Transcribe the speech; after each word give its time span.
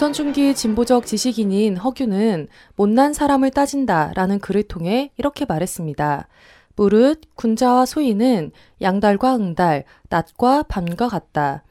조선 0.00 0.14
중기 0.14 0.54
진보적 0.54 1.04
지식인인 1.04 1.76
허균은 1.76 2.48
못난 2.74 3.12
사람을 3.12 3.50
따진다 3.50 4.12
라는 4.14 4.38
글을 4.38 4.62
통해 4.62 5.10
이렇게 5.18 5.44
말했습니다. 5.44 6.26
무릇 6.74 7.20
군자와 7.34 7.84
소인은 7.84 8.52
양달과 8.80 9.36
응달, 9.36 9.84
낮과 10.08 10.62
밤과 10.62 11.06
같다. 11.06 11.64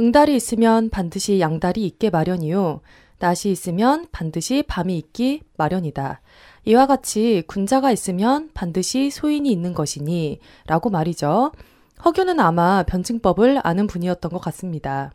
응달이 0.00 0.34
있으면 0.34 0.90
반드시 0.90 1.38
양달이 1.38 1.86
있게 1.86 2.10
마련이요. 2.10 2.80
낮이 3.20 3.52
있으면 3.52 4.08
반드시 4.10 4.64
밤이 4.66 4.98
있기 4.98 5.42
마련이다. 5.56 6.20
이와 6.64 6.86
같이 6.86 7.44
군자가 7.46 7.92
있으면 7.92 8.50
반드시 8.54 9.08
소인이 9.08 9.48
있는 9.48 9.72
것이니 9.72 10.40
라고 10.66 10.90
말이죠. 10.90 11.52
허균은 12.04 12.40
아마 12.40 12.82
변증법을 12.82 13.60
아는 13.62 13.86
분이었던 13.86 14.32
것 14.32 14.40
같습니다. 14.40 15.12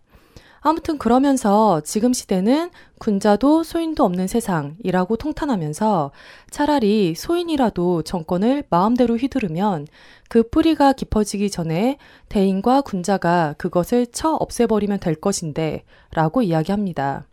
아무튼 0.66 0.98
그러면서 0.98 1.82
지금 1.82 2.14
시대는 2.14 2.72
군자도 2.98 3.64
소인도 3.64 4.06
없는 4.06 4.28
세상이라고 4.28 5.18
통탄하면서 5.18 6.12
차라리 6.52 7.16
소인이라도 7.16 8.04
정권을 8.04 8.64
마음대로 8.70 9.18
휘두르면 9.18 9.88
그 10.30 10.44
뿌리가 10.44 10.94
깊어지기 10.94 11.52
전에 11.52 11.98
대인과 12.30 12.82
군자가 12.82 13.56
그것을 13.58 14.08
쳐 14.08 14.36
없애버리면 14.36 15.02
될 15.02 15.16
것인데 15.16 15.84
라고 16.12 16.42
이야기합니다. 16.42 17.28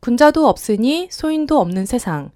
군자도 0.00 0.46
없으니 0.46 1.08
소인도 1.10 1.58
없는 1.58 1.86
세상. 1.86 2.32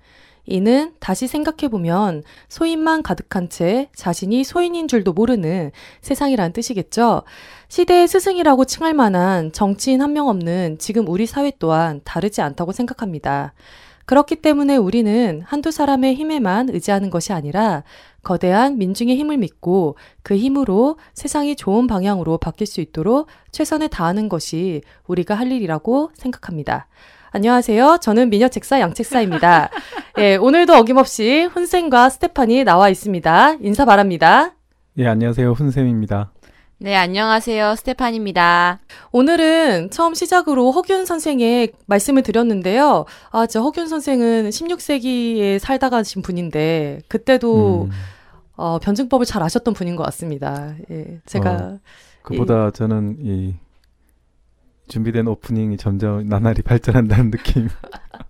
이는 0.47 0.93
다시 1.01 1.27
생각해보면 1.27 2.23
소인만 2.49 3.03
가득한 3.03 3.49
채 3.49 3.89
자신이 3.95 4.45
소인인 4.45 4.89
줄도 4.89 5.13
모르는 5.13 5.73
세상이란 6.03 6.53
뜻이겠죠. 6.53 7.23
시대의 7.69 8.07
스승이라고 8.09 8.65
칭할 8.65 8.95
만한 8.95 9.53
정치인 9.53 10.01
한 10.03 10.13
명 10.13 10.29
없는 10.29 10.79
지금 10.79 11.07
우리 11.09 11.27
사회 11.27 11.53
또한 11.59 12.01
다르지 12.05 12.41
않다고 12.41 12.73
생각합니다. 12.73 13.53
그렇기 14.07 14.37
때문에 14.37 14.77
우리는 14.77 15.43
한두 15.45 15.73
사람의 15.73 16.15
힘에만 16.15 16.69
의지하는 16.71 17.11
것이 17.11 17.33
아니라 17.33 17.83
거대한 18.23 18.79
민중의 18.79 19.17
힘을 19.17 19.37
믿고 19.37 19.97
그 20.23 20.37
힘으로 20.37 20.97
세상이 21.15 21.57
좋은 21.57 21.89
방향으로 21.89 22.39
바뀔 22.39 22.69
수 22.69 22.81
있도록 22.81 23.27
최선을 23.51 23.89
다하는 23.89 24.29
것이 24.29 24.83
우리가 25.09 25.35
할 25.35 25.51
일이라고 25.51 26.13
생각합니다. 26.15 26.87
안녕하세요. 27.37 27.99
저는 28.01 28.31
미녀책사 28.31 28.81
양책사입니다. 28.81 29.69
예, 30.21 30.37
오늘도 30.37 30.73
어김없이 30.75 31.43
훈쌤과 31.53 32.09
스테판이 32.09 32.65
나와 32.65 32.89
있습니다. 32.89 33.57
인사 33.61 33.85
바랍니다. 33.85 34.55
예, 34.97 35.07
안녕하세요. 35.07 35.53
훈쌤입니다. 35.53 36.31
네, 36.79 36.97
안녕하세요. 36.97 37.75
스테판입니다. 37.77 38.81
오늘은 39.13 39.91
처음 39.91 40.15
시작으로 40.15 40.73
허균 40.73 41.05
선생의 41.05 41.73
말씀을 41.85 42.23
드렸는데요. 42.23 43.05
아, 43.31 43.47
저 43.47 43.61
허균 43.61 43.87
선생은 43.87 44.49
16세기에 44.49 45.59
살다 45.59 45.91
가신 45.91 46.23
분인데, 46.23 47.03
그때도, 47.07 47.83
음. 47.83 47.91
어, 48.57 48.79
변증법을 48.79 49.27
잘 49.27 49.43
아셨던 49.43 49.75
분인 49.75 49.95
것 49.97 50.05
같습니다. 50.05 50.75
예, 50.91 51.21
제가. 51.27 51.51
어, 51.51 51.79
그보다 52.23 52.69
예. 52.69 52.71
저는 52.73 53.19
이 53.21 53.55
준비된 54.89 55.27
오프닝이 55.27 55.77
점점 55.77 56.29
나날이 56.29 56.63
발전한다는 56.63 57.31
느낌. 57.31 57.69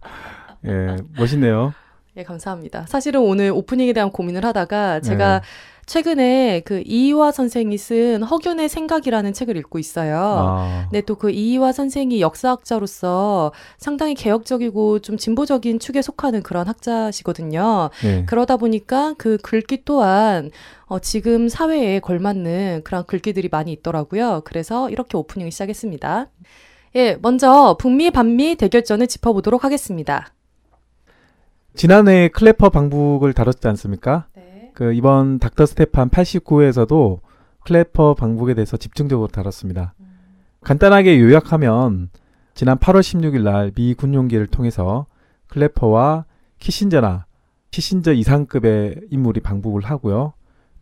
예, 0.67 0.97
멋있네요. 1.17 1.75
예, 2.17 2.23
감사합니다. 2.23 2.87
사실은 2.89 3.21
오늘 3.21 3.51
오프닝에 3.51 3.93
대한 3.93 4.11
고민을 4.11 4.45
하다가 4.45 5.01
제가 5.01 5.41
네. 5.41 5.47
최근에 5.85 6.63
그 6.65 6.83
이희화 6.85 7.31
선생이 7.31 7.77
쓴 7.79 8.23
허균의 8.23 8.69
생각이라는 8.69 9.33
책을 9.33 9.57
읽고 9.57 9.79
있어요. 9.79 10.17
아. 10.19 10.87
근데 10.91 11.01
또 11.03 11.15
그 11.17 11.31
이희화 11.31 11.73
선생이 11.73 12.21
역사학자로서 12.21 13.53
상당히 13.79 14.15
개혁적이고 14.15 15.01
좀 15.01 15.17
진보적인 15.17 15.79
축에 15.79 16.03
속하는 16.03 16.43
그런 16.43 16.67
학자시거든요. 16.67 17.91
네. 18.03 18.25
그러다 18.27 18.57
보니까 18.57 19.15
그 19.19 19.37
글귀 19.43 19.85
또한 19.85 20.51
어, 20.87 20.99
지금 20.99 21.49
사회에 21.49 22.01
걸맞는 22.01 22.83
그런 22.85 23.05
글귀들이 23.05 23.49
많이 23.51 23.73
있더라고요. 23.73 24.43
그래서 24.45 24.91
이렇게 24.91 25.17
오프닝을 25.17 25.53
시작했습니다. 25.53 26.31
예, 26.97 27.19
먼저 27.21 27.77
북미 27.79 28.11
반미 28.11 28.57
대결전을 28.57 29.07
짚어보도록 29.07 29.65
하겠습니다. 29.65 30.33
지난해 31.77 32.29
클래퍼 32.29 32.71
방북을 32.71 33.35
다뤘지 33.35 33.69
않습니까? 33.69 34.27
네. 34.35 34.71
그 34.75 34.95
이번 34.95 35.39
닥터 35.39 35.67
스테판 35.67 36.09
89회에서도 36.09 37.21
클래퍼 37.65 38.15
방북에 38.15 38.55
대해서 38.55 38.77
집중적으로 38.79 39.29
다뤘습니다. 39.29 39.93
음. 40.01 40.07
간단하게 40.63 41.21
요약하면 41.21 42.09
지난 42.55 42.79
8월 42.79 43.01
16일 43.01 43.43
날 43.43 43.71
미 43.75 43.93
군용기를 43.95 44.47
통해서 44.47 45.07
클래퍼와 45.49 46.25
키신저나 46.59 47.27
키신저 47.71 48.15
이상급의 48.15 49.03
인물이 49.11 49.41
방북을 49.41 49.85
하고요. 49.85 50.33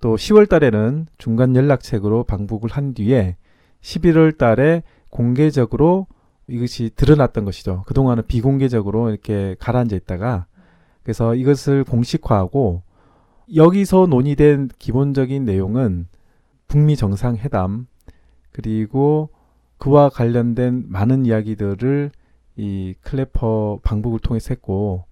또 0.01 0.15
10월 0.15 0.49
달에는 0.49 1.07
중간 1.19 1.57
연락책으로 1.57 2.23
방북을 2.25 2.71
한 2.71 2.95
뒤에 2.95 3.37
11월 3.81 4.39
달에 4.39 4.85
공개적으로 5.11 6.07
이것이 6.47 6.91
드러났던 6.95 7.45
것이죠. 7.45 7.83
그동안은 7.87 8.25
비공개적으로 8.29 9.11
이렇게 9.11 9.57
가라앉아 9.59 9.97
있다가 9.97 10.47
그래서 11.05 11.35
이것을 11.35 11.85
공식화하고 11.85 12.83
여기서 13.55 14.07
논의된 14.07 14.71
기본적인 14.79 15.45
내용은 15.45 16.09
북미 16.67 16.97
정상회담 16.97 17.87
그리고 18.53 19.29
그와 19.79 20.09
관련된 20.09 20.87
많은 20.89 21.27
이야기들을 21.27 22.11
이 22.57 22.95
클래퍼 23.03 23.81
방북을 23.83 24.19
통해서 24.21 24.49
했고 24.51 25.05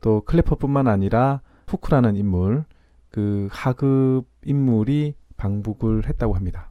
또 0.00 0.20
클래퍼뿐만 0.20 0.86
아니라 0.86 1.40
푸크라는 1.66 2.16
인물 2.16 2.64
그 3.10 3.48
하급 3.50 4.24
인물이 4.44 5.14
방북을 5.36 6.06
했다고 6.08 6.34
합니다. 6.34 6.70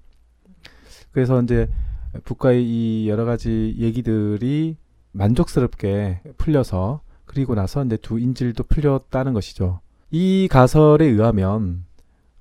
그래서 1.11 1.41
이제 1.41 1.67
북과의 2.25 2.63
이 2.63 3.09
여러 3.09 3.25
가지 3.25 3.75
얘기들이 3.77 4.77
만족스럽게 5.13 6.21
풀려서 6.37 7.01
그리고 7.27 7.53
나서 7.53 7.83
이제 7.83 7.97
두 7.97 8.19
인질도 8.19 8.63
풀렸다는 8.63 9.33
것이죠. 9.33 9.81
이 10.09 10.47
가설에 10.49 11.05
의하면 11.05 11.85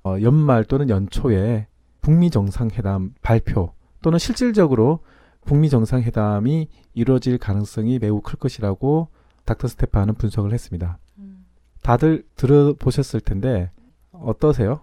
어, 0.03 0.15
연말 0.21 0.63
또는 0.63 0.89
연초에 0.89 1.67
북미 2.01 2.31
정상회담 2.31 3.13
발표 3.21 3.73
또는 4.01 4.17
실질적으로 4.17 4.99
북미 5.45 5.69
정상회담이 5.69 6.69
이루어질 6.93 7.37
가능성이 7.37 7.99
매우 7.99 8.21
클 8.21 8.39
것이라고 8.39 9.09
닥터 9.45 9.67
스테파는 9.67 10.15
분석을 10.15 10.53
했습니다. 10.53 10.97
음. 11.19 11.45
다들 11.83 12.25
들어보셨을 12.35 13.21
텐데 13.21 13.71
어떠세요? 14.11 14.81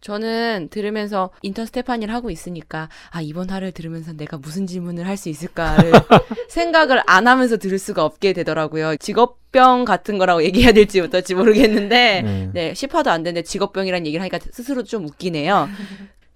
저는 0.00 0.68
들으면서 0.70 1.30
인턴 1.42 1.66
스테파니를 1.66 2.12
하고 2.12 2.30
있으니까 2.30 2.88
아 3.10 3.20
이번 3.20 3.50
화를 3.50 3.72
들으면서 3.72 4.12
내가 4.12 4.38
무슨 4.38 4.66
질문을 4.66 5.06
할 5.06 5.20
수 5.20 5.28
있을까를 5.28 5.92
생각을 6.48 7.02
안 7.06 7.28
하면서 7.28 7.58
들을 7.58 7.78
수가 7.78 8.04
없게 8.04 8.32
되더라고요. 8.32 8.96
직업병 8.96 9.84
같은 9.84 10.16
거라고 10.16 10.42
얘기해야 10.42 10.72
될지 10.72 10.98
어떨지 11.00 11.34
모르겠는데 11.34 12.22
네, 12.22 12.50
네 12.54 12.72
10화도 12.72 13.08
안 13.08 13.22
됐는데 13.22 13.44
직업병이라는 13.44 14.06
얘기를 14.06 14.22
하니까 14.22 14.38
스스로 14.50 14.82
좀 14.82 15.04
웃기네요. 15.04 15.68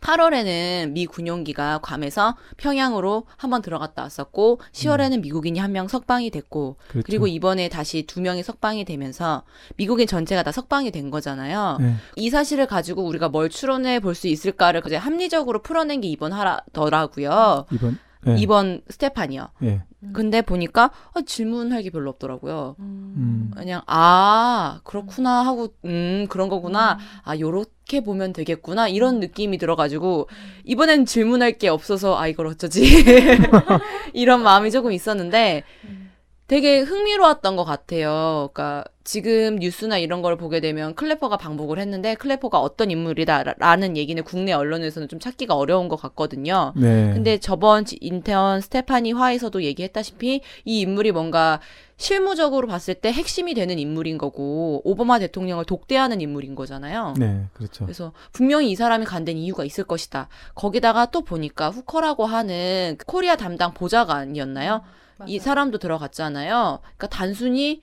8월에는 0.04 0.90
미 0.92 1.06
군용기가 1.06 1.78
괌에서 1.78 2.36
평양으로 2.58 3.24
한 3.36 3.50
번 3.50 3.62
들어갔다 3.62 4.02
왔었고 4.02 4.60
10월에는 4.72 5.14
음. 5.14 5.20
미국인이 5.22 5.58
한 5.58 5.72
명 5.74 5.88
석방이 5.88 6.30
됐고 6.30 6.76
그렇죠. 6.88 7.04
그리고 7.06 7.26
이번에 7.26 7.68
다시 7.68 8.04
두 8.06 8.20
명이 8.20 8.42
석방이 8.44 8.84
되면서 8.84 9.42
미국인 9.76 10.06
전체가 10.06 10.42
다 10.44 10.52
석방이 10.52 10.90
된 10.92 11.10
거잖아요. 11.10 11.78
네. 11.80 11.94
이 12.16 12.30
사실을 12.30 12.66
가지고 12.66 13.02
우리가 13.04 13.28
뭘 13.28 13.48
추론해 13.48 13.98
볼 14.00 14.14
수 14.14 14.28
있을까를 14.28 14.82
이제 14.86 14.94
합리적으로 14.96 15.62
풀어낸 15.62 16.00
게 16.00 16.06
이번 16.08 16.32
하더라고요. 16.32 17.66
이번 17.72 17.98
네. 18.22 18.36
이번 18.38 18.80
스테판이요. 18.88 19.48
네. 19.58 19.82
근데 20.12 20.42
보니까 20.42 20.90
아, 21.14 21.20
질문할 21.24 21.82
게 21.82 21.90
별로 21.90 22.10
없더라고요. 22.10 22.76
음. 22.78 23.50
그냥 23.56 23.80
아 23.86 24.80
그렇구나 24.84 25.44
하고 25.44 25.68
음 25.84 26.26
그런 26.28 26.48
거구나. 26.48 26.92
음. 26.94 26.98
아 27.24 27.38
요렇 27.38 27.64
게 27.86 28.00
보면 28.00 28.32
되겠구나 28.32 28.88
이런 28.88 29.20
느낌이 29.20 29.58
들어가지고 29.58 30.28
이번엔 30.64 31.06
질문할 31.06 31.58
게 31.58 31.68
없어서 31.68 32.18
아 32.18 32.26
이걸 32.26 32.46
어쩌지 32.46 32.82
이런 34.14 34.42
마음이 34.42 34.70
조금 34.70 34.92
있었는데. 34.92 35.64
음. 35.84 36.13
되게 36.46 36.80
흥미로웠던 36.80 37.56
것 37.56 37.64
같아요. 37.64 38.50
그러니까 38.52 38.84
지금 39.02 39.56
뉴스나 39.56 39.98
이런 39.98 40.20
걸 40.20 40.36
보게 40.36 40.60
되면 40.60 40.94
클래퍼가 40.94 41.38
방북을 41.38 41.78
했는데 41.78 42.14
클래퍼가 42.14 42.60
어떤 42.60 42.90
인물이다라는 42.90 43.96
얘기는 43.96 44.22
국내 44.22 44.52
언론에서는 44.52 45.08
좀 45.08 45.20
찾기가 45.20 45.54
어려운 45.54 45.88
것 45.88 45.96
같거든요. 45.96 46.72
네. 46.76 47.12
근데 47.14 47.38
저번 47.38 47.84
인턴 48.00 48.60
스테파니 48.60 49.12
화에서도 49.12 49.62
얘기했다시피 49.62 50.42
이 50.64 50.80
인물이 50.80 51.12
뭔가 51.12 51.60
실무적으로 51.96 52.66
봤을 52.66 52.94
때 52.94 53.12
핵심이 53.12 53.54
되는 53.54 53.78
인물인 53.78 54.18
거고 54.18 54.82
오바마 54.84 55.20
대통령을 55.20 55.64
독대하는 55.64 56.20
인물인 56.20 56.54
거잖아요. 56.54 57.14
네, 57.18 57.44
그렇죠. 57.54 57.84
그래서 57.84 58.12
분명히 58.32 58.70
이 58.70 58.74
사람이 58.74 59.06
간 59.06 59.16
데는 59.16 59.36
이유가 59.38 59.64
있을 59.64 59.84
것이다. 59.84 60.28
거기다가 60.54 61.06
또 61.06 61.22
보니까 61.22 61.70
후커라고 61.70 62.26
하는 62.26 62.96
코리아 63.06 63.36
담당 63.36 63.72
보좌관이었나요? 63.72 64.82
맞아요. 65.16 65.30
이 65.30 65.38
사람도 65.38 65.78
들어갔잖아요. 65.78 66.80
그러니까 66.82 67.06
단순히 67.08 67.82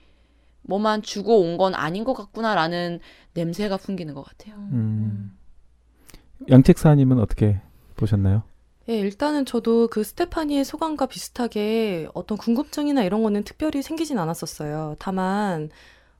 뭐만 0.62 1.02
주고 1.02 1.40
온 1.40 1.56
건 1.58 1.74
아닌 1.74 2.04
것 2.04 2.14
같구나라는 2.14 3.00
냄새가 3.34 3.76
풍기는 3.78 4.14
것 4.14 4.22
같아요. 4.24 4.54
음. 4.56 4.70
음. 4.72 6.46
양책사님은 6.50 7.18
어떻게 7.20 7.60
보셨나요? 7.96 8.42
예, 8.88 8.98
일단은 8.98 9.44
저도 9.46 9.86
그 9.88 10.02
스테파니의 10.02 10.64
소감과 10.64 11.06
비슷하게 11.06 12.08
어떤 12.14 12.36
궁금증이나 12.36 13.04
이런 13.04 13.22
거는 13.22 13.44
특별히 13.44 13.80
생기진 13.80 14.18
않았었어요. 14.18 14.96
다만, 14.98 15.70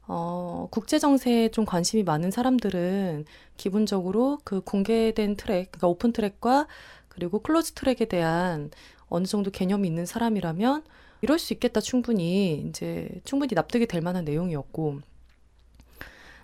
어, 0.06 0.68
국제 0.70 0.98
정세에 1.00 1.48
좀 1.50 1.64
관심이 1.64 2.04
많은 2.04 2.30
사람들은 2.30 3.24
기본적으로 3.56 4.38
그 4.44 4.60
공개된 4.60 5.36
트랙, 5.36 5.72
그러니까 5.72 5.88
오픈 5.88 6.12
트랙과 6.12 6.68
그리고 7.08 7.40
close 7.40 7.72
track에 7.72 8.06
대한 8.08 8.70
어느 9.08 9.24
정도 9.26 9.50
개념이 9.50 9.88
있는 9.88 10.06
사람이라면 10.06 10.84
이럴 11.22 11.38
수 11.38 11.52
있겠다 11.54 11.80
충분히 11.80 12.64
이제 12.68 13.08
충분히 13.24 13.54
납득이 13.54 13.86
될 13.86 14.00
만한 14.02 14.24
내용이었고 14.24 15.00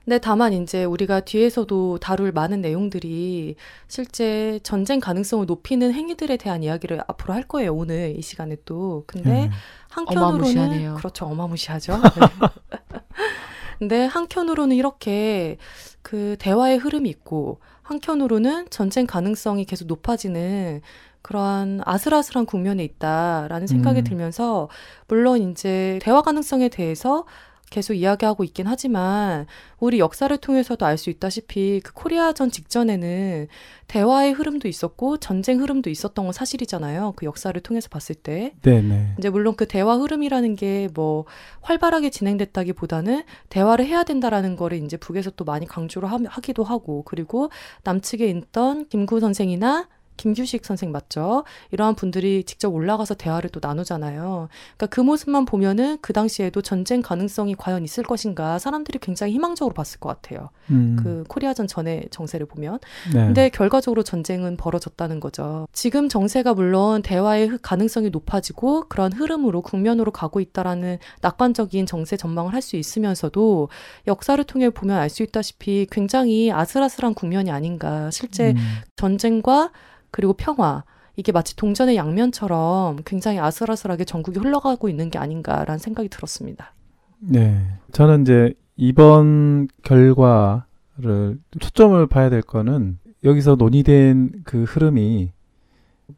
근데 0.05 0.19
다만 0.19 0.55
이제 0.55 0.85
우리가 0.85 1.21
뒤에서도 1.21 1.99
다룰 1.99 2.33
많은 2.33 2.63
내용들이 2.63 3.57
실제 3.89 4.59
전쟁 4.63 5.01
가능성을 5.01 5.45
높이는 5.45 5.93
행위들에 5.93 6.39
대한 6.39 6.63
이야기를 6.63 7.03
앞으로 7.07 7.35
할 7.35 7.43
거예요 7.43 7.75
오늘 7.75 8.15
이 8.17 8.23
시간에 8.23 8.57
또 8.65 9.05
근데 9.07 9.47
음. 9.47 9.51
한편으로는 9.91 10.35
어마무시하네요. 10.37 10.95
그렇죠 10.95 11.27
어마무시하죠 11.27 11.93
네. 11.99 12.01
근데 13.79 14.05
한편으로는 14.07 14.77
이렇게 14.77 15.57
그 16.03 16.37
대화의 16.39 16.79
흐름이 16.79 17.09
있고 17.11 17.61
한편으로는 17.83 18.69
전쟁 18.71 19.07
가능성이 19.07 19.65
계속 19.65 19.87
높아지는 19.87 20.81
그러한 21.29 21.83
아슬아슬한 21.85 22.47
국면에 22.47 22.83
있다라는 22.85 23.67
생각이 23.67 24.01
음. 24.01 24.05
들면서 24.05 24.71
물론 25.09 25.51
이제 25.51 25.99
대화 26.03 26.23
가능성에 26.23 26.71
대해서 26.71 27.27
계속 27.71 27.93
이야기하고 27.93 28.45
있긴 28.45 28.67
하지만 28.67 29.45
우리 29.79 29.99
역사를 29.99 30.35
통해서도 30.35 30.87
알 30.87 30.97
수 30.97 31.11
있다시피 31.11 31.83
그 31.85 31.93
코리아전 31.93 32.51
직전에는 32.51 33.47
대화의 33.89 34.33
흐름도 34.33 34.69
있었고 34.69 35.19
전쟁 35.19 35.61
흐름도 35.61 35.91
있었던 35.91 36.25
건 36.25 36.33
사실이잖아요. 36.33 37.13
그 37.15 37.27
역사를 37.27 37.61
통해서 37.61 37.91
봤을 37.91 38.15
때. 38.15 38.55
네네. 38.63 39.17
이제 39.19 39.29
물론 39.29 39.55
그 39.55 39.69
대화 39.69 39.97
흐름이라는 39.97 40.57
게 40.57 40.89
뭐 40.95 41.27
활발하게 41.61 42.09
진행됐다기보다는 42.09 43.23
대화를 43.51 43.85
해야 43.85 44.03
된다라는 44.03 44.57
거를 44.57 44.83
이제 44.83 44.97
북에서 44.97 45.31
또 45.33 45.45
많이 45.45 45.67
강조를 45.67 46.11
하, 46.11 46.19
하기도 46.27 46.65
하고 46.65 47.03
그리고 47.05 47.51
남측에 47.85 48.27
있던 48.31 48.89
김구 48.89 49.21
선생이나 49.21 49.89
김규식 50.19 50.67
선생 50.67 50.93
맞죠? 50.93 51.45
이러한 51.71 51.95
분들이 51.95 52.45
직접 52.45 52.69
올라가서 52.69 53.15
대화를 53.15 53.49
또 53.49 53.61
나누잖아요. 53.63 54.49
그러니까 54.77 54.87
그 54.95 55.01
모습만 55.01 55.47
보면은 55.47 55.97
그 56.03 56.13
당시에도 56.13 56.61
전쟁 56.61 57.01
가능성이 57.01 57.55
과연 57.55 57.83
있을 57.85 58.05
것인가 58.05 58.59
사람들이 58.59 58.99
굉장히 58.99 59.33
희망적으로 59.33 59.73
봤을 59.73 59.99
것 59.99 60.11
같아요. 60.11 60.51
음. 60.71 60.97
그 61.03 61.25
코리아전 61.29 61.67
전의 61.67 62.09
정세를 62.11 62.45
보면. 62.47 62.79
네. 63.15 63.25
근데 63.25 63.49
결과적으로 63.49 64.03
전쟁은 64.03 64.59
벌어졌다는 64.59 65.21
거죠. 65.21 65.67
지금 65.73 66.11
정세가 66.11 66.53
물론 66.53 67.01
대화의 67.01 67.59
가능성이 67.63 68.11
높아지고 68.11 68.89
그런 68.89 69.13
흐름으로 69.13 69.63
국면으로 69.63 70.11
가고 70.11 70.41
있다라는 70.41 70.99
낙관적인 71.23 71.87
정세 71.87 72.17
전망을 72.19 72.53
할 72.53 72.59
수 72.59 72.77
있으면서도 72.77 73.69
역사를 74.09 74.43
통해 74.45 74.69
보면 74.69 74.99
알 74.99 75.09
수 75.09 75.23
있다시피 75.23 75.87
굉장히 75.91 76.51
아슬아슬한 76.53 77.15
국면이 77.15 77.51
아닌가. 77.51 78.11
실제 78.11 78.51
음. 78.51 78.57
전쟁과 78.97 79.71
그리고 80.11 80.33
평화 80.33 80.85
이게 81.17 81.33
마치 81.33 81.57
동전의 81.57 81.97
양면처럼 81.97 82.99
굉장히 83.05 83.39
아슬아슬하게 83.41 84.05
전국이 84.05 84.39
흘러가고 84.39 84.89
있는 84.89 85.11
게 85.11 85.19
아닌가라는 85.19 85.79
생각이 85.79 86.09
들었습니다. 86.09 86.75
네. 87.19 87.67
저는 87.93 88.23
이제 88.23 88.55
이번 88.77 89.67
결과를 89.83 91.41
초점을 91.59 92.07
봐야 92.07 92.31
될 92.31 92.43
거는 92.43 92.99
여기서 93.25 93.57
논의된 93.57 94.43
그 94.45 94.63
흐름이 94.63 95.33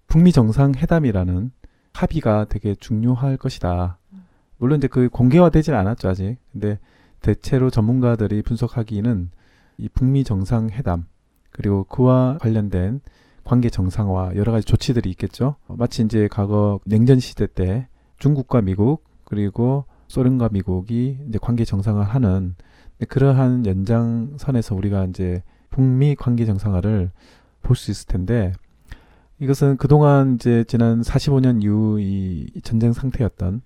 북미 0.07 0.33
정상 0.33 0.75
회담이라는 0.75 1.51
합의가 1.95 2.47
되게 2.51 2.75
중요할 2.75 3.37
것이다. 3.37 3.99
물론 4.59 4.79
이제 4.79 4.89
그 4.89 5.09
공개화되진 5.09 5.75
않았죠, 5.75 6.11
아직. 6.11 6.37
근데 6.53 6.79
대체로 7.21 7.71
전문가들이 7.71 8.43
분석하기는 8.43 9.31
이 9.79 9.89
북미 9.89 10.25
정상 10.25 10.69
회담 10.69 11.07
그리고 11.51 11.85
그와 11.85 12.37
관련된 12.39 13.01
관계 13.45 13.71
정상화 13.71 14.33
여러 14.37 14.53
가지 14.53 14.65
조치들이 14.67 15.11
있겠죠. 15.11 15.57
마치 15.69 16.03
이제 16.03 16.29
과거 16.31 16.81
냉전 16.85 17.19
시대 17.21 17.47
때 17.47 17.89
중국과 18.19 18.61
미국 18.63 19.05
그리고 19.25 19.85
소련과 20.09 20.51
미국이 20.53 21.19
이제 21.29 21.39
관계 21.41 21.65
정상화하는 21.65 22.55
그러한 23.09 23.65
연장선에서 23.67 24.75
우리가 24.75 25.05
이제 25.07 25.43
북미 25.71 26.15
관계 26.15 26.45
정상화를 26.45 27.11
볼 27.63 27.77
수 27.77 27.91
있을 27.91 28.07
텐데 28.09 28.53
이것은 29.39 29.77
그동안 29.79 30.35
이제 30.35 30.65
지난 30.65 31.01
45년 31.01 31.63
이후 31.63 31.99
이 32.01 32.51
전쟁 32.63 32.93
상태였던 32.93 33.63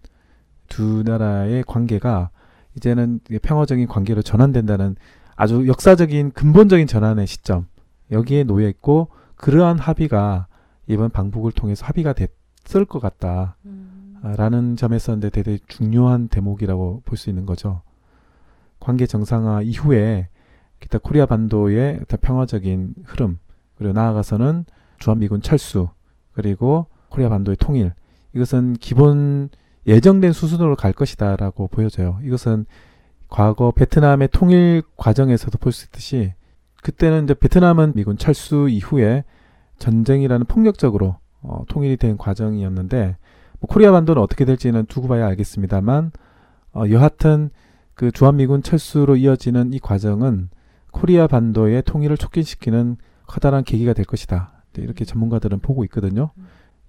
두 0.68 1.02
나라의 1.04 1.64
관계가 1.66 2.30
이제는 2.76 3.20
평화적인 3.42 3.88
관계로 3.88 4.22
전환된다는 4.22 4.96
아주 5.36 5.66
역사적인 5.66 6.32
근본적인 6.32 6.86
전환의 6.86 7.26
시점 7.26 7.66
여기에 8.10 8.44
놓여 8.44 8.68
있고 8.68 9.08
그러한 9.36 9.78
합의가 9.78 10.46
이번 10.86 11.10
방북을 11.10 11.52
통해서 11.52 11.86
합의가 11.86 12.12
됐을 12.14 12.84
것 12.84 13.00
같다 13.00 13.56
라는 14.22 14.58
음. 14.72 14.76
점에서 14.76 15.16
이제 15.16 15.30
되게 15.30 15.58
중요한 15.68 16.28
대목이라고 16.28 17.02
볼 17.04 17.16
수 17.16 17.30
있는 17.30 17.46
거죠. 17.46 17.82
관계 18.80 19.06
정상화 19.06 19.62
이후에 19.62 20.28
기타 20.80 20.98
코리아 20.98 21.26
반도의 21.26 22.00
평화적인 22.20 22.94
흐름 23.04 23.38
그리고 23.76 23.92
나아가서는 23.94 24.64
주한미군 24.98 25.42
철수 25.42 25.88
그리고 26.32 26.86
코리아 27.08 27.28
반도의 27.28 27.56
통일 27.58 27.92
이것은 28.34 28.74
기본 28.74 29.48
예정된 29.86 30.32
수순으로 30.32 30.76
갈 30.76 30.92
것이다 30.92 31.36
라고 31.36 31.68
보여져요. 31.68 32.18
이것은 32.24 32.66
과거 33.28 33.70
베트남의 33.70 34.28
통일 34.32 34.82
과정에서도 34.96 35.56
볼 35.58 35.72
수 35.72 35.86
있듯이 35.86 36.34
그때는 36.84 37.24
이제 37.24 37.32
베트남은 37.32 37.94
미군 37.96 38.18
철수 38.18 38.68
이후에 38.68 39.24
전쟁이라는 39.78 40.44
폭력적으로 40.44 41.16
어, 41.40 41.64
통일이 41.66 41.96
된 41.96 42.18
과정이었는데 42.18 43.16
뭐 43.58 43.68
코리아 43.68 43.90
반도는 43.90 44.20
어떻게 44.20 44.44
될지는 44.44 44.84
두고 44.84 45.08
봐야 45.08 45.26
알겠습니다만 45.28 46.12
어, 46.74 46.84
여하튼 46.90 47.48
그 47.94 48.12
주한미군 48.12 48.62
철수로 48.62 49.16
이어지는 49.16 49.72
이 49.72 49.78
과정은 49.78 50.50
코리아 50.90 51.26
반도의 51.26 51.82
통일을 51.82 52.18
촉진시키는 52.18 52.98
커다란 53.26 53.64
계기가 53.64 53.94
될 53.94 54.04
것이다. 54.04 54.64
이렇게 54.76 55.06
전문가들은 55.06 55.60
보고 55.60 55.84
있거든요. 55.84 56.32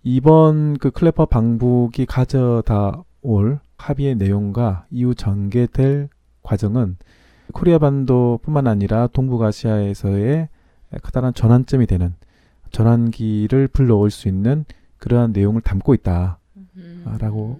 이번 0.04 0.78
그 0.78 0.92
클래퍼 0.92 1.28
방북이 1.28 2.06
가져다 2.06 3.02
올 3.22 3.60
합의의 3.78 4.16
내용과 4.16 4.88
이후 4.92 5.16
전개될 5.16 6.10
과정은 6.44 6.98
코리아 7.54 7.78
반도뿐만 7.80 8.68
아니라 8.68 9.08
동북아시아에서의 9.08 10.50
커다란 11.02 11.34
전환점이 11.34 11.88
되는 11.88 12.14
전환기를 12.72 13.68
불러올 13.70 14.12
수 14.12 14.28
있는 14.28 14.66
그러한 14.98 15.32
내용을 15.32 15.62
담고 15.62 15.94
있다라고 15.94 16.38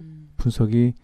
음. 0.00 0.30
분석이 0.36 0.94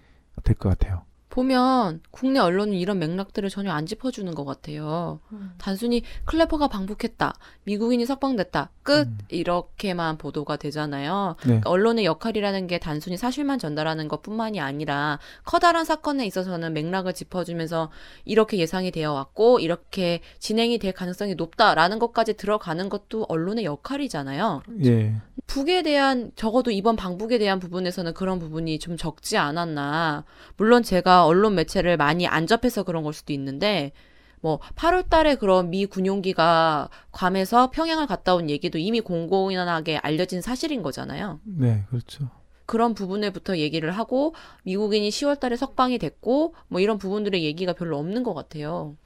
될 0.45 0.57
것 0.57 0.69
같아요. 0.71 1.03
보면 1.33 2.03
국내 2.11 2.39
언론은 2.39 2.75
이런 2.75 2.99
맥락들을 2.99 3.49
전혀 3.49 3.73
안 3.73 3.87
짚어주는 3.87 4.35
것 4.35 4.45
같아요. 4.45 5.19
음. 5.33 5.53
단순히 5.57 6.03
클래퍼가 6.27 6.69
방북했다, 6.69 7.33
미국인이 7.65 8.05
석방됐다, 8.05 8.69
끝 8.83 9.07
음. 9.07 9.19
이렇게만 9.31 10.19
보도가 10.19 10.57
되잖아요. 10.57 11.37
네. 11.39 11.43
그러니까 11.45 11.71
언론의 11.71 12.05
역할이라는 12.05 12.67
게 12.67 12.79
단순히 12.79 13.17
사실만 13.17 13.59
전달하는 13.59 14.09
것뿐만이 14.09 14.61
아니라 14.61 15.19
커다란 15.47 15.87
사건에 15.87 16.27
있어서는 16.27 16.75
맥락을 16.75 17.15
짚어주면서 17.15 17.91
이렇게 18.27 18.59
예상이 18.59 18.91
되어 18.91 19.15
왔고 19.15 19.59
이렇게 19.59 20.21
진행이 20.39 20.79
될 20.79 20.93
가능성이 20.93 21.35
높다라는 21.37 21.99
것까지 21.99 22.35
들어가는 22.35 22.91
것도 22.91 23.25
언론의 23.31 23.65
역할이잖아요. 23.65 24.63
예. 24.85 25.15
북에 25.47 25.83
대한 25.83 26.33
적어도 26.37 26.71
이번 26.71 26.97
방북에 26.97 27.39
대한 27.39 27.59
부분에서는 27.59 28.15
그런 28.15 28.39
부분이 28.39 28.79
좀 28.79 28.97
적지 28.97 29.39
않았나. 29.39 30.25
물론 30.57 30.83
제가 30.83 31.22
언론 31.25 31.55
매체를 31.55 31.97
많이 31.97 32.27
안 32.27 32.47
접해서 32.47 32.83
그런 32.83 33.03
걸 33.03 33.13
수도 33.13 33.33
있는데 33.33 33.93
뭐 34.41 34.59
8월 34.77 35.09
달에 35.09 35.37
그런 35.37 35.71
미 35.71 35.87
군용기가 35.87 36.89
괌에서 37.13 37.71
평양을 37.71 38.07
갔다 38.07 38.35
온 38.35 38.51
얘기도 38.51 38.79
이미 38.79 39.01
공공연하게 39.01 39.99
알려진 39.99 40.41
사실인 40.43 40.83
거잖아요. 40.83 41.41
네, 41.45 41.85
그렇죠. 41.89 42.29
그런 42.67 42.95
부분에부터 42.95 43.59
얘기를 43.59 43.91
하고 43.93 44.35
미국인이 44.65 45.09
10월 45.09 45.39
달에 45.39 45.57
석방이 45.57 45.99
됐고 45.99 46.55
뭐 46.69 46.81
이런 46.81 46.99
부분들의 46.99 47.45
얘기가 47.45 47.73
별로 47.73 47.99
없는 47.99 48.23
것 48.23 48.35
같아요. 48.35 48.97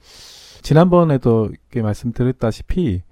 지난번에도 0.61 1.51
말씀드렸다시피 1.75 3.03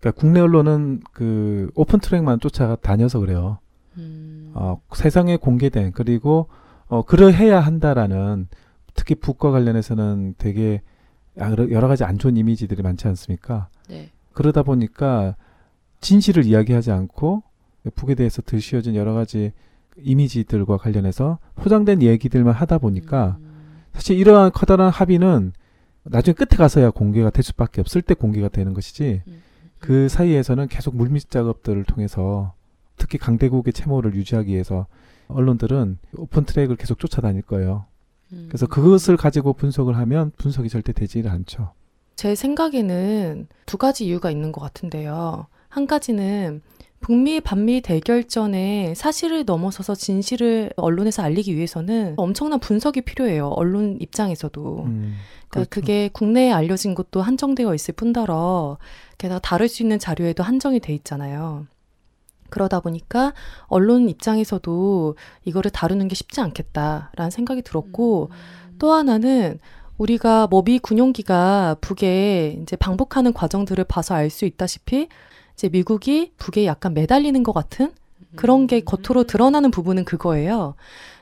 그러니까 0.00 0.20
국내 0.20 0.40
언론은 0.40 1.00
그 1.12 1.70
오픈 1.74 2.00
트랙만 2.00 2.40
쫓아 2.40 2.76
다녀서 2.76 3.20
그래요. 3.20 3.58
음. 3.98 4.50
어, 4.54 4.80
세상에 4.94 5.36
공개된 5.36 5.92
그리고 5.92 6.48
어, 6.92 7.00
그러해야 7.00 7.58
한다라는 7.58 8.48
특히 8.92 9.14
북과 9.14 9.50
관련해서는 9.50 10.34
되게 10.36 10.82
여러 11.38 11.88
가지 11.88 12.04
안 12.04 12.18
좋은 12.18 12.36
이미지들이 12.36 12.82
많지 12.82 13.08
않습니까? 13.08 13.70
네. 13.88 14.10
그러다 14.34 14.62
보니까 14.62 15.34
진실을 16.02 16.44
이야기하지 16.44 16.90
않고 16.90 17.44
북에 17.94 18.14
대해서 18.14 18.42
들씌워진 18.42 18.94
여러 18.94 19.14
가지 19.14 19.52
이미지들과 19.96 20.76
관련해서 20.76 21.38
포장된 21.54 22.02
얘기들만 22.02 22.52
하다 22.52 22.76
보니까 22.76 23.38
음. 23.40 23.84
사실 23.94 24.18
이러한 24.18 24.52
커다란 24.52 24.90
합의는 24.90 25.54
나중에 26.02 26.34
끝에 26.34 26.58
가서야 26.58 26.90
공개가 26.90 27.30
될 27.30 27.42
수밖에 27.42 27.80
없을 27.80 28.02
때 28.02 28.12
공개가 28.12 28.48
되는 28.48 28.74
것이지 28.74 29.22
음. 29.26 29.42
그 29.78 30.10
사이에서는 30.10 30.68
계속 30.68 30.94
물밑 30.94 31.30
작업들을 31.30 31.84
통해서 31.84 32.52
특히 32.98 33.16
강대국의 33.16 33.72
채무를 33.72 34.14
유지하기 34.14 34.52
위해서 34.52 34.86
언론들은 35.34 35.98
오픈 36.16 36.44
트랙을 36.44 36.76
계속 36.76 36.98
쫓아다닐 36.98 37.42
거예요. 37.42 37.86
음. 38.32 38.46
그래서 38.48 38.66
그것을 38.66 39.16
가지고 39.16 39.52
분석을 39.52 39.96
하면 39.96 40.32
분석이 40.36 40.68
절대 40.68 40.92
되지를 40.92 41.30
않죠. 41.30 41.72
제 42.16 42.34
생각에는 42.34 43.48
두 43.66 43.78
가지 43.78 44.06
이유가 44.06 44.30
있는 44.30 44.52
것 44.52 44.60
같은데요. 44.60 45.46
한 45.68 45.86
가지는 45.86 46.62
북미 47.00 47.40
반미 47.40 47.80
대결전에 47.80 48.94
사실을 48.94 49.44
넘어서서 49.44 49.96
진실을 49.96 50.70
언론에서 50.76 51.22
알리기 51.22 51.56
위해서는 51.56 52.14
엄청난 52.16 52.60
분석이 52.60 53.02
필요해요. 53.02 53.48
언론 53.48 53.98
입장에서도. 54.00 54.84
음, 54.84 55.14
그러니까 55.48 55.68
그렇죠. 55.68 55.68
그게 55.68 56.08
국내에 56.12 56.52
알려진 56.52 56.94
것도 56.94 57.20
한정되어 57.20 57.74
있을 57.74 57.94
뿐더러 57.94 58.78
게다가 59.18 59.40
다룰 59.40 59.68
수 59.68 59.82
있는 59.82 59.98
자료에도 59.98 60.44
한정이 60.44 60.78
돼 60.78 60.94
있잖아요. 60.94 61.66
그러다 62.52 62.78
보니까 62.80 63.32
언론 63.66 64.08
입장에서도 64.08 65.16
이거를 65.44 65.72
다루는 65.72 66.06
게 66.06 66.14
쉽지 66.14 66.40
않겠다라는 66.40 67.30
생각이 67.30 67.62
들었고 67.62 68.28
음. 68.30 68.76
또 68.78 68.92
하나는 68.92 69.58
우리가 69.98 70.46
뭐 70.46 70.67
미 70.67 70.78
군용기가 70.78 71.76
북에 71.80 72.58
이제 72.62 72.76
방북하는 72.76 73.32
과정들을 73.32 73.82
봐서 73.84 74.14
알 74.14 74.30
수 74.30 74.44
있다시피 74.44 75.08
이제 75.54 75.68
미국이 75.68 76.32
북에 76.38 76.66
약간 76.66 76.94
매달리는 76.94 77.42
것 77.42 77.52
같은 77.52 77.92
그런 78.36 78.66
게 78.66 78.80
겉으로 78.80 79.24
드러나는 79.24 79.70
부분은 79.70 80.04
그거예요. 80.04 80.74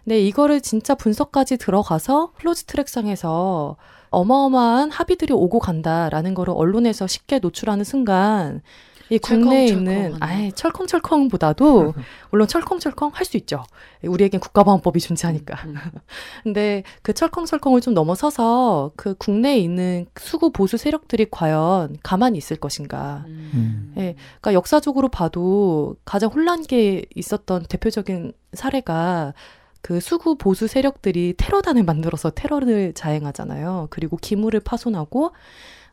근데 0.05 0.21
이거를 0.21 0.61
진짜 0.61 0.95
분석까지 0.95 1.57
들어가서 1.59 2.33
close 2.39 2.65
track상에서 2.65 3.77
어마어마한 4.11 4.91
합의들이 4.91 5.33
오고 5.35 5.59
간다라는 5.59 6.35
거를 6.35 6.55
언론에서 6.57 7.07
쉽게 7.07 7.39
노출하는 7.41 7.85
순간 7.85 8.63
이 9.11 9.19
국내에 9.19 9.67
있는 9.67 9.85
철컹철컹하네. 9.85 10.17
아예 10.21 10.51
철컹철컹보다도 10.53 11.95
물론 12.31 12.49
철컹철컹 12.49 13.11
할 13.15 13.27
수 13.31 13.37
있죠. 13.37 13.63
우리에겐 14.03 14.41
국가보안법이 14.41 14.99
존재하니까. 15.01 15.57
음. 15.67 15.75
근데 16.43 16.83
그 17.03 17.13
철컹철컹을 17.13 17.81
좀 17.81 17.95
넘어서서 17.95 18.93
그 18.97 19.15
국내에 19.15 19.59
있는 19.59 20.07
수구 20.19 20.51
보수 20.51 20.77
세력들이 20.77 21.27
과연 21.31 21.97
가만히 22.03 22.39
있을 22.39 22.57
것인가. 22.57 23.25
음. 23.27 23.93
예, 23.99 24.15
그러니까 24.41 24.55
역사적으로 24.55 25.09
봐도 25.09 25.97
가장 26.05 26.31
혼란기에 26.31 27.05
있었던 27.15 27.65
대표적인 27.69 28.33
사례가 28.53 29.35
그 29.83 30.01
수구 30.01 30.37
보수 30.37 30.67
세력들이 30.67 31.35
테러단을 31.37 31.85
만들어서 31.85 32.31
테러를 32.31 32.93
자행하잖아요. 32.95 33.89
그리고 33.91 34.17
기물을 34.17 34.61
파손하고 34.61 35.33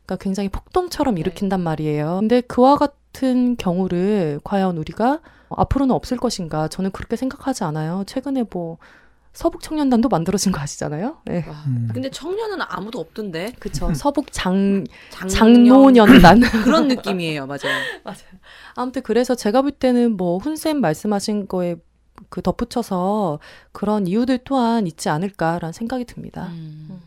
그러니까 0.04 0.22
굉장히 0.22 0.48
폭동처럼 0.48 1.14
네. 1.14 1.20
일으킨단 1.20 1.60
말이에요. 1.62 2.18
근데 2.20 2.40
그와 2.40 2.76
같은 2.76 2.97
경우를 3.56 4.40
과연 4.44 4.76
우리가 4.78 5.20
앞으로는 5.50 5.94
없을 5.94 6.16
것인가? 6.16 6.68
저는 6.68 6.90
그렇게 6.92 7.16
생각하지 7.16 7.64
않아요. 7.64 8.04
최근에 8.06 8.44
뭐 8.50 8.78
서북 9.32 9.62
청년단도 9.62 10.08
만들어진 10.08 10.52
거 10.52 10.60
아시잖아요. 10.60 11.18
네. 11.24 11.44
와, 11.46 11.54
음. 11.66 11.88
근데 11.92 12.10
청년은 12.10 12.58
아무도 12.60 12.98
없던데. 12.98 13.52
그쵸. 13.58 13.92
서북 13.94 14.32
장, 14.32 14.84
장년- 15.10 15.28
장노년단. 15.28 16.40
그런 16.64 16.88
느낌이에요, 16.88 17.46
맞아요. 17.46 17.60
아무튼 18.74 19.02
그래서 19.02 19.34
제가 19.34 19.62
볼 19.62 19.70
때는 19.70 20.16
뭐 20.16 20.38
훈쌤 20.38 20.80
말씀하신 20.80 21.46
거에 21.46 21.76
그 22.30 22.42
덧붙여서 22.42 23.38
그런 23.72 24.06
이유들 24.08 24.40
또한 24.44 24.86
있지 24.88 25.08
않을까라는 25.08 25.72
생각이 25.72 26.04
듭니다. 26.04 26.48
음. 26.50 27.00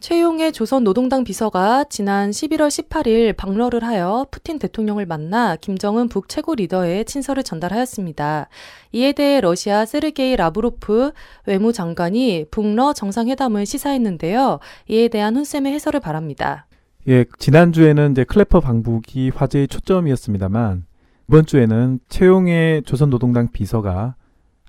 최룡해 0.00 0.52
조선 0.52 0.84
노동당 0.84 1.24
비서가 1.24 1.84
지난 1.90 2.30
11월 2.30 2.68
18일 2.68 3.36
방러를 3.36 3.82
하여 3.82 4.26
푸틴 4.30 4.60
대통령을 4.60 5.06
만나 5.06 5.56
김정은 5.56 6.08
북 6.08 6.28
최고 6.28 6.54
리더의 6.54 7.04
친서를 7.04 7.42
전달하였습니다. 7.42 8.48
이에 8.92 9.12
대해 9.12 9.40
러시아 9.40 9.84
세르게이 9.84 10.36
라브로프 10.36 11.10
외무장관이 11.46 12.46
북러 12.52 12.92
정상회담을 12.92 13.66
시사했는데요. 13.66 14.60
이에 14.88 15.08
대한 15.08 15.36
훈쌤의 15.36 15.72
해설을 15.72 15.98
바랍니다. 15.98 16.66
예, 17.08 17.24
지난주에는 17.38 18.12
이제 18.12 18.22
클래퍼 18.22 18.60
방북이 18.60 19.32
화제의 19.34 19.66
초점이었습니다만 19.66 20.84
이번 21.28 21.44
주에는 21.44 21.98
최용의 22.08 22.84
조선 22.84 23.10
노동당 23.10 23.50
비서가 23.50 24.14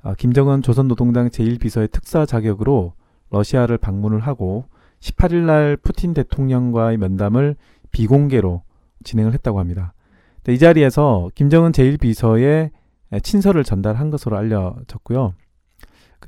아, 0.02 0.16
김정은 0.16 0.64
조선 0.64 0.88
노동당 0.88 1.30
제1비서의 1.30 1.92
특사 1.92 2.26
자격으로 2.26 2.94
러시아를 3.30 3.78
방문을 3.78 4.22
하고 4.22 4.66
18일 5.00 5.46
날 5.46 5.78
푸틴 5.78 6.14
대통령과의 6.14 6.98
면담을 6.98 7.56
비공개로 7.92 8.64
진행을 9.04 9.34
했다고 9.34 9.60
합니다. 9.60 9.94
이 10.48 10.58
자리에서 10.58 11.30
김정은 11.36 11.72
제1비서의 11.72 12.72
친서를 13.22 13.64
전달한 13.64 14.10
것으로 14.10 14.38
알려졌고요. 14.38 15.34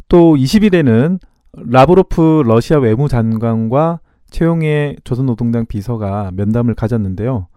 또 0.07 0.35
20일에는 0.35 1.19
라브로프 1.53 2.43
러시아 2.45 2.77
외무장관과 2.79 3.99
최용의 4.29 4.97
조선노동당 5.03 5.65
비서가 5.65 6.31
면담을 6.33 6.75
가졌는데요. 6.75 7.47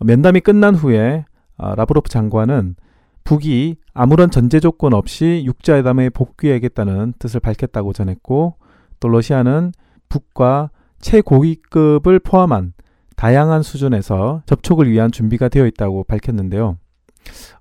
면담이 0.00 0.40
끝난 0.40 0.74
후에 0.74 1.24
아, 1.56 1.74
라브로프 1.74 2.10
장관은 2.10 2.76
북이 3.24 3.76
아무런 3.94 4.30
전제 4.30 4.60
조건 4.60 4.94
없이 4.94 5.42
육자회담에 5.46 6.10
복귀하겠다는 6.10 7.14
뜻을 7.18 7.40
밝혔다고 7.40 7.92
전했고 7.92 8.54
또 9.00 9.08
러시아는 9.08 9.72
북과 10.08 10.70
최고위급을 11.00 12.18
포함한 12.20 12.72
다양한 13.16 13.62
수준에서 13.62 14.42
접촉을 14.46 14.90
위한 14.90 15.10
준비가 15.10 15.48
되어 15.48 15.66
있다고 15.66 16.04
밝혔는데요. 16.04 16.76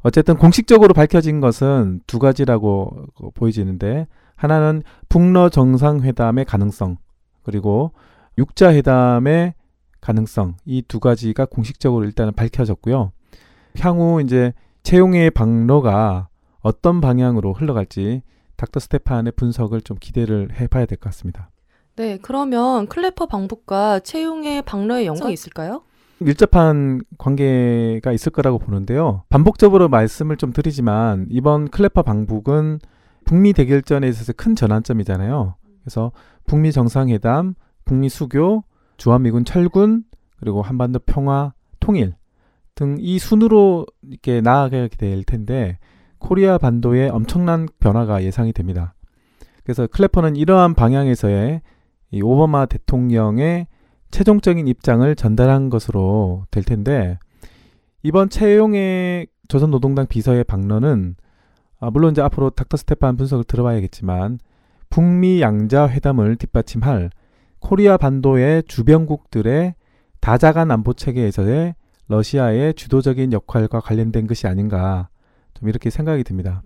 어쨌든 0.01 0.35
공식적으로 0.37 0.93
밝혀진 0.93 1.39
것은 1.39 2.01
두 2.07 2.19
가지라고 2.19 3.07
보여지는데 3.33 4.07
하나는 4.35 4.83
북러 5.09 5.49
정상회담의 5.49 6.45
가능성 6.45 6.97
그리고 7.43 7.93
육자 8.37 8.73
회담의 8.73 9.53
가능성 10.01 10.57
이 10.65 10.83
두 10.83 10.99
가지가 10.99 11.45
공식적으로 11.45 12.05
일단은 12.05 12.33
밝혀졌고요. 12.33 13.11
향후 13.79 14.21
이제 14.21 14.53
최룡해 14.83 15.31
방러가 15.31 16.27
어떤 16.59 17.01
방향으로 17.01 17.53
흘러갈지 17.53 18.21
닥터 18.57 18.79
스테판의 18.79 19.33
분석을 19.35 19.81
좀 19.81 19.97
기대를 19.99 20.49
해봐야 20.59 20.85
될 20.85 20.97
것 20.97 21.09
같습니다. 21.09 21.49
네, 21.97 22.17
그러면 22.21 22.87
클래퍼 22.87 23.27
방북과 23.27 23.99
최룡해 24.01 24.63
방러의 24.63 25.05
연관이 25.05 25.33
있을까요? 25.33 25.83
밀접한 26.19 27.01
관계가 27.17 28.11
있을 28.11 28.31
거라고 28.31 28.59
보는데요. 28.59 29.23
반복적으로 29.29 29.87
말씀을 29.89 30.37
좀 30.37 30.51
드리지만 30.51 31.27
이번 31.29 31.69
클래퍼 31.69 32.03
방북은 32.03 32.79
북미 33.25 33.53
대결전에 33.53 34.07
있어서 34.09 34.33
큰 34.33 34.55
전환점이잖아요. 34.55 35.55
그래서 35.81 36.11
북미 36.45 36.71
정상회담, 36.71 37.55
북미 37.85 38.09
수교, 38.09 38.63
주한미군 38.97 39.45
철군, 39.45 40.03
그리고 40.39 40.61
한반도 40.61 40.99
평화, 40.99 41.53
통일 41.79 42.15
등 42.75 42.97
이 42.99 43.19
순으로 43.19 43.85
이렇게 44.01 44.41
나아가게 44.41 44.89
될 44.97 45.23
텐데 45.23 45.77
코리아 46.17 46.57
반도에 46.57 47.07
엄청난 47.07 47.67
변화가 47.79 48.23
예상이 48.23 48.51
됩니다. 48.51 48.95
그래서 49.63 49.87
클래퍼는 49.87 50.35
이러한 50.35 50.73
방향에서의 50.75 51.61
이 52.11 52.21
오바마 52.21 52.65
대통령의 52.67 53.67
최종적인 54.11 54.67
입장을 54.67 55.15
전달한 55.15 55.69
것으로 55.69 56.45
될 56.51 56.63
텐데 56.63 57.19
이번 58.03 58.29
채용의 58.29 59.27
조선노동당 59.47 60.07
비서의 60.07 60.43
방론은 60.43 61.15
아, 61.79 61.89
물론 61.89 62.11
이제 62.11 62.21
앞으로 62.21 62.49
닥터 62.49 62.77
스테판 62.77 63.17
분석을 63.17 63.43
들어봐야겠지만 63.43 64.39
북미 64.89 65.41
양자 65.41 65.89
회담을 65.89 66.35
뒷받침할 66.37 67.09
코리아 67.59 67.97
반도의 67.97 68.63
주변국들의 68.63 69.75
다자간 70.21 70.71
안보 70.71 70.93
체계에서의 70.93 71.75
러시아의 72.07 72.75
주도적인 72.75 73.33
역할과 73.33 73.79
관련된 73.79 74.27
것이 74.27 74.47
아닌가 74.47 75.09
좀 75.53 75.67
이렇게 75.69 75.89
생각이 75.89 76.23
듭니다. 76.23 76.61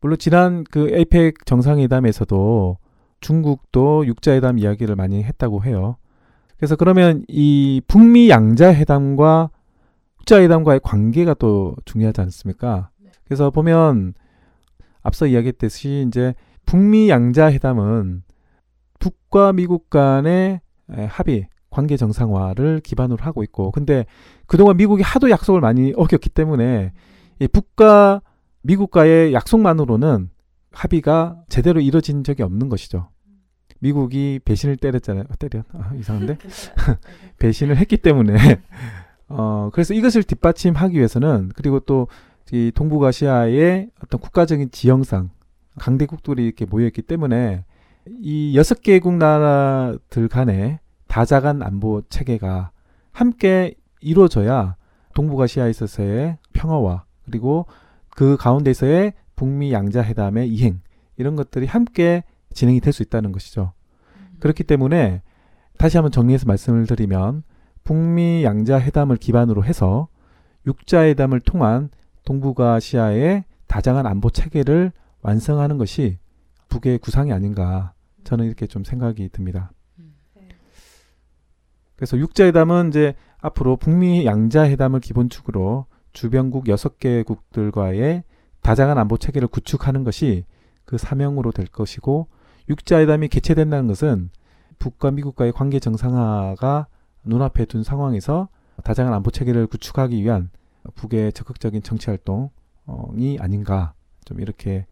물론 0.00 0.18
지난 0.18 0.64
그 0.64 0.90
APEC 0.90 1.46
정상회담에서도 1.46 2.76
중국도 3.24 4.06
육자회담 4.06 4.58
이야기를 4.58 4.96
많이 4.96 5.22
했다고 5.24 5.64
해요. 5.64 5.96
그래서 6.58 6.76
그러면 6.76 7.24
이 7.26 7.80
북미 7.88 8.28
양자회담과 8.28 9.48
육자회담과의 10.20 10.80
관계가 10.82 11.32
또 11.34 11.74
중요하지 11.86 12.20
않습니까? 12.20 12.90
그래서 13.24 13.50
보면 13.50 14.12
앞서 15.02 15.26
이야기했듯이 15.26 16.04
이제 16.06 16.34
북미 16.66 17.08
양자 17.08 17.50
회담은 17.50 18.24
북과 18.98 19.54
미국 19.54 19.88
간의 19.88 20.60
합의, 21.08 21.48
관계 21.70 21.96
정상화를 21.96 22.80
기반으로 22.80 23.24
하고 23.24 23.42
있고, 23.42 23.70
근데 23.70 24.04
그동안 24.46 24.76
미국이 24.76 25.02
하도 25.02 25.30
약속을 25.30 25.62
많이 25.62 25.94
어겼기 25.96 26.28
때문에 26.28 26.92
이 27.40 27.48
북과 27.48 28.20
미국과의 28.62 29.32
약속만으로는 29.32 30.28
합의가 30.72 31.42
제대로 31.48 31.80
이뤄진 31.80 32.22
적이 32.22 32.42
없는 32.42 32.68
것이죠. 32.68 33.08
미국이 33.80 34.40
배신을 34.44 34.76
때렸잖아요. 34.76 35.24
어, 35.28 35.34
때려. 35.38 35.62
아, 35.72 35.92
이상한데? 35.98 36.38
배신을 37.38 37.76
했기 37.76 37.96
때문에. 37.96 38.60
어, 39.28 39.70
그래서 39.72 39.94
이것을 39.94 40.22
뒷받침하기 40.22 40.96
위해서는, 40.96 41.50
그리고 41.54 41.80
또, 41.80 42.08
이 42.52 42.70
동북아시아의 42.74 43.88
어떤 44.02 44.20
국가적인 44.20 44.70
지형상, 44.70 45.30
강대국들이 45.78 46.44
이렇게 46.44 46.66
모여있기 46.66 47.02
때문에, 47.02 47.64
이 48.20 48.56
여섯 48.56 48.82
개국 48.82 49.14
나라들 49.14 50.28
간의 50.28 50.78
다자간 51.08 51.62
안보 51.62 52.02
체계가 52.08 52.70
함께 53.12 53.74
이루어져야 54.00 54.76
동북아시아에 55.14 55.70
있어서의 55.70 56.38
평화와 56.52 57.04
그리고 57.24 57.66
그 58.10 58.36
가운데서의 58.36 59.14
북미 59.36 59.72
양자 59.72 60.02
회담의 60.02 60.48
이행 60.48 60.80
이런 61.16 61.36
것들이 61.36 61.66
함께 61.66 62.24
진행이 62.54 62.80
될 62.80 62.92
수 62.92 63.02
있다는 63.02 63.32
것이죠. 63.32 63.72
음. 64.16 64.36
그렇기 64.40 64.64
때문에 64.64 65.22
다시 65.78 65.96
한번 65.96 66.12
정리해서 66.12 66.46
말씀을 66.46 66.86
드리면 66.86 67.42
북미 67.82 68.44
양자 68.44 68.80
회담을 68.80 69.16
기반으로 69.16 69.64
해서 69.64 70.08
육자 70.66 71.02
회담을 71.02 71.40
통한 71.40 71.90
동북아시아의 72.24 73.44
다장한 73.66 74.06
안보 74.06 74.30
체계를 74.30 74.92
완성하는 75.20 75.76
것이 75.78 76.18
북의 76.68 76.98
구상이 76.98 77.32
아닌가 77.32 77.92
저는 78.24 78.46
이렇게 78.46 78.66
좀 78.66 78.84
생각이 78.84 79.28
듭니다. 79.28 79.72
음. 79.98 80.14
그래서 81.96 82.16
육자 82.18 82.46
회담은 82.46 82.88
이제 82.88 83.14
앞으로 83.38 83.76
북미 83.76 84.24
양자 84.24 84.68
회담을 84.70 85.00
기본축으로 85.00 85.86
주변국 86.12 86.68
여섯 86.68 86.98
개국들과의 86.98 88.22
다장한 88.62 88.96
안보 88.96 89.18
체계를 89.18 89.48
구축하는 89.48 90.04
것이 90.04 90.44
그 90.86 90.96
사명으로 90.96 91.52
될 91.52 91.66
것이고 91.66 92.28
육자회담이 92.68 93.28
개최된다는 93.28 93.86
것은 93.88 94.30
북과 94.78 95.10
미국과의 95.12 95.52
관계 95.52 95.78
정상화가 95.78 96.86
눈앞에 97.24 97.64
둔 97.64 97.82
상황에서 97.82 98.48
다장한 98.82 99.14
안보 99.14 99.30
체계를 99.30 99.66
구축하기 99.66 100.22
위한 100.22 100.50
북의 100.94 101.32
적극적인 101.32 101.82
정치 101.82 102.10
활동이 102.10 103.38
아닌가 103.38 103.94
좀 104.24 104.40
이렇게 104.40 104.86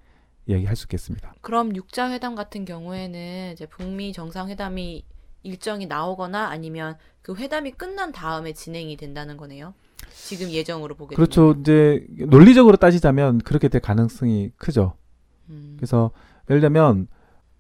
이야기할 0.47 0.76
수 0.76 0.85
있겠습니다. 0.85 1.35
그럼 1.41 1.75
육자 1.76 2.11
회담 2.11 2.35
같은 2.35 2.64
경우에는 2.64 3.52
이제 3.52 3.67
북미 3.67 4.12
정상회담이 4.12 5.05
일정이 5.45 5.87
나오거나 5.87 6.49
아니면 6.49 6.97
그 7.21 7.35
회담이 7.35 7.73
끝난 7.73 8.12
다음에 8.12 8.52
진행이 8.52 8.97
된다는 8.97 9.37
거네요. 9.37 9.75
지금 10.11 10.50
예정으로 10.50 10.95
보게 10.95 11.17
그렇죠. 11.17 11.52
되면. 11.52 11.61
이제 11.61 12.07
논리적으로 12.26 12.76
따지자면 12.76 13.38
그렇게 13.38 13.69
될 13.69 13.81
가능성이 13.81 14.50
크죠. 14.57 14.95
음. 15.49 15.75
그래서 15.76 16.11
예를 16.50 16.61
들면 16.61 17.08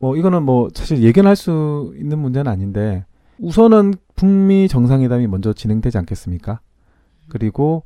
뭐 0.02 0.16
이거는 0.16 0.42
뭐 0.42 0.68
사실 0.74 1.00
예견할 1.00 1.36
수 1.36 1.94
있는 1.96 2.18
문제는 2.18 2.50
아닌데 2.50 3.04
우선은 3.38 3.94
북미 4.16 4.66
정상회담이 4.66 5.28
먼저 5.28 5.52
진행되지 5.52 5.96
않겠습니까? 5.96 6.60
그리고 7.28 7.84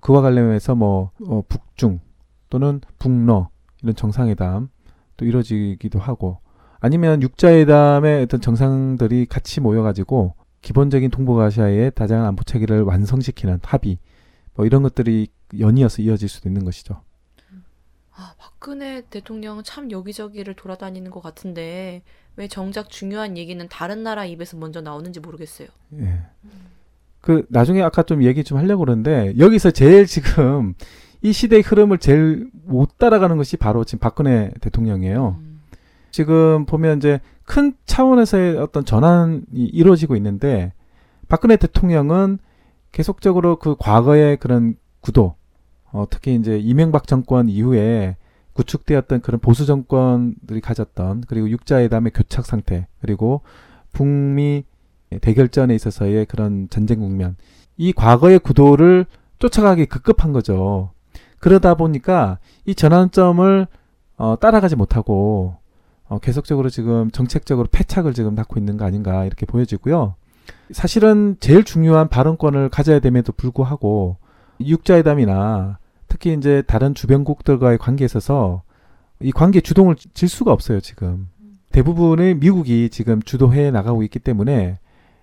그와 0.00 0.22
관련해서 0.22 0.74
뭐 0.74 1.12
어, 1.24 1.44
북중 1.48 2.00
또는 2.50 2.80
북러 2.98 3.48
이런 3.80 3.94
정상회담 3.94 4.70
또 5.16 5.24
이루어지기도 5.24 6.00
하고 6.00 6.38
아니면 6.80 7.22
육자회담의 7.22 8.24
어떤 8.24 8.40
정상들이 8.40 9.26
같이 9.26 9.60
모여가지고 9.60 10.34
기본적인 10.62 11.10
동북아시아의 11.10 11.92
다양한 11.94 12.26
안보 12.26 12.42
체계를 12.42 12.82
완성시키는 12.82 13.60
합의 13.62 13.98
뭐 14.54 14.66
이런 14.66 14.82
것들이 14.82 15.28
연이어서 15.56 16.02
이어질 16.02 16.28
수도 16.28 16.48
있는 16.48 16.64
것이죠. 16.64 17.02
아, 18.14 18.34
박근혜 18.38 19.02
대통령은 19.08 19.64
참 19.64 19.90
여기저기를 19.90 20.54
돌아다니는 20.54 21.10
것 21.10 21.22
같은데 21.22 22.02
왜 22.36 22.48
정작 22.48 22.90
중요한 22.90 23.36
얘기는 23.36 23.66
다른 23.68 24.02
나라 24.02 24.24
입에서 24.24 24.56
먼저 24.56 24.80
나오는지 24.80 25.20
모르겠어요. 25.20 25.68
예. 25.98 26.20
그 27.20 27.46
나중에 27.48 27.82
아까 27.82 28.02
좀 28.02 28.22
얘기 28.22 28.44
좀 28.44 28.58
하려고 28.58 28.84
그러는데 28.84 29.34
여기서 29.38 29.70
제일 29.70 30.06
지금 30.06 30.74
이 31.22 31.32
시대의 31.32 31.62
흐름을 31.62 31.98
제일 31.98 32.50
못 32.64 32.98
따라가는 32.98 33.36
것이 33.36 33.56
바로 33.56 33.84
지금 33.84 34.00
박근혜 34.00 34.50
대통령이에요. 34.60 35.36
음. 35.38 35.60
지금 36.10 36.66
보면 36.66 36.98
이제 36.98 37.20
큰 37.44 37.74
차원에서의 37.86 38.56
어떤 38.58 38.84
전환이 38.84 39.44
이루어지고 39.54 40.16
있는데 40.16 40.72
박근혜 41.28 41.56
대통령은 41.56 42.38
계속적으로 42.90 43.56
그 43.56 43.76
과거의 43.78 44.36
그런 44.36 44.76
구도, 45.00 45.36
어, 45.92 46.06
특히 46.08 46.34
이제 46.34 46.58
이명박 46.58 47.06
정권 47.06 47.48
이후에 47.48 48.16
구축되었던 48.54 49.20
그런 49.20 49.40
보수 49.40 49.66
정권들이 49.66 50.60
가졌던 50.60 51.24
그리고 51.26 51.48
육자회담의 51.50 52.12
교착 52.12 52.44
상태 52.44 52.86
그리고 53.00 53.42
북미 53.92 54.64
대결전에 55.20 55.74
있어서의 55.74 56.26
그런 56.26 56.68
전쟁 56.70 57.00
국면 57.00 57.36
이 57.76 57.92
과거의 57.92 58.38
구도를 58.38 59.06
쫓아가기 59.38 59.86
급급한 59.86 60.32
거죠. 60.32 60.90
그러다 61.38 61.74
보니까 61.74 62.38
이 62.64 62.74
전환점을 62.74 63.66
어, 64.16 64.36
따라가지 64.40 64.76
못하고 64.76 65.56
어, 66.08 66.18
계속적으로 66.18 66.68
지금 66.70 67.10
정책적으로 67.10 67.68
패착을 67.70 68.12
지금 68.14 68.34
낳고 68.34 68.58
있는 68.58 68.76
거 68.76 68.84
아닌가 68.84 69.24
이렇게 69.24 69.46
보여지고요. 69.46 70.14
사실은 70.70 71.36
제일 71.40 71.64
중요한 71.64 72.08
발언권을 72.08 72.68
가져야 72.68 73.00
됨에도 73.00 73.32
불구하고 73.32 74.16
육자회담이나 74.60 75.78
특히 76.12 76.34
이제 76.34 76.60
다른 76.66 76.92
주변국들과의 76.92 77.78
관계에 77.78 78.04
있어서 78.04 78.62
이 79.20 79.32
관계 79.32 79.62
주동을 79.62 79.96
질 79.96 80.28
수가 80.28 80.52
없어요, 80.52 80.78
지금. 80.80 81.30
대부분의 81.70 82.34
미국이 82.34 82.90
지금 82.90 83.22
주도해 83.22 83.70
나가고 83.70 84.02
있기 84.02 84.18
때문에 84.18 84.78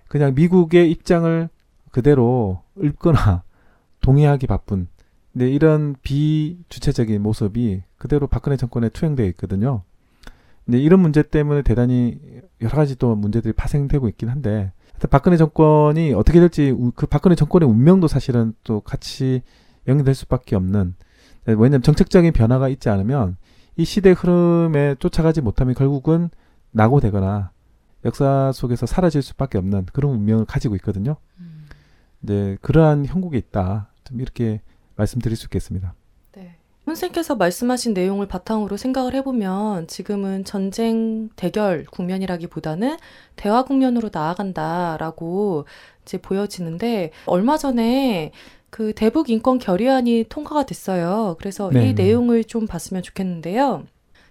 그냥 0.08 0.34
미국의 0.34 0.90
입장을 0.90 1.48
그대로 1.92 2.62
읊거나 2.82 3.44
동의하기 4.02 4.48
바쁜 4.48 4.88
근데 5.32 5.48
이런 5.48 5.94
비주체적인 6.02 7.22
모습이 7.22 7.82
그대로 7.96 8.26
박근혜 8.26 8.56
정권에 8.56 8.88
투영되어 8.88 9.26
있거든요. 9.26 9.84
근데 10.64 10.80
이런 10.80 10.98
문제 10.98 11.22
때문에 11.22 11.62
대단히 11.62 12.18
여러 12.60 12.74
가지 12.74 12.96
또 12.96 13.14
문제들이 13.14 13.52
파생되고 13.52 14.08
있긴 14.08 14.28
한데 14.28 14.72
박근혜 15.08 15.36
정권이 15.36 16.14
어떻게 16.14 16.40
될지 16.40 16.74
그 16.96 17.06
박근혜 17.06 17.36
정권의 17.36 17.68
운명도 17.68 18.08
사실은 18.08 18.54
또 18.64 18.80
같이 18.80 19.42
연결될 19.90 20.14
수밖에 20.14 20.56
없는 20.56 20.94
왜냐하면 21.46 21.82
정책적인 21.82 22.32
변화가 22.32 22.68
있지 22.68 22.88
않으면 22.88 23.36
이 23.76 23.84
시대 23.84 24.10
흐름에 24.12 24.96
쫓아가지 24.98 25.40
못하면 25.40 25.74
결국은 25.74 26.30
낙오되거나 26.72 27.50
역사 28.04 28.52
속에서 28.52 28.86
사라질 28.86 29.22
수밖에 29.22 29.58
없는 29.58 29.86
그런 29.92 30.12
운명을 30.12 30.44
가지고 30.44 30.74
있거든요. 30.76 31.16
음. 31.38 31.66
이제 32.22 32.56
그러한 32.62 33.06
형국에 33.06 33.38
있다. 33.38 33.90
좀 34.04 34.20
이렇게 34.20 34.60
말씀드릴 34.96 35.36
수 35.36 35.46
있겠습니다. 35.46 35.94
네. 36.32 36.56
선생님께서 36.84 37.36
말씀하신 37.36 37.94
내용을 37.94 38.26
바탕으로 38.26 38.76
생각을 38.76 39.14
해보면 39.14 39.86
지금은 39.86 40.44
전쟁 40.44 41.28
대결 41.36 41.84
국면이라기보다는 41.84 42.96
대화 43.36 43.64
국면으로 43.64 44.10
나아간다라고 44.12 45.66
이제 46.02 46.18
보여지는데 46.18 47.12
얼마 47.26 47.56
전에 47.56 48.32
그 48.70 48.92
대북 48.94 49.30
인권 49.30 49.58
결의안이 49.58 50.26
통과가 50.28 50.64
됐어요. 50.64 51.36
그래서 51.38 51.70
네. 51.72 51.90
이 51.90 51.92
내용을 51.92 52.44
좀 52.44 52.66
봤으면 52.66 53.02
좋겠는데요. 53.02 53.84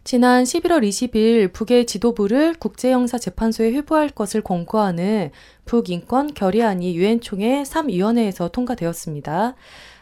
지난 0.06 0.44
11월 0.44 0.82
20일 0.82 1.52
북의 1.54 1.86
지도부를 1.86 2.56
국제형사재판소에 2.56 3.72
회부할 3.74 4.10
것을 4.10 4.42
권고하는 4.42 5.30
북인권 5.66 6.34
결의안이 6.34 6.96
유엔 6.96 7.20
총회 7.20 7.62
3위원회에서 7.64 8.52
통과되었습니다. 8.52 9.56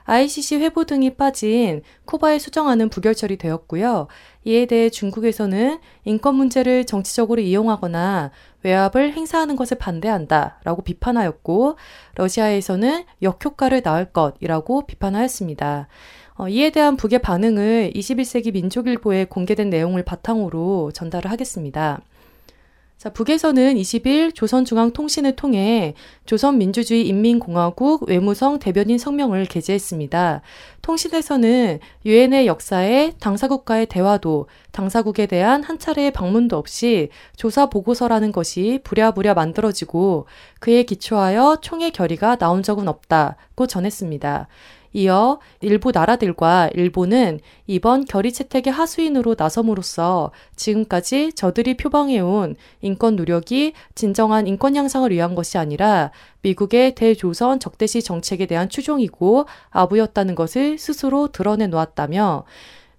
ICC 0.07 0.55
회부 0.57 0.85
등이 0.85 1.15
빠진 1.15 1.83
쿠바에 2.05 2.39
수정하는 2.39 2.89
부결처리 2.89 3.37
되었고요. 3.37 4.07
이에 4.45 4.65
대해 4.65 4.89
중국에서는 4.89 5.79
인권 6.05 6.35
문제를 6.35 6.85
정치적으로 6.85 7.41
이용하거나 7.41 8.31
외압을 8.63 9.13
행사하는 9.13 9.57
것을 9.57 9.77
반대한다라고 9.77 10.81
비판하였고 10.81 11.75
러시아에서는 12.15 13.03
역효과를 13.21 13.81
낳을 13.83 14.05
것이라고 14.13 14.87
비판하였습니다. 14.87 15.87
어, 16.35 16.47
이에 16.47 16.69
대한 16.69 16.95
북의 16.95 17.19
반응을 17.19 17.91
21세기 17.93 18.53
민족일보에 18.53 19.25
공개된 19.25 19.69
내용을 19.69 20.03
바탕으로 20.03 20.91
전달을 20.93 21.29
하겠습니다. 21.31 21.99
자, 22.97 23.12
북에서는 23.12 23.75
20일 23.75 24.33
조선중앙통신을 24.33 25.36
통해 25.36 25.93
조선민주주의 26.25 27.07
인민공화국 27.07 28.10
외무성 28.10 28.57
대변인 28.57 28.97
성명을 28.97 29.45
게재했습니다. 29.45 30.41
통신에서는 30.81 31.77
유엔의 32.05 32.47
역사에 32.47 33.13
당사국과의 33.19 33.86
대화도 33.86 34.47
당사국에 34.71 35.27
대한 35.27 35.62
한 35.62 35.77
차례의 35.77 36.10
방문도 36.10 36.57
없이 36.57 37.10
조사 37.36 37.67
보고서라는 37.67 38.31
것이 38.31 38.79
부랴부랴 38.83 39.36
만들어지고 39.36 40.25
그에 40.60 40.81
기초하여 40.81 41.60
총회 41.62 41.91
결의가 41.91 42.38
나온 42.38 42.63
적은 42.63 42.88
없다고 42.88 43.67
전했습니다. 43.67 44.47
이어 44.97 45.39
일부 45.62 45.91
나라들과 45.91 46.71
일본은 46.73 47.39
이번 47.67 48.05
결의 48.05 48.31
채택의 48.31 48.73
하수인으로 48.73 49.36
나섬으로써 49.38 50.31
지금까지 50.55 51.33
저들이 51.33 51.77
표방해온 51.77 52.55
인권 52.81 53.15
노력이 53.15 53.73
진정한 53.93 54.47
인권 54.47 54.75
향상을 54.75 55.12
위한 55.12 55.36
것이 55.36 55.60
아니라 55.60 56.10
미국의 56.41 56.95
대조선 56.95 57.60
적대시 57.60 58.01
정책에 58.01 58.47
대한 58.47 58.69
추종이고 58.69 59.45
아부였다는 59.69 60.33
것을 60.33 60.79
스스로 60.79 61.27
드러내 61.27 61.67
놓았다며 61.67 62.45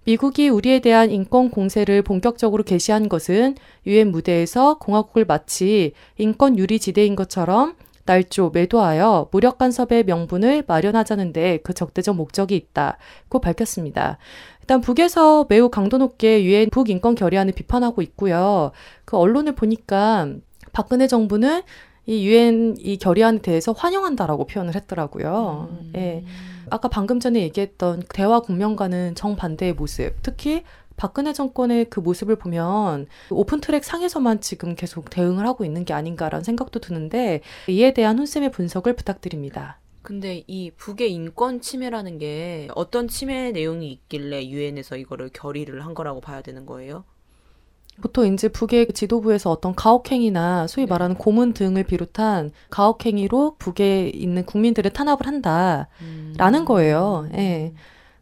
미국이 0.05 0.47
우리에 0.47 0.79
대한 0.79 1.11
인권 1.11 1.49
공세를 1.49 2.03
본격적으로 2.03 2.63
개시한 2.63 3.09
것은 3.09 3.55
유엔 3.85 4.11
무대에서 4.11 4.77
공화국을 4.77 5.25
마치 5.25 5.91
인권 6.17 6.57
유리 6.57 6.79
지대인 6.79 7.17
것처럼 7.17 7.75
날조 8.09 8.49
매도하여 8.49 9.29
무력 9.31 9.59
간섭의 9.59 10.03
명분을 10.05 10.63
마련하자는데 10.65 11.59
그 11.63 11.75
적대적 11.75 12.15
목적이 12.15 12.55
있다고 12.55 13.39
밝혔습니다. 13.39 14.17
일단 14.61 14.81
북에서 14.81 15.45
매우 15.47 15.69
강도 15.69 15.99
높게 15.99 16.43
유엔 16.43 16.71
북인권 16.71 17.13
결의안을 17.13 17.53
비판하고 17.53 18.01
있고요. 18.01 18.71
그 19.05 19.15
언론을 19.15 19.53
보니까 19.53 20.27
박근혜 20.73 21.05
정부는 21.05 21.61
이 22.07 22.25
유엔 22.25 22.75
이 22.79 22.97
결의안에 22.97 23.41
대해서 23.41 23.73
환영한다라고 23.73 24.47
표현을 24.47 24.73
했더라고요. 24.73 25.69
음. 25.69 25.91
예. 25.95 26.23
아까 26.71 26.87
방금 26.87 27.19
전에 27.19 27.41
얘기했던 27.41 28.03
대화 28.11 28.39
국면과는 28.39 29.13
정반대의 29.13 29.73
모습. 29.73 30.13
특히 30.23 30.63
박근혜 30.99 31.31
정권의 31.31 31.85
그 31.89 32.01
모습을 32.01 32.35
보면 32.35 33.07
오픈 33.29 33.61
트랙 33.61 33.85
상에서만 33.85 34.41
지금 34.41 34.75
계속 34.75 35.09
대응을 35.09 35.47
하고 35.47 35.63
있는 35.63 35.85
게 35.85 35.93
아닌가라는 35.93 36.43
생각도 36.43 36.81
드는데 36.81 37.39
이에 37.69 37.93
대한 37.93 38.19
훈쌤의 38.19 38.51
분석을 38.51 38.97
부탁드립니다. 38.97 39.79
근데 40.01 40.43
이 40.47 40.71
북의 40.71 41.13
인권 41.13 41.61
침해라는 41.61 42.17
게 42.17 42.67
어떤 42.75 43.07
침해 43.07 43.51
내용이 43.51 43.89
있길래 43.93 44.45
유엔에서 44.49 44.97
이거를 44.97 45.29
결의를 45.31 45.85
한 45.85 45.93
거라고 45.93 46.19
봐야 46.19 46.41
되는 46.41 46.65
거예요? 46.65 47.05
보통 48.01 48.33
이제 48.33 48.49
북의 48.49 48.87
지도부에서 48.93 49.51
어떤 49.51 49.75
가혹행위나 49.75 50.67
소위 50.67 50.85
네. 50.85 50.89
말하는 50.89 51.15
고문 51.15 51.53
등을 51.53 51.83
비롯한 51.83 52.51
가혹행위로 52.69 53.55
북에 53.57 54.09
있는 54.09 54.45
국민들을 54.45 54.91
탄압을 54.91 55.27
한다라는 55.27 55.87
음. 56.01 56.65
거예요. 56.65 57.29
예. 57.33 57.37
네. 57.37 57.73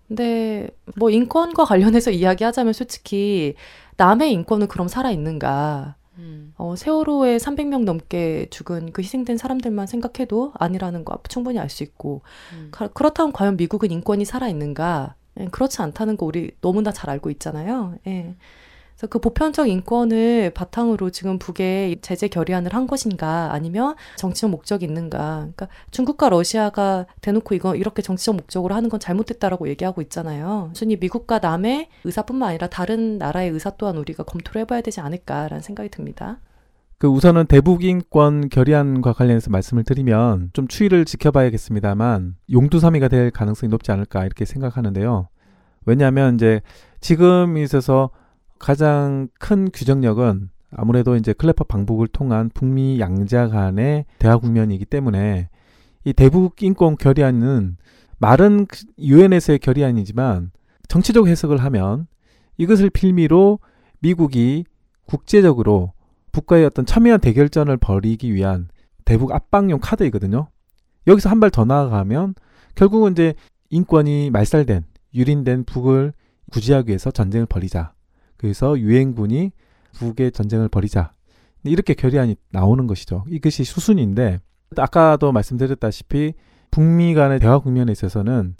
근데 0.07 0.69
뭐 0.95 1.09
인권과 1.09 1.65
관련해서 1.65 2.11
이야기하자면 2.11 2.73
솔직히 2.73 3.55
남의 3.97 4.31
인권은 4.33 4.67
그럼 4.67 4.87
살아 4.87 5.11
있는가? 5.11 5.95
음. 6.17 6.53
어, 6.57 6.75
세월호에 6.75 7.37
300명 7.39 7.83
넘게 7.83 8.47
죽은 8.49 8.91
그 8.93 9.01
희생된 9.01 9.37
사람들만 9.37 9.85
생각해도 9.87 10.51
아니라는 10.55 11.05
거 11.05 11.19
충분히 11.29 11.59
알 11.59 11.69
수 11.69 11.83
있고 11.83 12.21
음. 12.53 12.69
가, 12.71 12.87
그렇다면 12.87 13.33
과연 13.33 13.57
미국은 13.57 13.91
인권이 13.91 14.25
살아 14.25 14.47
있는가? 14.47 15.15
예, 15.39 15.45
그렇지 15.51 15.81
않다는 15.81 16.17
거 16.17 16.25
우리 16.25 16.51
너무나 16.61 16.91
잘 16.91 17.09
알고 17.11 17.29
있잖아요. 17.31 17.97
예. 18.07 18.35
그래서 18.97 19.07
그 19.07 19.19
보편적 19.19 19.69
인권을 19.69 20.49
바탕으로 20.55 21.11
지금 21.11 21.37
북에 21.37 21.97
제재 22.01 22.27
결의안을 22.27 22.73
한 22.73 22.87
것인가 22.87 23.53
아니면 23.53 23.95
정치적 24.15 24.49
목적이 24.49 24.85
있는가. 24.85 25.37
그러니까 25.37 25.67
중국과 25.91 26.29
러시아가 26.29 27.05
대놓고 27.21 27.53
이거 27.53 27.75
이렇게 27.75 28.01
정치적 28.01 28.35
목적으로 28.35 28.73
하는 28.73 28.89
건 28.89 28.99
잘못됐다라고 28.99 29.69
얘기하고 29.69 30.01
있잖아요. 30.01 30.71
순위 30.73 30.97
미국과 30.97 31.37
남의 31.39 31.89
의사뿐만 32.05 32.49
아니라 32.49 32.67
다른 32.67 33.19
나라의 33.19 33.51
의사 33.51 33.69
또한 33.77 33.97
우리가 33.97 34.23
검토를 34.23 34.61
해봐야 34.61 34.81
되지 34.81 34.99
않을까라는 34.99 35.61
생각이 35.61 35.89
듭니다. 35.89 36.39
그 36.97 37.07
우선은 37.07 37.45
대북인권 37.45 38.49
결의안과 38.49 39.13
관련해서 39.13 39.51
말씀을 39.51 39.83
드리면 39.83 40.49
좀 40.53 40.67
추이를 40.67 41.05
지켜봐야겠습니다만 41.05 42.37
용두사미가 42.51 43.09
될 43.09 43.29
가능성이 43.29 43.69
높지 43.69 43.91
않을까 43.91 44.25
이렇게 44.25 44.45
생각하는데요. 44.45 45.27
왜냐하면 45.85 46.33
이제 46.33 46.61
지금 46.99 47.57
있어서 47.59 48.09
가장 48.59 49.27
큰 49.39 49.69
규정력은 49.71 50.49
아무래도 50.71 51.15
이제 51.15 51.33
클레퍼 51.33 51.63
방북을 51.65 52.07
통한 52.07 52.49
북미 52.53 52.99
양자 52.99 53.47
간의 53.47 54.05
대화 54.19 54.37
국면이기 54.37 54.85
때문에 54.85 55.49
이 56.03 56.13
대북 56.13 56.61
인권 56.63 56.97
결의안은 56.97 57.77
말은 58.19 58.67
유엔에서의 58.99 59.59
결의안이지만 59.59 60.51
정치적 60.87 61.27
해석을 61.27 61.57
하면 61.57 62.07
이것을 62.57 62.89
필미로 62.89 63.59
미국이 63.99 64.65
국제적으로 65.05 65.93
북과의 66.31 66.65
어떤 66.65 66.85
첨예한 66.85 67.19
대결전을 67.21 67.77
벌이기 67.77 68.33
위한 68.33 68.69
대북 69.05 69.31
압박용 69.31 69.79
카드이거든요. 69.81 70.49
여기서 71.07 71.29
한 71.29 71.39
발 71.39 71.49
더 71.49 71.63
나아가면 71.65 72.35
결국은 72.75 73.13
이제 73.13 73.33
인권이 73.69 74.29
말살된 74.31 74.83
유린된 75.13 75.63
북을 75.65 76.13
구제하기 76.51 76.89
위해서 76.89 77.11
전쟁을 77.11 77.45
벌이자. 77.47 77.93
그래서 78.37 78.77
유엔군이 78.79 79.51
북의 79.93 80.31
전쟁을 80.31 80.69
벌이자. 80.69 81.11
이렇게 81.63 81.93
결의안이 81.93 82.35
나오는 82.51 82.87
것이죠. 82.87 83.25
이것이 83.29 83.63
수순인데 83.63 84.39
아까도 84.77 85.31
말씀드렸다시피 85.31 86.33
북미 86.71 87.13
간의 87.13 87.39
대화 87.39 87.59
국면에 87.59 87.91
있어서는 87.91 88.55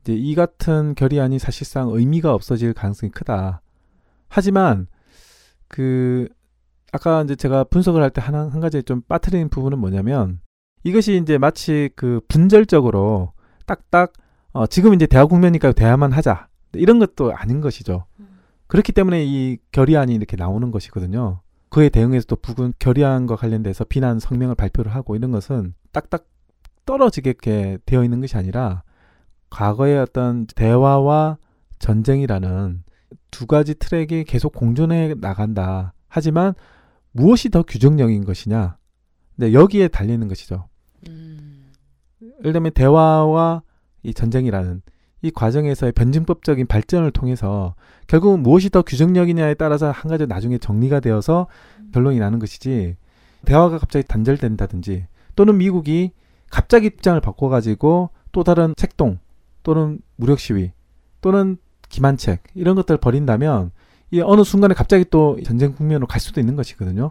이제 0.00 0.14
이 0.14 0.34
같은 0.34 0.94
결의안이 0.94 1.38
사실상 1.38 1.90
의미가 1.90 2.32
없어질 2.32 2.72
가능성이 2.72 3.10
크다. 3.10 3.60
하지만 4.28 4.86
그 5.68 6.28
아까 6.92 7.22
이제 7.22 7.36
제가 7.36 7.64
분석을 7.64 8.02
할 8.02 8.10
때 8.10 8.20
하나 8.20 8.48
한 8.48 8.60
가지 8.60 8.82
좀 8.82 9.02
빠뜨리는 9.02 9.48
부분은 9.50 9.78
뭐냐면 9.78 10.40
이것이 10.84 11.20
이제 11.22 11.36
마치 11.36 11.90
그 11.96 12.20
분절적으로 12.28 13.32
딱딱 13.66 14.12
어 14.52 14.66
지금 14.66 14.94
이제 14.94 15.06
대화 15.06 15.26
국면이니까 15.26 15.72
대화만 15.72 16.12
하자 16.12 16.48
이런 16.72 16.98
것도 16.98 17.34
아닌 17.34 17.60
것이죠. 17.60 18.06
그렇기 18.68 18.92
때문에 18.92 19.24
이 19.24 19.58
결의안이 19.72 20.14
이렇게 20.14 20.36
나오는 20.36 20.70
것이거든요. 20.70 21.40
그에 21.70 21.88
대응해서 21.88 22.26
또 22.26 22.36
북은 22.36 22.74
결의안과 22.78 23.36
관련돼서 23.36 23.84
비난 23.84 24.18
성명을 24.18 24.54
발표를 24.54 24.94
하고 24.94 25.16
이런 25.16 25.30
것은 25.30 25.74
딱딱 25.92 26.26
떨어지게 26.86 27.30
이렇게 27.30 27.78
되어 27.84 28.04
있는 28.04 28.20
것이 28.20 28.36
아니라 28.36 28.82
과거의 29.50 29.98
어떤 29.98 30.46
대화와 30.46 31.38
전쟁이라는 31.78 32.84
두 33.30 33.46
가지 33.46 33.74
트랙이 33.74 34.24
계속 34.24 34.52
공존해 34.52 35.14
나간다. 35.18 35.94
하지만 36.08 36.54
무엇이 37.12 37.50
더 37.50 37.62
규정력인 37.62 38.24
것이냐? 38.24 38.76
네, 39.36 39.52
여기에 39.52 39.88
달리는 39.88 40.26
것이죠. 40.28 40.68
음. 41.08 41.72
예를 42.40 42.52
들면 42.52 42.72
대화와 42.72 43.62
이 44.02 44.14
전쟁이라는 44.14 44.82
이 45.22 45.30
과정에서의 45.30 45.92
변증법적인 45.92 46.66
발전을 46.66 47.10
통해서 47.10 47.74
결국은 48.06 48.42
무엇이 48.42 48.70
더 48.70 48.82
규정력이냐에 48.82 49.54
따라서 49.54 49.90
한 49.90 50.10
가지 50.10 50.26
나중에 50.26 50.58
정리가 50.58 51.00
되어서 51.00 51.48
결론이 51.92 52.18
나는 52.18 52.38
것이지 52.38 52.96
대화가 53.44 53.78
갑자기 53.78 54.06
단절된다든지 54.06 55.06
또는 55.34 55.58
미국이 55.58 56.12
갑자기 56.50 56.86
입장을 56.86 57.20
바꿔가지고 57.20 58.10
또 58.32 58.44
다른 58.44 58.74
책동 58.76 59.18
또는 59.62 60.00
무력 60.16 60.38
시위 60.38 60.72
또는 61.20 61.58
기만책 61.88 62.42
이런 62.54 62.76
것들을 62.76 62.98
벌인다면 62.98 63.70
이 64.10 64.20
어느 64.20 64.42
순간에 64.44 64.74
갑자기 64.74 65.04
또 65.10 65.38
전쟁 65.44 65.74
국면으로 65.74 66.06
갈 66.06 66.20
수도 66.20 66.40
있는 66.40 66.56
것이거든요. 66.56 67.10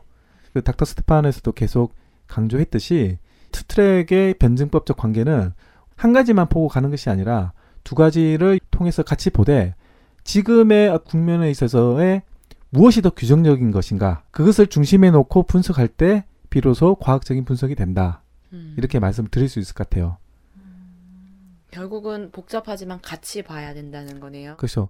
그 0.54 0.64
닥터 0.64 0.86
스테판에서도 0.86 1.52
계속 1.52 1.94
강조했듯이 2.28 3.20
투트랙의 3.52 4.36
변증법적 4.36 4.98
관계는 4.98 5.54
한 5.96 6.14
가지만 6.14 6.48
보고 6.48 6.68
가는 6.68 6.90
것이 6.90 7.10
아니라 7.10 7.54
두 7.88 7.96
가지를 7.96 8.60
통해서 8.70 9.02
같이 9.02 9.30
보되 9.30 9.74
지금의 10.26 11.00
국면에 11.06 11.50
있어서의 11.50 12.22
무엇이 12.70 13.02
더 13.02 13.12
규정적인 13.12 13.72
것인가 13.72 14.24
그것을 14.32 14.68
중심에 14.68 15.10
놓고 15.10 15.44
분석할 15.44 15.88
때 15.88 16.26
비로소 16.50 16.96
과학적인 16.96 17.46
분석이 17.46 17.76
된다. 17.76 18.24
음. 18.52 18.76
이렇게 18.78 19.00
말씀을 19.00 19.30
드릴 19.30 19.48
수 19.48 19.60
있을 19.60 19.74
것 19.74 19.88
같아요. 19.88 20.18
음. 20.58 21.48
결국은 21.72 22.30
복잡하지만 22.34 23.00
같이 23.02 23.42
봐야 23.42 23.74
된다는 23.74 24.20
거네요. 24.20 24.58
그렇죠. 24.58 24.90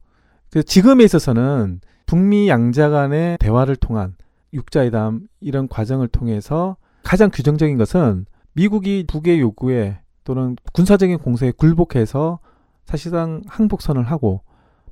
그 0.49 0.63
지금에 0.63 1.03
있어서는 1.03 1.81
북미 2.07 2.49
양자 2.49 2.89
간의 2.89 3.37
대화를 3.37 3.75
통한 3.75 4.15
육자회담 4.53 5.27
이런 5.39 5.67
과정을 5.67 6.07
통해서 6.07 6.77
가장 7.03 7.29
규정적인 7.31 7.77
것은 7.77 8.25
미국이 8.53 9.05
북의 9.07 9.39
요구에 9.39 9.99
또는 10.23 10.55
군사적인 10.73 11.19
공세에 11.19 11.51
굴복해서 11.51 12.39
사실상 12.87 13.41
항복선을 13.47 14.03
하고 14.03 14.41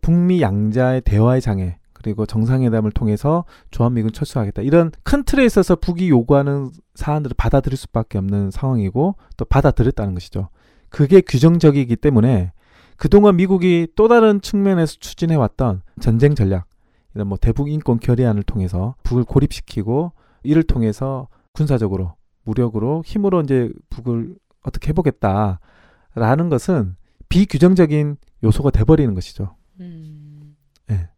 북미 0.02 0.42
양자의 0.42 1.02
대화의 1.02 1.42
장애 1.42 1.78
그리고 1.94 2.28
정상회담을 2.28 2.92
통해서 2.92 3.46
주한미군 3.72 4.12
철수하겠다. 4.12 4.62
이런 4.62 4.92
큰 5.04 5.24
틀에 5.24 5.44
있어서 5.46 5.76
북이 5.76 6.10
요구하는 6.10 6.70
사안들을 6.94 7.34
받아들일 7.36 7.78
수밖에 7.78 8.20
없는 8.20 8.52
상황이고 8.52 9.16
또 9.38 9.46
받아들였다는 9.46 10.14
것이죠. 10.14 10.50
그게 10.90 11.22
규정적이기 11.22 11.96
때문에 11.96 12.52
그동안 12.98 13.38
미국이 13.38 13.88
또 13.96 14.08
다른 14.08 14.40
측면에서 14.40 14.98
추진해 15.00 15.36
왔던 15.36 15.82
전쟁 16.00 16.36
전략, 16.36 16.68
이런 17.16 17.28
뭐 17.28 17.38
대북 17.38 17.72
인권 17.72 18.00
결의안을 18.00 18.44
통해서 18.44 18.96
북을 19.04 19.24
고립시키고 19.24 20.12
이를 20.44 20.64
통해서 20.64 21.28
군사적으로 21.54 22.14
무력으로 22.44 23.04
힘으로 23.06 23.42
이제 23.42 23.72
북을 23.90 24.36
어떻게 24.64 24.90
해보겠다라는 24.90 26.50
것은 26.50 26.96
비규정적인 27.30 28.18
요소가 28.44 28.72
돼버리는 28.72 29.14
것이죠. 29.14 29.56
음. 29.80 30.56
네. 30.88 31.10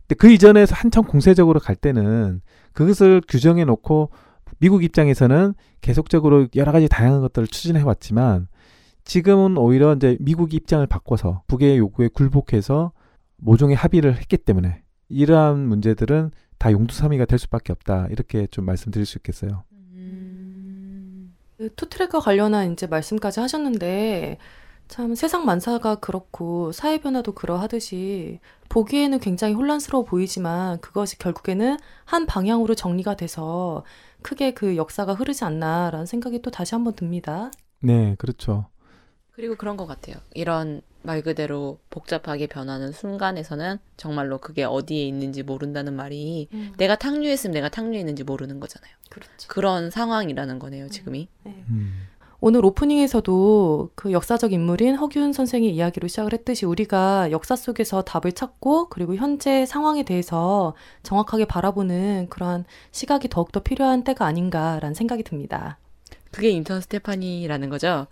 근데 0.00 0.14
그 0.16 0.30
이전에서 0.30 0.74
한참 0.74 1.04
공세적으로 1.04 1.60
갈 1.60 1.76
때는 1.76 2.40
그것을 2.72 3.22
규정해 3.28 3.64
놓고 3.64 4.10
미국 4.58 4.82
입장에서는 4.82 5.54
계속적으로 5.80 6.48
여러 6.56 6.72
가지 6.72 6.88
다양한 6.88 7.20
것들을 7.20 7.48
추진해 7.48 7.82
왔지만 7.82 8.48
지금은 9.04 9.56
오히려 9.56 9.94
이제 9.94 10.16
미국 10.20 10.52
입장을 10.52 10.86
바꿔서 10.86 11.42
북의 11.46 11.78
요구에 11.78 12.08
굴복해서 12.08 12.92
모종의 13.36 13.76
합의를 13.76 14.16
했기 14.16 14.36
때문에 14.36 14.82
이러한 15.08 15.58
문제들은 15.66 16.30
다 16.58 16.72
용두사미가 16.72 17.24
될 17.24 17.38
수밖에 17.38 17.72
없다 17.72 18.08
이렇게 18.10 18.46
좀 18.48 18.66
말씀드릴 18.66 19.06
수 19.06 19.18
있겠어요. 19.18 19.64
음... 19.72 21.34
그 21.56 21.72
투트랙과 21.74 22.20
관련한 22.20 22.72
이제 22.72 22.86
말씀까지 22.86 23.40
하셨는데 23.40 24.38
참 24.88 25.14
세상 25.14 25.44
만사가 25.44 25.96
그렇고 25.96 26.72
사회 26.72 26.98
변화도 26.98 27.32
그러하듯이 27.32 28.40
보기에는 28.70 29.20
굉장히 29.20 29.54
혼란스러워 29.54 30.04
보이지만 30.04 30.80
그것이 30.80 31.18
결국에는 31.18 31.76
한 32.04 32.26
방향으로 32.26 32.74
정리가 32.74 33.16
돼서 33.16 33.84
크게 34.22 34.52
그 34.52 34.76
역사가 34.76 35.14
흐르지 35.14 35.44
않나라는 35.44 36.06
생각이 36.06 36.42
또 36.42 36.50
다시 36.50 36.74
한번 36.74 36.94
듭니다. 36.94 37.50
네, 37.80 38.16
그렇죠. 38.18 38.66
그리고 39.32 39.54
그런 39.54 39.76
것 39.76 39.86
같아요. 39.86 40.16
이런 40.34 40.80
말 41.02 41.22
그대로 41.22 41.78
복잡하게 41.90 42.48
변하는 42.48 42.90
순간에서는 42.90 43.78
정말로 43.96 44.38
그게 44.38 44.64
어디에 44.64 45.06
있는지 45.06 45.44
모른다는 45.44 45.94
말이 45.94 46.48
음. 46.52 46.72
내가 46.76 46.96
탕류했으면 46.96 47.54
내가 47.54 47.68
탕류했는지 47.68 48.24
모르는 48.24 48.58
거잖아요. 48.58 48.92
그렇죠. 49.08 49.48
그런 49.48 49.90
상황이라는 49.90 50.58
거네요, 50.58 50.86
음. 50.86 50.90
지금이. 50.90 51.28
네. 51.44 51.64
음. 51.68 52.08
오늘 52.40 52.64
오프닝에서도 52.64 53.90
그 53.96 54.12
역사적 54.12 54.52
인물인 54.52 54.94
허균 54.94 55.32
선생의 55.32 55.74
이야기로 55.74 56.06
시작을 56.06 56.32
했듯이 56.32 56.66
우리가 56.66 57.32
역사 57.32 57.56
속에서 57.56 58.02
답을 58.02 58.32
찾고 58.32 58.90
그리고 58.90 59.16
현재 59.16 59.66
상황에 59.66 60.04
대해서 60.04 60.74
정확하게 61.02 61.46
바라보는 61.46 62.28
그러한 62.30 62.64
시각이 62.92 63.28
더욱더 63.28 63.58
필요한 63.60 64.04
때가 64.04 64.24
아닌가라는 64.24 64.94
생각이 64.94 65.24
듭니다. 65.24 65.78
그게 66.30 66.50
인턴 66.50 66.80
스테파니라는 66.80 67.70
거죠? 67.70 68.06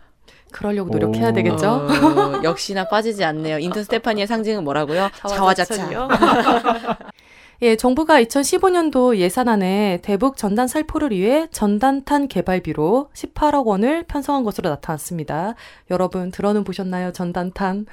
그러려고 0.50 0.90
노력해야 0.90 1.32
되겠죠? 1.32 1.70
어, 1.70 2.42
역시나 2.42 2.88
빠지지 2.88 3.22
않네요. 3.24 3.60
인턴 3.60 3.84
스테파니의 3.84 4.26
상징은 4.26 4.64
뭐라고요? 4.64 5.08
자화자찬. 5.28 5.90
예, 7.62 7.76
정부가 7.76 8.20
2015년도 8.22 9.16
예산안에 9.16 10.00
대북 10.02 10.36
전단 10.36 10.68
살포를 10.68 11.10
위해 11.10 11.48
전단탄 11.50 12.28
개발비로 12.28 13.08
18억 13.14 13.64
원을 13.64 14.04
편성한 14.04 14.44
것으로 14.44 14.68
나타났습니다. 14.68 15.54
여러분 15.90 16.30
들어는 16.30 16.64
보셨나요? 16.64 17.12
전단탄. 17.12 17.86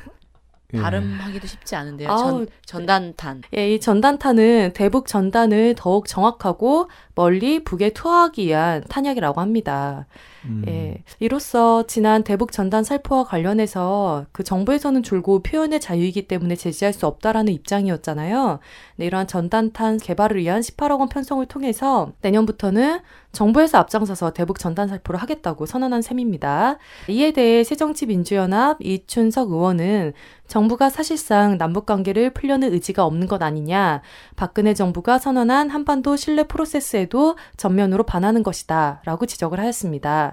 예. 0.74 0.82
발음하기도 0.82 1.48
쉽지 1.48 1.76
않은데요. 1.76 2.10
전, 2.18 2.48
전단탄. 2.66 3.44
예, 3.56 3.74
이 3.74 3.80
전단탄은 3.80 4.72
대북 4.74 5.08
전단을 5.08 5.76
더욱 5.78 6.08
정확하고 6.08 6.90
멀리 7.16 7.64
북에 7.64 7.92
투하하기 7.92 8.46
위한 8.48 8.84
탄약이라고 8.90 9.40
합니다. 9.40 10.08
음. 10.46 10.64
예, 10.68 11.04
이로써 11.20 11.86
지난 11.88 12.24
대북 12.24 12.52
전단 12.52 12.84
살포와 12.84 13.24
관련해서 13.24 14.26
그 14.32 14.44
정부에서는 14.44 15.04
줄곧 15.04 15.44
표현의 15.44 15.80
자유이기 15.80 16.28
때문에 16.28 16.56
제지할 16.56 16.94
수 16.94 17.08
없다라는 17.08 17.54
입장이었잖아요. 17.54 18.60
네, 18.98 19.06
이러한 19.06 19.28
전단탄 19.28 19.98
개발을 19.98 20.38
위한 20.38 20.62
18억 20.62 21.00
원 21.00 21.10
편성을 21.10 21.46
통해서 21.46 22.12
내년부터는 22.22 23.00
정부에서 23.32 23.80
앞장서서 23.80 24.32
대북 24.32 24.60
전단 24.60 24.88
살포를 24.88 25.20
하겠다고 25.20 25.66
선언한 25.66 26.04
셈입니다. 26.04 26.78
이에 27.08 27.32
대해 27.32 27.64
새정치민주연합 27.64 28.78
이춘석 28.80 29.50
의원은 29.50 30.14
정부가 30.48 30.92
사실상 30.92 31.58
남북 31.58 31.88
관계를 31.88 32.32
풀려는 32.32 32.74
의지가 32.74 33.04
없는 33.06 33.28
것 33.28 33.42
아니냐. 33.42 34.04
박근혜 34.36 34.76
정부가 34.76 35.18
선언한 35.18 35.72
한반도 35.72 36.16
신뢰 36.16 36.44
프로세스에도 36.44 37.38
전면으로 37.58 38.04
반하는 38.04 38.44
것이다. 38.44 39.02
라고 39.04 39.26
지적을 39.26 39.60
하였습니다. 39.60 40.33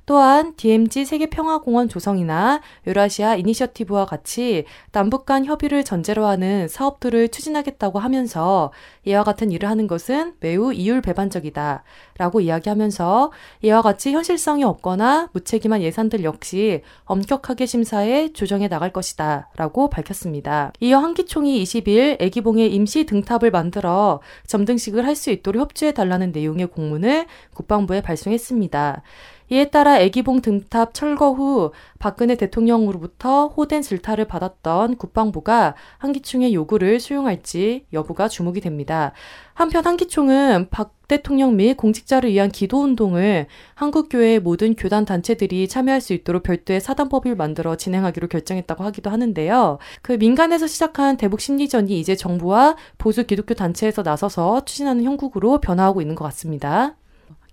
또한 0.11 0.53
DMZ 0.57 1.05
세계평화공원 1.05 1.87
조성이나 1.87 2.59
유라시아 2.85 3.35
이니셔티브와 3.35 4.03
같이 4.03 4.65
남북 4.91 5.25
간 5.25 5.45
협의를 5.45 5.85
전제로 5.85 6.25
하는 6.25 6.67
사업들을 6.67 7.29
추진하겠다고 7.29 7.97
하면서 7.97 8.73
이와 9.05 9.23
같은 9.23 9.51
일을 9.51 9.69
하는 9.69 9.87
것은 9.87 10.33
매우 10.41 10.73
이율배반적이다. 10.73 11.85
라고 12.17 12.41
이야기하면서 12.41 13.31
이와 13.61 13.81
같이 13.81 14.11
현실성이 14.11 14.65
없거나 14.65 15.29
무책임한 15.31 15.81
예산들 15.81 16.25
역시 16.25 16.81
엄격하게 17.05 17.65
심사해 17.65 18.33
조정해 18.33 18.67
나갈 18.67 18.91
것이다. 18.91 19.49
라고 19.55 19.89
밝혔습니다. 19.89 20.73
이어 20.81 20.97
한기총이 20.97 21.63
20일 21.63 22.21
애기봉의 22.21 22.73
임시 22.73 23.05
등탑을 23.05 23.49
만들어 23.49 24.19
점등식을 24.45 25.05
할 25.05 25.15
수 25.15 25.29
있도록 25.29 25.61
협조해 25.61 25.93
달라는 25.93 26.31
내용의 26.31 26.67
공문을 26.67 27.27
국방부에 27.53 28.01
발송했습니다. 28.01 29.03
이에 29.51 29.65
따라 29.65 29.99
애기봉 30.01 30.41
등탑 30.41 30.93
철거 30.93 31.31
후 31.31 31.71
박근혜 31.99 32.35
대통령으로부터 32.35 33.47
호된 33.47 33.81
질타를 33.81 34.25
받았던 34.25 34.97
국방부가 34.97 35.75
한기총의 35.99 36.53
요구를 36.53 36.99
수용할지 36.99 37.85
여부가 37.93 38.27
주목이 38.27 38.61
됩니다. 38.61 39.13
한편 39.53 39.85
한기총은 39.85 40.69
박 40.71 40.93
대통령 41.07 41.57
및 41.57 41.75
공직자를 41.75 42.31
위한 42.31 42.49
기도 42.49 42.81
운동을 42.83 43.47
한국교회의 43.75 44.39
모든 44.39 44.75
교단 44.75 45.03
단체들이 45.03 45.67
참여할 45.67 45.99
수 45.99 46.13
있도록 46.13 46.43
별도의 46.43 46.79
사단법을 46.79 47.35
만들어 47.35 47.75
진행하기로 47.75 48.29
결정했다고 48.29 48.83
하기도 48.85 49.09
하는데요. 49.09 49.77
그 50.01 50.13
민간에서 50.13 50.67
시작한 50.67 51.17
대북 51.17 51.41
심리전이 51.41 51.99
이제 51.99 52.15
정부와 52.15 52.77
보수 52.97 53.25
기독교 53.25 53.53
단체에서 53.53 54.03
나서서 54.03 54.63
추진하는 54.63 55.03
형국으로 55.03 55.59
변화하고 55.59 56.01
있는 56.01 56.15
것 56.15 56.23
같습니다. 56.25 56.95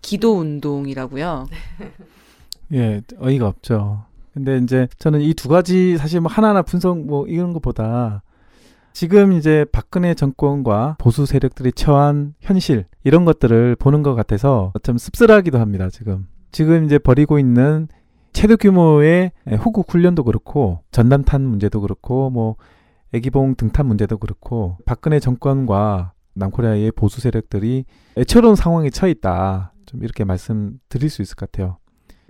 기도 0.02 0.38
운동이라고요. 0.38 1.46
예, 2.72 3.00
어이가 3.20 3.46
없죠. 3.46 4.04
근데 4.34 4.58
이제 4.58 4.88
저는 4.98 5.20
이 5.20 5.34
두 5.34 5.48
가지 5.48 5.96
사실 5.96 6.20
뭐 6.20 6.30
하나하나 6.30 6.62
분석 6.62 6.98
뭐 7.04 7.26
이런 7.26 7.52
것보다 7.52 8.22
지금 8.92 9.32
이제 9.32 9.64
박근혜 9.72 10.14
정권과 10.14 10.96
보수 10.98 11.26
세력들이 11.26 11.72
처한 11.72 12.34
현실 12.40 12.84
이런 13.04 13.24
것들을 13.24 13.76
보는 13.76 14.02
것 14.02 14.14
같아서 14.14 14.72
좀 14.82 14.98
씁쓸하기도 14.98 15.58
합니다. 15.58 15.88
지금 15.90 16.26
지금 16.52 16.84
이제 16.84 16.98
벌이고 16.98 17.38
있는 17.38 17.88
최대 18.32 18.56
규모의 18.56 19.32
호국 19.64 19.92
훈련도 19.92 20.24
그렇고 20.24 20.80
전단탄 20.92 21.42
문제도 21.42 21.80
그렇고 21.80 22.30
뭐 22.30 22.56
애기봉 23.12 23.54
등탄 23.56 23.86
문제도 23.86 24.16
그렇고 24.18 24.76
박근혜 24.84 25.18
정권과 25.18 26.12
남코리아의 26.34 26.92
보수 26.92 27.20
세력들이 27.20 27.84
애처로운 28.16 28.54
상황에 28.54 28.90
처해 28.90 29.10
있다. 29.12 29.72
좀 29.86 30.04
이렇게 30.04 30.24
말씀드릴 30.24 31.08
수 31.10 31.22
있을 31.22 31.34
것 31.34 31.50
같아요. 31.50 31.78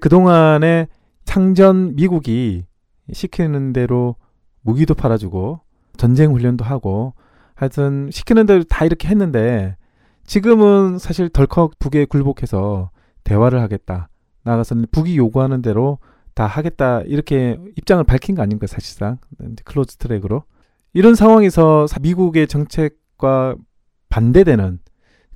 그동안에 0.01 0.89
창전 1.25 1.97
미국이 1.97 2.65
시키는 3.13 3.73
대로 3.73 4.17
무기도 4.63 4.95
팔아주고 4.95 5.61
전쟁 5.97 6.33
훈련도 6.33 6.65
하고 6.65 7.15
하여튼 7.55 8.09
시키는 8.11 8.47
대로 8.47 8.65
다 8.65 8.85
이렇게 8.85 9.09
했는데 9.09 9.77
지금은 10.25 10.99
사실 10.99 11.29
덜컥 11.29 11.79
북에 11.79 12.05
굴복해서 12.05 12.91
대화를 13.25 13.61
하겠다. 13.61 14.09
나가서는 14.45 14.87
북이 14.91 15.17
요구하는 15.17 15.63
대로 15.63 15.99
다 16.35 16.47
하겠다. 16.47 17.01
이렇게 17.01 17.59
입장을 17.77 18.05
밝힌 18.05 18.35
거 18.35 18.43
아닙니까, 18.43 18.67
사실상. 18.67 19.19
close 19.65 19.97
track으로. 19.97 20.45
이런 20.93 21.15
상황에서 21.15 21.87
미국의 22.01 22.47
정책과 22.47 23.57
반대되는 24.09 24.79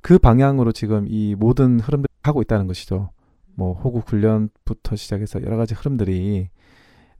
그 0.01 0.17
방향으로 0.17 0.71
지금 0.71 1.05
이 1.07 1.35
모든 1.35 1.79
흐름들이 1.79 2.07
가고 2.21 2.41
있다는 2.41 2.67
것이죠. 2.67 3.09
뭐 3.55 3.73
호국 3.73 4.09
훈련부터 4.09 4.95
시작해서 4.95 5.41
여러 5.43 5.57
가지 5.57 5.73
흐름들이. 5.73 6.49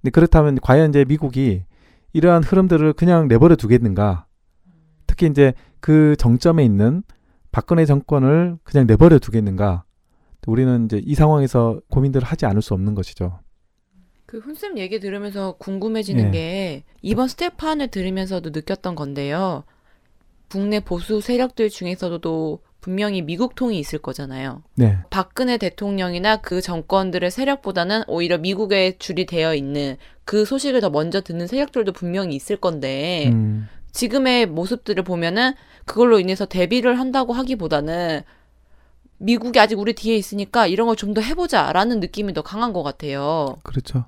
근데 0.01 0.11
그렇다면 0.11 0.59
과연 0.61 0.89
이제 0.89 1.05
미국이 1.05 1.63
이러한 2.13 2.43
흐름들을 2.43 2.93
그냥 2.93 3.27
내버려 3.27 3.55
두겠는가? 3.55 4.27
특히 5.07 5.27
이제 5.27 5.53
그 5.79 6.15
정점에 6.17 6.63
있는 6.63 7.03
박근혜 7.51 7.85
정권을 7.85 8.57
그냥 8.63 8.87
내버려 8.87 9.19
두겠는가? 9.19 9.83
우리는 10.45 10.85
이제 10.85 11.01
이 11.03 11.15
상황에서 11.15 11.79
고민들을 11.89 12.25
하지 12.25 12.45
않을 12.45 12.61
수 12.61 12.73
없는 12.73 12.95
것이죠. 12.95 13.39
그 14.25 14.39
훈쌤 14.39 14.77
얘기 14.77 14.99
들으면서 14.99 15.53
궁금해지는 15.57 16.25
네. 16.25 16.31
게 16.31 16.83
이번 17.01 17.27
스테판을 17.27 17.89
들으면서도 17.89 18.49
느꼈던 18.49 18.95
건데요. 18.95 19.63
국내 20.49 20.79
보수 20.79 21.21
세력들 21.21 21.69
중에서도 21.69 22.59
분명히 22.83 23.21
미국통이 23.21 23.79
있을 23.79 23.97
거잖아요. 23.99 24.61
네. 24.75 24.97
박근혜 25.09 25.57
대통령이나 25.57 26.37
그 26.37 26.61
정권들의 26.61 27.31
세력보다는 27.31 28.03
오히려 28.07 28.37
미국에 28.37 28.97
줄이 28.99 29.25
되어 29.25 29.55
있는 29.55 29.95
그 30.25 30.43
소식을 30.45 30.81
더 30.81 30.89
먼저 30.89 31.21
듣는 31.21 31.47
세력들도 31.47 31.93
분명히 31.93 32.35
있을 32.35 32.57
건데 32.57 33.29
음, 33.31 33.67
지금의 33.93 34.47
모습들을 34.47 35.01
보면은 35.03 35.53
그걸로 35.85 36.19
인해서 36.19 36.45
대비를 36.45 36.99
한다고 36.99 37.31
하기보다는 37.33 38.21
미국이 39.17 39.59
아직 39.59 39.79
우리 39.79 39.93
뒤에 39.93 40.15
있으니까 40.17 40.67
이런 40.67 40.87
걸 40.87 40.95
좀 40.97 41.13
더 41.13 41.21
해보자라는 41.21 42.01
느낌이 42.01 42.33
더 42.33 42.41
강한 42.41 42.73
것 42.73 42.83
같아요. 42.83 43.55
그렇죠. 43.63 44.05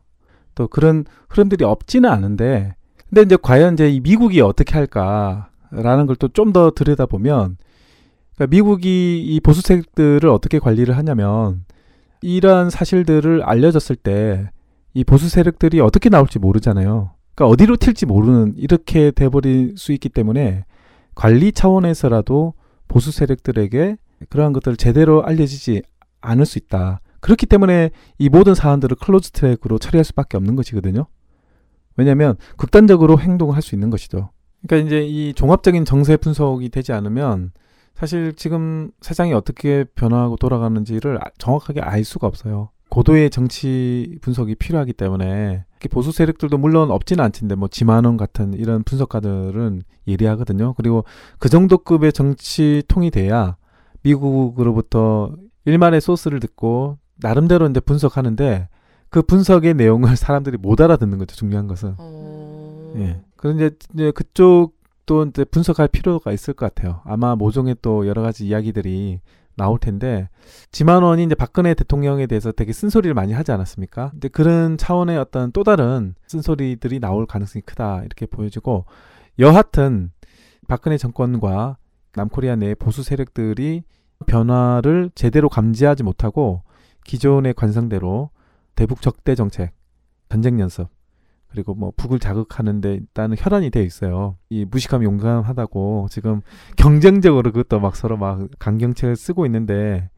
또 0.56 0.68
그런 0.68 1.06
흐름들이 1.30 1.64
없지는 1.64 2.10
않은데, 2.10 2.76
근데 3.10 3.22
이제 3.22 3.38
과연 3.42 3.76
이제 3.76 3.90
이 3.90 4.00
미국이 4.02 4.42
어떻게 4.42 4.74
할까라는 4.74 6.06
걸 6.08 6.16
또 6.18 6.28
좀 6.30 6.52
더 6.52 6.72
들여다보면, 6.72 7.58
그러니까 8.36 8.52
미국이 8.52 9.24
이 9.26 9.40
보수 9.40 9.62
세력들을 9.62 10.30
어떻게 10.30 10.60
관리를 10.60 10.98
하냐면, 10.98 11.66
이러한 12.22 12.70
사실들을 12.70 13.44
알려졌을 13.44 13.96
때, 13.96 14.50
이 14.94 15.04
보수 15.04 15.30
세력들이 15.30 15.80
어떻게 15.80 16.10
나올지 16.10 16.40
모르잖아요. 16.40 17.12
그러니까 17.36 17.54
어디로 17.54 17.78
튈지 17.78 18.06
모르는, 18.06 18.54
이렇게 18.58 19.12
돼버릴 19.12 19.76
수 19.78 19.92
있기 19.94 20.10
때문에, 20.10 20.66
관리 21.16 21.52
차원에서라도 21.52 22.54
보수 22.88 23.12
세력들에게 23.12 23.98
그러한 24.30 24.54
것들을 24.54 24.78
제대로 24.78 25.24
알려지지 25.26 25.82
않을 26.22 26.46
수 26.46 26.58
있다. 26.58 27.02
그렇기 27.22 27.46
때문에 27.46 27.90
이 28.20 28.30
모든 28.30 28.54
사안들을 28.54 28.98
close 28.98 29.32
track으로 29.32 29.80
처리할 29.80 30.04
수밖에 30.04 30.38
없는 30.38 30.56
것이거든요. 30.56 31.08
왜냐하면 31.98 32.36
극단적으로 32.58 33.20
행동을 33.20 33.56
할 33.56 33.62
수 33.62 33.76
있는 33.76 33.90
것이죠. 33.90 34.30
그러니까 34.68 34.88
이제 34.88 35.06
이 35.06 35.34
종합적인 35.34 35.86
정세 35.86 36.18
분석이 36.18 36.70
되지 36.70 36.92
않으면 36.92 37.52
사실 37.96 38.34
지금 38.36 38.92
세상이 39.02 39.34
어떻게 39.34 39.86
변화하고 39.96 40.36
돌아가는지를 40.36 41.18
아- 41.18 41.30
정확하게 41.38 41.82
알 41.82 42.04
수가 42.04 42.28
없어요. 42.28 42.70
고도의 42.90 43.30
정치 43.30 44.18
분석이 44.22 44.56
필요하기 44.56 44.94
때문에 44.94 45.66
보수 45.92 46.12
세력들도 46.12 46.58
물론 46.58 46.92
없지는 46.92 47.24
않던데 47.24 47.56
뭐 47.56 47.68
지만원 47.68 48.18
같은 48.18 48.54
이런 48.54 48.84
분석가들은 48.84 49.84
예리하거든요. 50.08 50.74
그리고 50.74 51.04
그 51.40 51.50
정도 51.50 51.78
급의 51.78 52.12
정치 52.12 52.82
통이 52.88 53.12
돼야 53.12 53.56
미국으로부터 54.02 55.36
일만의 55.66 56.02
소스를 56.02 56.40
듣고 56.40 56.98
나름대로 57.18 57.68
이제 57.68 57.80
분석하는데 57.80 58.70
그 59.10 59.22
분석의 59.22 59.76
내용을 59.76 60.16
사람들이 60.18 60.58
못 60.58 60.82
알아듣는 60.82 61.18
거죠. 61.18 61.36
중요한 61.36 61.68
것은. 61.68 61.96
어... 61.98 62.94
예. 62.98 63.22
그런 63.36 63.56
이제, 63.56 63.72
이제 63.94 64.12
그쪽 64.12 64.75
도 65.06 65.26
이제 65.26 65.44
분석할 65.46 65.88
필요가 65.88 66.32
있을 66.32 66.54
것 66.54 66.74
같아요. 66.74 67.02
아마 67.06 67.36
모종의 67.36 67.78
또 67.82 68.08
여러 68.08 68.22
가지 68.22 68.46
이야기들이 68.48 69.20
나올 69.56 69.80
텐데 69.80 70.30
지만원이 70.72 71.24
이제 71.24 71.36
박근혜 71.36 71.74
대통령에 71.74 72.28
대해서 72.28 72.52
되게 72.52 72.74
쓴소리를 72.74 73.14
많이 73.14 73.34
하지 73.34 73.52
않았습니까? 73.52 74.10
근데 74.12 74.28
그런 74.28 74.78
차원의 74.78 75.18
어떤 75.18 75.52
또 75.52 75.64
다른 75.64 76.16
쓴소리들이 76.28 77.00
나올 77.00 77.26
가능성이 77.26 77.62
크다 77.62 78.02
이렇게 78.04 78.26
보여지고 78.26 78.86
여하튼 79.40 80.12
박근혜 80.68 80.98
정권과 80.98 81.78
남코리아 82.16 82.56
내 82.56 82.76
보수 82.76 83.04
세력들이 83.04 83.84
변화를 84.26 85.12
제대로 85.16 85.50
감지하지 85.50 86.04
못하고 86.04 86.64
기존의 87.06 87.54
관성대로 87.54 88.32
대북 88.76 89.02
적대 89.02 89.36
정책, 89.36 89.74
전쟁 90.30 90.60
연습, 90.60 90.90
그리고 91.48 91.74
뭐 91.74 91.92
북을 91.96 92.20
자극하는데 92.20 92.94
일단은 92.94 93.38
혈안이 93.40 93.70
돼 93.70 93.84
있어요. 93.84 94.36
이 94.50 94.66
무식함 94.66 95.04
용감하다고 95.04 96.08
지금 96.10 96.42
경쟁적으로 96.76 97.52
그것도 97.52 97.80
막 97.80 97.96
서로 97.96 98.18
막 98.18 98.48
강경책을 98.60 99.16
쓰고 99.16 99.46
있는데 99.46 100.10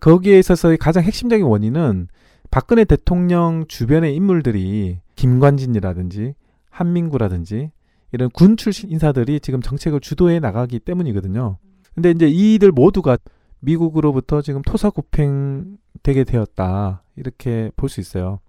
거기에 0.00 0.38
있어서의 0.38 0.78
가장 0.78 1.02
핵심적인 1.04 1.46
원인은 1.46 2.08
박근혜 2.50 2.84
대통령 2.84 3.64
주변의 3.68 4.14
인물들이 4.16 4.98
김관진이라든지 5.14 6.34
한민구라든지 6.70 7.70
이런 8.12 8.28
군 8.30 8.56
출신 8.56 8.90
인사들이 8.90 9.38
지금 9.40 9.60
정책을 9.60 10.00
주도해 10.00 10.40
나가기 10.40 10.80
때문이거든요. 10.80 11.58
근데 11.94 12.10
이제 12.10 12.28
이들 12.28 12.72
모두가 12.72 13.18
미국으로부터 13.60 14.42
지금 14.42 14.62
토사구팽 14.62 15.76
되게 16.02 16.24
되었다. 16.24 17.02
이렇게 17.16 17.70
볼 17.76 17.88
수 17.88 18.00
있어요. 18.00 18.40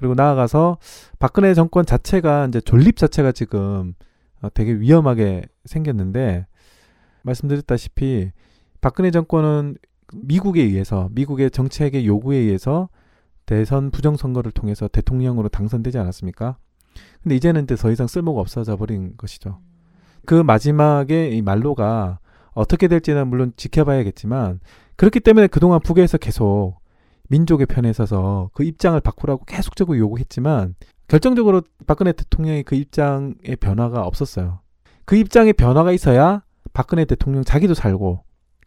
그리고 0.00 0.14
나아가서 0.14 0.78
박근혜 1.18 1.52
정권 1.52 1.84
자체가 1.84 2.46
이제 2.46 2.60
존립 2.62 2.96
자체가 2.96 3.32
지금 3.32 3.92
어, 4.40 4.48
되게 4.52 4.72
위험하게 4.72 5.44
생겼는데 5.66 6.46
말씀드렸다시피 7.22 8.30
박근혜 8.80 9.10
정권은 9.10 9.76
미국에 10.14 10.62
의해서 10.62 11.10
미국의 11.12 11.50
정책의 11.50 12.06
요구에 12.06 12.38
의해서 12.38 12.88
대선 13.44 13.90
부정선거를 13.90 14.52
통해서 14.52 14.88
대통령으로 14.88 15.50
당선되지 15.50 15.98
않았습니까? 15.98 16.56
근데 17.22 17.36
이제는 17.36 17.64
이제 17.64 17.76
더 17.76 17.90
이상 17.90 18.06
쓸모가 18.06 18.40
없어져 18.40 18.76
버린 18.76 19.14
것이죠. 19.18 19.60
그 20.24 20.34
마지막에 20.34 21.28
이 21.28 21.42
말로가 21.42 22.20
어떻게 22.52 22.88
될지는 22.88 23.28
물론 23.28 23.52
지켜봐야겠지만 23.56 24.60
그렇기 24.96 25.20
때문에 25.20 25.46
그동안 25.46 25.80
북에서 25.80 26.16
계속 26.16 26.79
민족의 27.30 27.66
편에 27.66 27.92
서서 27.92 28.50
그 28.54 28.64
입장을 28.64 29.00
바꾸라고 29.00 29.44
계속적으로 29.44 29.96
요구했지만 29.98 30.74
결정적으로 31.08 31.62
박근혜 31.86 32.12
대통령의 32.12 32.64
그 32.64 32.74
입장의 32.74 33.56
변화가 33.60 34.02
없었어요. 34.02 34.60
그 35.04 35.16
입장의 35.16 35.54
변화가 35.54 35.92
있어야 35.92 36.42
박근혜 36.72 37.04
대통령 37.04 37.42
자기도 37.42 37.74
살고 37.74 38.22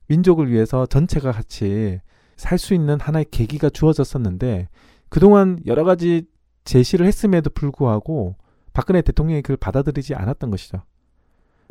민족을 0.08 0.52
위해서 0.52 0.86
전체가 0.86 1.32
같이 1.32 2.00
살 2.36 2.58
수 2.58 2.74
있는 2.74 3.00
하나의 3.00 3.26
계기가 3.32 3.70
주어졌었는데 3.70 4.68
그동안 5.10 5.60
여러 5.66 5.84
가지 5.84 6.26
제시를 6.66 7.06
했음에도 7.06 7.50
불구하고 7.50 8.36
박근혜 8.74 9.02
대통령이 9.02 9.42
그걸 9.42 9.58
받아들이지 9.58 10.16
않았던 10.16 10.50
것이죠. 10.50 10.82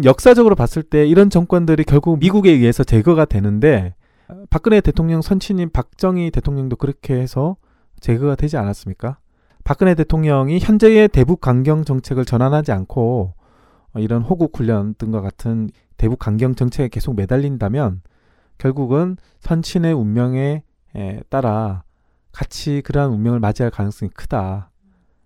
역사적으로 0.05 0.55
봤을 0.55 0.83
때 0.83 1.07
이런 1.07 1.31
정권들이 1.31 1.85
결국 1.85 2.19
미국에 2.19 2.51
의해서 2.51 2.85
제거가 2.85 3.25
되는데 3.25 3.95
박근혜 4.51 4.81
대통령 4.81 5.23
선친인 5.23 5.71
박정희 5.71 6.31
대통령도 6.31 6.77
그렇게 6.77 7.15
해서 7.15 7.57
제거가 8.01 8.35
되지 8.35 8.57
않았습니까? 8.57 9.19
박근혜 9.65 9.95
대통령이 9.95 10.59
현재의 10.59 11.09
대북 11.09 11.41
강경 11.41 11.85
정책을 11.85 12.25
전환하지 12.25 12.73
않고 12.73 13.35
이런 13.97 14.23
호국 14.23 14.59
훈련 14.59 14.95
등과 14.95 15.21
같은 15.21 15.71
대북 15.97 16.19
강경 16.19 16.55
정책에 16.55 16.89
계속 16.89 17.15
매달린다면 17.15 18.03
결국은 18.59 19.17
선친의 19.41 19.93
운명에 19.93 20.63
따라 21.29 21.85
같이 22.33 22.83
그러한 22.85 23.11
운명을 23.11 23.39
맞이할 23.41 23.71
가능성이 23.71 24.11
크다. 24.11 24.71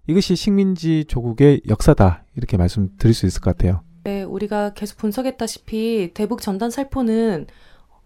이것이 0.06 0.36
식민지 0.36 1.04
조국의 1.06 1.62
역사다. 1.68 2.24
이렇게 2.34 2.56
말씀드릴 2.56 3.14
수 3.14 3.26
있을 3.26 3.40
것 3.40 3.56
같아요. 3.56 3.82
네, 4.04 4.22
우리가 4.22 4.74
계속 4.74 4.98
분석했다시피 4.98 6.12
대북 6.14 6.40
전단 6.42 6.70
살포는 6.70 7.46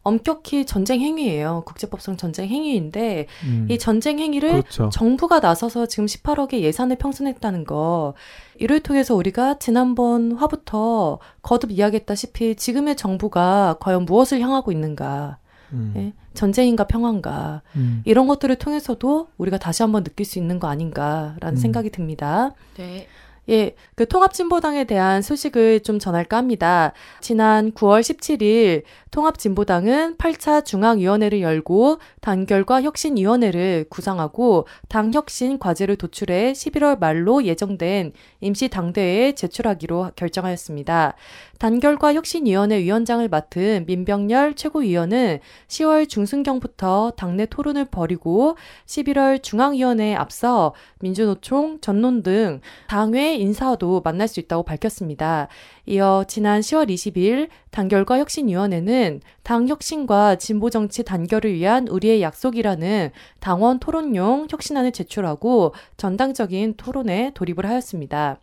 엄격히 0.03 0.65
전쟁 0.65 1.01
행위예요. 1.01 1.63
국제법상 1.67 2.17
전쟁 2.17 2.49
행위인데 2.49 3.27
음, 3.45 3.67
이 3.71 3.79
전쟁 3.79 4.19
행위를 4.19 4.51
그렇죠. 4.63 4.89
정부가 4.91 5.41
나서서 5.41 5.87
지금 5.87 6.07
18억의 6.07 6.61
예산을 6.61 6.97
평선했다는 6.97 7.65
거 7.65 8.15
이를 8.59 8.81
통해서 8.81 9.15
우리가 9.15 9.59
지난번 9.59 10.33
화부터 10.33 11.19
거듭 11.43 11.71
이야기했다시피 11.71 12.57
지금의 12.57 12.97
정부가 12.97 13.77
과연 13.81 14.07
무엇을 14.07 14.41
향하고 14.41 14.73
있는가 14.73 15.39
음, 15.73 15.93
예? 15.97 16.13
전쟁인가 16.35 16.85
평화인가 16.85 17.63
음. 17.77 18.03
이런 18.05 18.27
것들을 18.27 18.55
통해서도 18.57 19.29
우리가 19.37 19.59
다시 19.59 19.83
한번 19.83 20.03
느낄 20.03 20.25
수 20.25 20.39
있는 20.39 20.59
거 20.59 20.69
아닌가라는 20.69 21.55
음. 21.55 21.57
생각이 21.57 21.91
듭니다. 21.91 22.55
네. 22.77 23.07
예, 23.51 23.75
그 23.97 24.07
통합진보당에 24.07 24.85
대한 24.85 25.23
소식을 25.23 25.81
좀 25.81 25.99
전할까 25.99 26.37
합니다. 26.37 26.93
지난 27.21 27.73
9월 27.73 28.01
17일 28.01 28.85
통합진보당은 29.11 30.17
8차 30.19 30.65
중앙위원회를 30.65 31.41
열고 31.41 31.99
단결과 32.21 32.83
혁신위원회를 32.83 33.87
구성하고 33.91 34.69
당 34.89 35.13
혁신 35.13 35.59
과제를 35.59 35.97
도출해 35.97 36.53
11월 36.53 37.01
말로 37.01 37.45
예정된 37.45 38.13
임시 38.41 38.69
당대회에 38.69 39.33
제출하기로 39.33 40.13
결정하였습니다. 40.15 41.15
단결과 41.59 42.15
혁신위원회 42.15 42.79
위원장을 42.79 43.27
맡은 43.29 43.85
민병렬 43.87 44.55
최고위원은 44.55 45.41
10월 45.69 46.09
중순경부터 46.09 47.13
당내 47.17 47.47
토론을 47.47 47.87
벌이고 47.87 48.57
11월 48.87 49.43
중앙위원회에 49.43 50.15
앞서 50.15 50.73
민주노총, 51.01 51.81
전론 51.81 52.23
등 52.23 52.61
당회 52.89 53.35
인사도 53.41 54.03
만날 54.05 54.29
수 54.29 54.39
있다고 54.41 54.63
밝혔습니다. 54.63 55.49
이어 55.87 56.25
지난 56.29 56.61
10월 56.61 56.89
20일 56.89 57.49
단결과 57.71 58.19
혁신위원회는 58.19 59.21
당 59.43 59.67
혁신과 59.69 60.37
진보 60.37 60.71
정치 60.71 61.03
단결을 61.05 61.55
위한 61.55 61.89
우리의 61.89 62.23
약속이라는 62.23 63.11
당원 63.41 63.79
토론용 63.81 64.47
혁신안을 64.51 64.93
제출하고 64.93 65.75
전당적인 65.97 66.75
토론에 66.77 67.33
돌입을 67.35 67.67
하였습니다. 67.67 68.39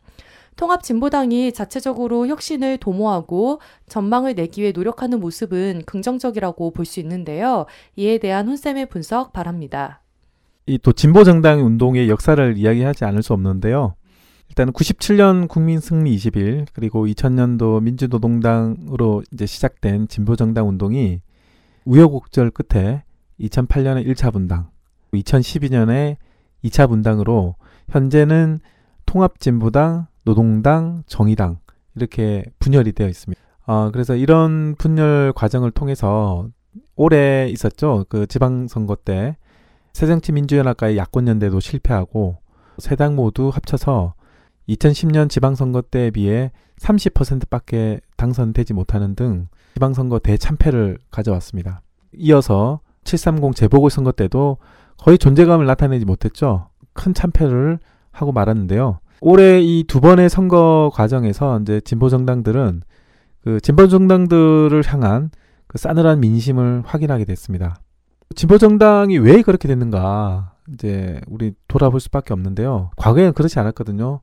통합진보당이 0.56 1.54
자체적으로 1.54 2.26
혁신을 2.28 2.80
도모하고 2.80 3.62
전망을 3.88 4.34
내기 4.34 4.62
위해 4.62 4.72
노력하는 4.72 5.20
모습은 5.20 5.84
긍정적이라고 5.86 6.72
볼 6.72 6.86
수 6.88 7.00
있는데요. 7.00 7.68
이에 7.96 8.18
대한 8.18 8.48
혼쌤의 8.48 8.88
분석 8.88 9.34
바랍니다. 9.34 10.02
이 10.66 10.80
또 10.80 10.92
진보 10.94 11.24
정당 11.24 11.64
운동의 11.66 12.10
역사를 12.10 12.58
이야기하지 12.58 13.06
않을 13.06 13.22
수 13.24 13.34
없는데요. 13.34 13.96
일단은 14.50 14.74
97년 14.74 15.48
국민 15.48 15.80
승리 15.80 16.16
20일 16.16 16.68
그리고 16.74 17.06
2000년도 17.06 17.82
민주노동당으로 17.84 19.24
이제 19.32 19.46
시작된 19.46 20.08
진보정당 20.08 20.68
운동이 20.68 21.22
우여곡절 21.86 22.52
끝에 22.52 23.04
2008년에 23.40 24.06
1차 24.08 24.34
분당, 24.34 24.70
2012년에 25.14 26.18
2차 26.64 26.90
분당으로 26.90 27.56
현재는 27.90 28.60
통합진보당, 29.06 30.08
노동당, 30.26 31.04
정의당 31.06 31.60
이렇게 31.96 32.46
분열이 32.60 32.92
되어 32.94 33.08
있습니다. 33.08 33.40
어, 33.68 33.92
그래서 33.92 34.16
이런 34.16 34.76
분열 34.76 35.34
과정을 35.34 35.72
통해서 35.72 36.48
올해 36.96 37.48
있었죠. 37.50 38.06
그 38.10 38.28
지방선거 38.28 38.96
때 38.96 39.38
새정치민주연합과의 39.94 40.98
야권연대도 40.98 41.60
실패하고 41.60 42.38
세 42.80 42.96
당 42.96 43.16
모두 43.16 43.50
합쳐서 43.50 44.14
2010년 44.70 45.30
지방선거 45.30 45.82
때에 45.82 46.12
비해 46.12 46.52
30%밖에 46.80 48.00
당선되지 48.18 48.74
못하는 48.74 49.16
등 49.16 49.48
지방선거 49.76 50.20
대참패를 50.20 50.98
가져왔습니다. 51.12 51.82
이어서 52.14 52.82
730 53.04 53.56
재보궐선거 53.56 54.12
때도 54.12 54.58
거의 54.98 55.18
존재감을 55.18 55.66
나타내지 55.66 56.06
못했죠. 56.06 56.70
큰 56.94 57.14
참패를 57.14 57.80
하고 58.12 58.32
말았는데요. 58.32 59.00
올해 59.22 59.62
이 59.62 59.84
두 59.88 60.02
번의 60.02 60.30
선거 60.30 60.92
과정에서 60.94 61.60
이제 61.62 61.80
진보 61.82 62.10
정당들은 62.10 62.82
그 63.44 63.62
진보 63.62 63.88
정당들을 63.88 64.84
향한 64.88 65.32
그 65.68 65.78
싸늘한 65.78 66.20
민심을 66.20 66.84
확인하게 66.86 67.26
됐습니다. 67.26 67.78
진보 68.36 68.58
정당이 68.58 69.18
왜 69.20 69.42
그렇게 69.42 69.68
됐는가 69.68 70.54
이제 70.74 71.22
우리 71.28 71.54
돌아볼 71.68 72.00
수밖에 72.00 72.34
없는데요. 72.34 72.92
과거에는 72.98 73.34
그렇지 73.34 73.60
않았거든요. 73.60 74.22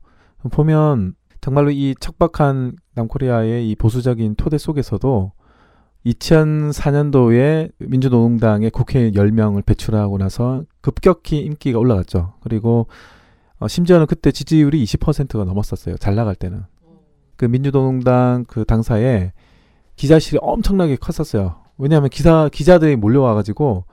보면 0.49 1.15
정말로 1.41 1.71
이 1.71 1.95
척박한 1.99 2.75
남코리아의 2.95 3.69
이 3.69 3.75
보수적인 3.75 4.35
토대 4.35 4.57
속에서도 4.57 5.31
2004년도에 6.05 7.71
민주노동당의 7.79 8.69
국회 8.71 9.11
10명을 9.11 9.65
배출하고 9.65 10.17
나서 10.17 10.63
급격히 10.81 11.39
인기가 11.39 11.79
올라갔죠. 11.79 12.33
그리고 12.41 12.87
어, 13.59 13.67
심지어는 13.67 14.05
그때 14.05 14.31
지지율이 14.31 14.83
20%가 14.83 15.43
넘었었어요. 15.45 15.97
잘 15.97 16.15
나갈 16.15 16.35
때는. 16.35 16.63
그 17.37 17.45
민주노동당 17.45 18.45
그 18.47 18.65
당사에 18.65 19.33
기자실이 19.95 20.39
엄청나게 20.41 20.97
컸었어요. 20.97 21.57
왜냐하면 21.77 22.09
기사 22.09 22.49
기자들이 22.51 22.95
몰려와가지고 22.95 23.85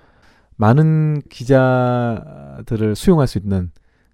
많은 0.57 1.22
기자들을 1.28 2.94
수용할 2.94 3.26
수 3.26 3.38
있는 3.38 3.72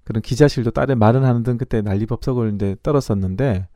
그런 0.09 0.23
기자실도 0.23 0.71
딸에 0.71 0.95
마련하는 0.95 1.43
등 1.43 1.59
그때 1.59 1.83
난리법석을 1.83 2.55
이제 2.55 2.77
떨었었는데 2.83 3.69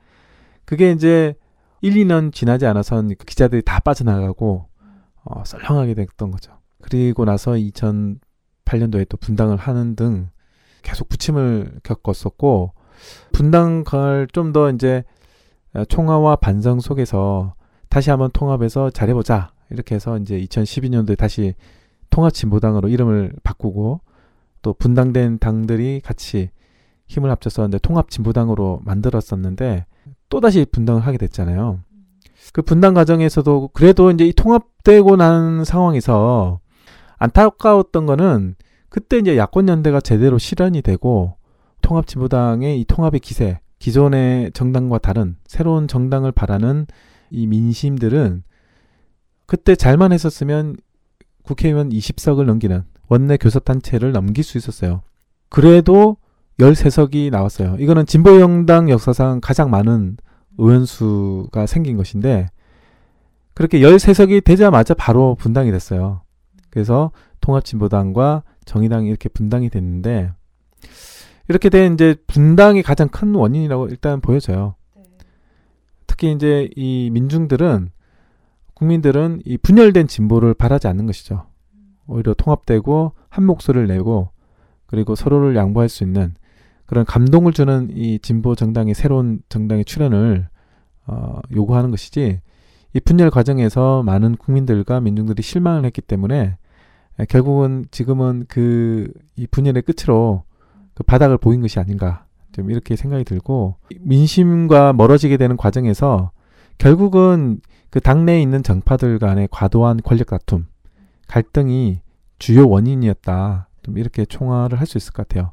그게 0.65 0.91
이제 0.91 1.35
1, 1.83 1.93
2년 1.93 2.33
지나지 2.33 2.65
않아선 2.65 3.09
그 3.09 3.27
기자들이 3.27 3.61
다 3.61 3.81
빠져나가고 3.81 4.67
어, 5.25 5.45
썰렁하게 5.45 5.93
됐던 5.93 6.31
거죠. 6.31 6.59
그리고 6.81 7.27
나서 7.27 7.53
2008년도에 7.53 9.07
또 9.11 9.19
분당을 9.19 9.59
하는 9.59 9.95
등 9.95 10.31
계속 10.81 11.11
부침을 11.11 11.81
겪었었고 11.83 12.73
분당을 13.33 14.29
좀 14.33 14.55
더 14.55 14.71
이제 14.71 15.05
총화와 15.87 16.37
반성 16.37 16.81
속에서 16.81 17.53
다시 17.91 18.09
한번 18.09 18.31
통합해서 18.33 18.89
잘해보자 18.89 19.53
이렇게 19.69 19.97
해서 19.97 20.17
이제 20.17 20.41
2012년도에 20.41 21.19
다시 21.19 21.55
통합진보당으로 22.09 22.89
이름을 22.89 23.35
바꾸고 23.43 24.01
또 24.63 24.73
분당된 24.73 25.39
당들이 25.39 26.01
같이 26.01 26.51
힘을 27.07 27.31
합쳐서 27.31 27.69
이제 27.69 27.79
통합진보당으로 27.79 28.81
만들었었는데 28.85 29.87
또다시 30.29 30.65
분당을 30.71 31.03
하게 31.03 31.19
됐잖아요. 31.19 31.81
그 32.53 32.63
분당 32.63 32.95
과정에서도 32.95 33.71
그래도 33.73 34.11
이제 34.11 34.25
이 34.25 34.33
통합되고 34.33 35.17
난 35.17 35.65
상황에서 35.65 36.61
안타까웠던 37.19 38.07
거는 38.07 38.57
그때 38.89 39.19
이제 39.19 39.37
야권 39.37 39.69
연대가 39.69 40.01
제대로 40.01 40.39
실현이 40.39 40.83
되고 40.83 41.37
통합진보당의 41.83 42.81
이 42.81 42.85
통합의 42.85 43.21
기세, 43.21 43.61
기존의 43.79 44.53
정당과 44.53 44.99
다른 44.99 45.37
새로운 45.47 45.89
정당을 45.89 46.33
바라는 46.33 46.87
이 47.31 47.47
민심들은 47.47 48.43
그때 49.47 49.75
잘만 49.75 50.13
했었으면 50.13 50.77
국회의원 51.43 51.91
20석을 51.91 52.45
넘기는 52.45 52.85
원내 53.13 53.37
교섭단체를 53.37 54.13
넘길 54.13 54.43
수 54.43 54.57
있었어요. 54.57 55.03
그래도 55.51 56.17
13석이 56.59 57.31
나왔어요. 57.31 57.77
이거는 57.79 58.07
진보영당 58.07 58.89
역사상 58.89 59.41
가장 59.43 59.71
많은 59.71 60.17
의원수가 60.57 61.67
생긴 61.67 61.99
것인데 61.99 62.49
그렇게 63.53 63.81
13석이 63.81 64.43
되자마자 64.43 64.95
바로 64.95 65.35
분당이 65.35 65.71
됐어요. 65.71 66.23
그래서 66.71 67.13
통합진보당과 67.43 68.45
정의당이 68.65 69.09
이렇게 69.09 69.29
분당이 69.29 69.69
됐는데 69.69 70.33
이렇게 71.49 71.69
된 71.69 71.95
이제 71.95 72.17
분당이 72.27 72.83
가장 72.83 73.09
큰 73.09 73.35
원인이라고 73.35 73.89
일단 73.89 74.23
보여져요. 74.23 74.75
특히 76.07 76.33
이제 76.33 76.71
이 76.77 77.11
민중들은 77.13 77.91
국민들은 78.73 79.43
이 79.45 79.59
분열된 79.59 80.07
진보를 80.07 80.55
바라지 80.55 80.89
않는 80.89 81.05
것이죠. 81.05 81.52
오히려 82.07 82.35
통합되고 82.35 83.13
한 83.29 83.47
목소리를 83.47 83.87
내고 83.87 84.31
그리고 84.87 85.15
서로를 85.15 85.57
양보할 85.57 85.89
수 85.89 86.05
있는 86.05 86.35
그런 86.87 87.05
감동을 87.05 87.53
주는 87.53 87.89
이 87.93 88.19
진보 88.19 88.55
정당의 88.55 88.95
새로운 88.95 89.41
정당의 89.49 89.85
출현을 89.85 90.49
어, 91.07 91.39
요구하는 91.55 91.91
것이지 91.91 92.41
이 92.95 93.01
분열 93.01 93.31
과정에서 93.31 94.03
많은 94.03 94.37
국민들과 94.37 95.01
민중들이 95.01 95.43
실망을 95.43 95.85
했기 95.85 96.03
때문에 96.03 96.57
결국은 97.29 97.87
지금은 97.91 98.45
그 98.49 99.13
이 99.37 99.47
분열의 99.47 99.83
끝으로 99.83 100.45
그 100.95 101.03
바닥을 101.03 101.39
보인 101.39 101.61
것이 101.61 101.79
아닌가 101.79 102.27
좀 102.53 102.71
이렇게 102.71 102.97
생각이 102.97 103.25
들고 103.25 103.77
민심과 104.01 104.93
멀어지게 104.93 105.37
되는 105.37 105.57
과정에서 105.57 106.33
결국은 106.79 107.61
그 107.91 108.01
당내에 108.01 108.41
있는 108.41 108.63
정파들 108.63 109.19
간의 109.19 109.49
과도한 109.51 110.01
권력 110.03 110.29
다툼, 110.29 110.67
갈등이 111.33 112.01
주요 112.39 112.69
원인이었다. 112.69 113.69
좀 113.83 113.97
이렇게 113.99 114.25
총화를 114.27 114.79
할 114.79 114.87
수 114.87 114.99
있을 114.99 115.13
것 115.13 115.27
같아요. 115.27 115.53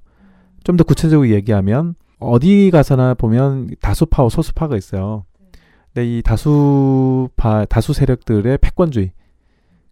좀 0.65 0.75
더 0.77 0.83
구체적으로 0.83 1.29
얘기하면 1.29 1.95
어디 2.19 2.69
가서나 2.69 3.13
보면 3.13 3.69
다수파와 3.81 4.27
소수파가 4.29 4.75
있어요. 4.75 5.25
근데 5.93 6.05
이 6.17 6.21
다수파, 6.21 7.65
다수 7.65 7.93
세력들의 7.93 8.57
패권주의, 8.59 9.13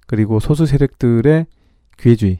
그리고 0.07 0.39
소수 0.39 0.65
세력들의 0.65 1.45
기회주의, 1.97 2.39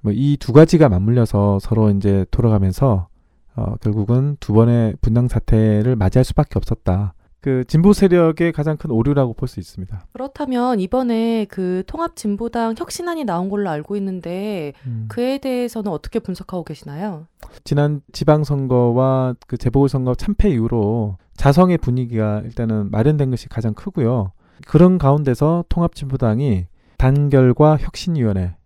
뭐 0.00 0.12
이 0.12 0.36
두 0.38 0.52
가지가 0.52 0.88
맞물려서 0.88 1.58
서로 1.60 1.90
이제 1.90 2.26
돌아가면서 2.32 3.08
어, 3.54 3.76
결국은 3.80 4.36
두 4.40 4.52
번의 4.52 4.96
분당 5.00 5.28
사태를 5.28 5.94
맞이할 5.96 6.24
수밖에 6.24 6.58
없었다. 6.58 7.14
그 7.46 7.62
진보 7.68 7.92
세력의 7.92 8.50
가장 8.50 8.76
큰 8.76 8.90
오류라고 8.90 9.32
볼 9.34 9.46
수 9.46 9.60
있습니다. 9.60 10.06
그렇다면 10.12 10.80
이번에 10.80 11.44
그 11.48 11.84
통합 11.86 12.16
진보당 12.16 12.74
혁신안이 12.76 13.22
나온 13.22 13.48
걸로 13.48 13.70
알고 13.70 13.94
있는데 13.98 14.72
음. 14.84 15.04
그에 15.08 15.38
대해서는 15.38 15.92
어떻게 15.92 16.18
분석하고 16.18 16.64
계시나요? 16.64 17.28
지난 17.62 18.00
지방선거와 18.10 19.36
그 19.46 19.56
재보궐선거 19.58 20.16
참패 20.16 20.50
이후로 20.50 21.18
자성의 21.36 21.78
분위기가 21.78 22.40
일단은 22.44 22.90
마련된 22.90 23.30
것이 23.30 23.48
가장 23.48 23.74
크고요. 23.74 24.32
그런 24.66 24.98
가운데서 24.98 25.66
통합진보당이 25.68 26.66
단결과 26.98 27.76
혁신위원회를 27.76 28.56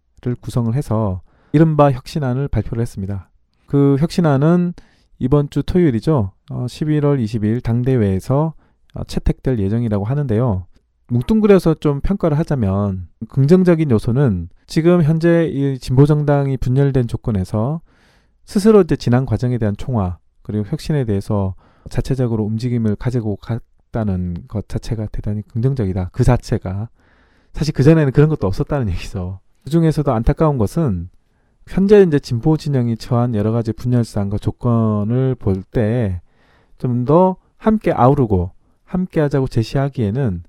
구성을 0.40 0.74
해서 0.74 1.20
이른바 1.52 1.92
혁신안을 1.92 2.48
발표를 2.48 2.80
했습니다. 2.80 3.28
그 3.66 3.98
혁신안은 4.00 4.72
이번 5.18 5.50
주 5.50 5.62
토요일이죠. 5.62 6.32
어, 6.50 6.64
11월 6.64 7.22
20일 7.22 7.62
당대회에서 7.62 8.54
어, 8.56 8.59
채택될 9.06 9.58
예정이라고 9.58 10.04
하는데요. 10.04 10.66
뭉뚱그려서 11.08 11.74
좀 11.74 12.00
평가를 12.00 12.38
하자면 12.38 13.08
긍정적인 13.28 13.90
요소는 13.90 14.48
지금 14.66 15.02
현재 15.02 15.46
이 15.46 15.78
진보 15.78 16.06
정당이 16.06 16.56
분열된 16.58 17.08
조건에서 17.08 17.80
스스로 18.44 18.82
이제 18.82 18.96
지난 18.96 19.26
과정에 19.26 19.58
대한 19.58 19.76
총화 19.76 20.18
그리고 20.42 20.64
혁신에 20.68 21.04
대해서 21.04 21.54
자체적으로 21.88 22.44
움직임을 22.44 22.94
가지고 22.96 23.36
갔다는 23.36 24.36
것 24.48 24.68
자체가 24.68 25.06
대단히 25.12 25.42
긍정적이다. 25.42 26.10
그 26.12 26.22
자체가 26.24 26.88
사실 27.52 27.74
그 27.74 27.82
전에는 27.82 28.12
그런 28.12 28.28
것도 28.28 28.46
없었다는 28.46 28.88
얘기죠. 28.90 29.40
그 29.64 29.70
중에서도 29.70 30.12
안타까운 30.12 30.58
것은 30.58 31.10
현재 31.68 32.02
이제 32.02 32.18
진보 32.18 32.56
진영이 32.56 32.96
처한 32.96 33.34
여러 33.34 33.50
가지 33.52 33.72
분열상과 33.72 34.38
조건을 34.38 35.34
볼 35.36 35.62
때 35.72 36.20
좀 36.78 37.04
더 37.04 37.36
함께 37.58 37.92
아우르고 37.92 38.52
함께 38.90 39.20
하자고 39.20 39.46
제시하기에는 39.46 40.42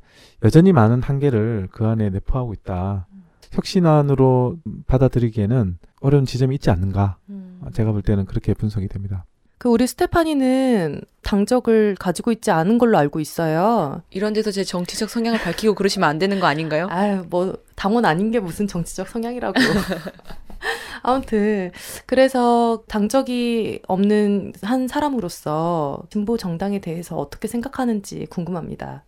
여전히 0.43 0.73
많은 0.73 1.03
한계를 1.03 1.67
그 1.71 1.85
안에 1.85 2.09
내포하고 2.09 2.53
있다. 2.53 3.07
혁신안으로 3.51 4.57
받아들이기에는 4.87 5.77
어려운 5.99 6.25
지점이 6.25 6.55
있지 6.55 6.71
않는가. 6.71 7.17
음. 7.29 7.61
제가 7.71 7.91
볼 7.91 8.01
때는 8.01 8.25
그렇게 8.25 8.55
분석이 8.55 8.87
됩니다. 8.87 9.25
그 9.61 9.69
우리 9.69 9.85
스테파니는 9.85 11.01
당적을 11.21 11.95
가지고 11.99 12.31
있지 12.31 12.49
않은 12.49 12.79
걸로 12.79 12.97
알고 12.97 13.19
있어요. 13.19 14.01
이런 14.09 14.33
데서 14.33 14.49
제 14.49 14.63
정치적 14.63 15.07
성향을 15.07 15.39
밝히고 15.39 15.75
그러시면 15.75 16.09
안 16.09 16.17
되는 16.17 16.39
거 16.39 16.47
아닌가요? 16.47 16.87
아유, 16.89 17.27
뭐 17.29 17.55
당원 17.75 18.05
아닌 18.05 18.31
게 18.31 18.39
무슨 18.39 18.65
정치적 18.65 19.07
성향이라고. 19.07 19.53
아무튼 21.03 21.69
그래서 22.07 22.81
당적이 22.87 23.83
없는 23.87 24.53
한 24.63 24.87
사람으로서 24.87 26.05
진보 26.09 26.37
정당에 26.37 26.79
대해서 26.81 27.15
어떻게 27.17 27.47
생각하는지 27.47 28.25
궁금합니다. 28.31 29.03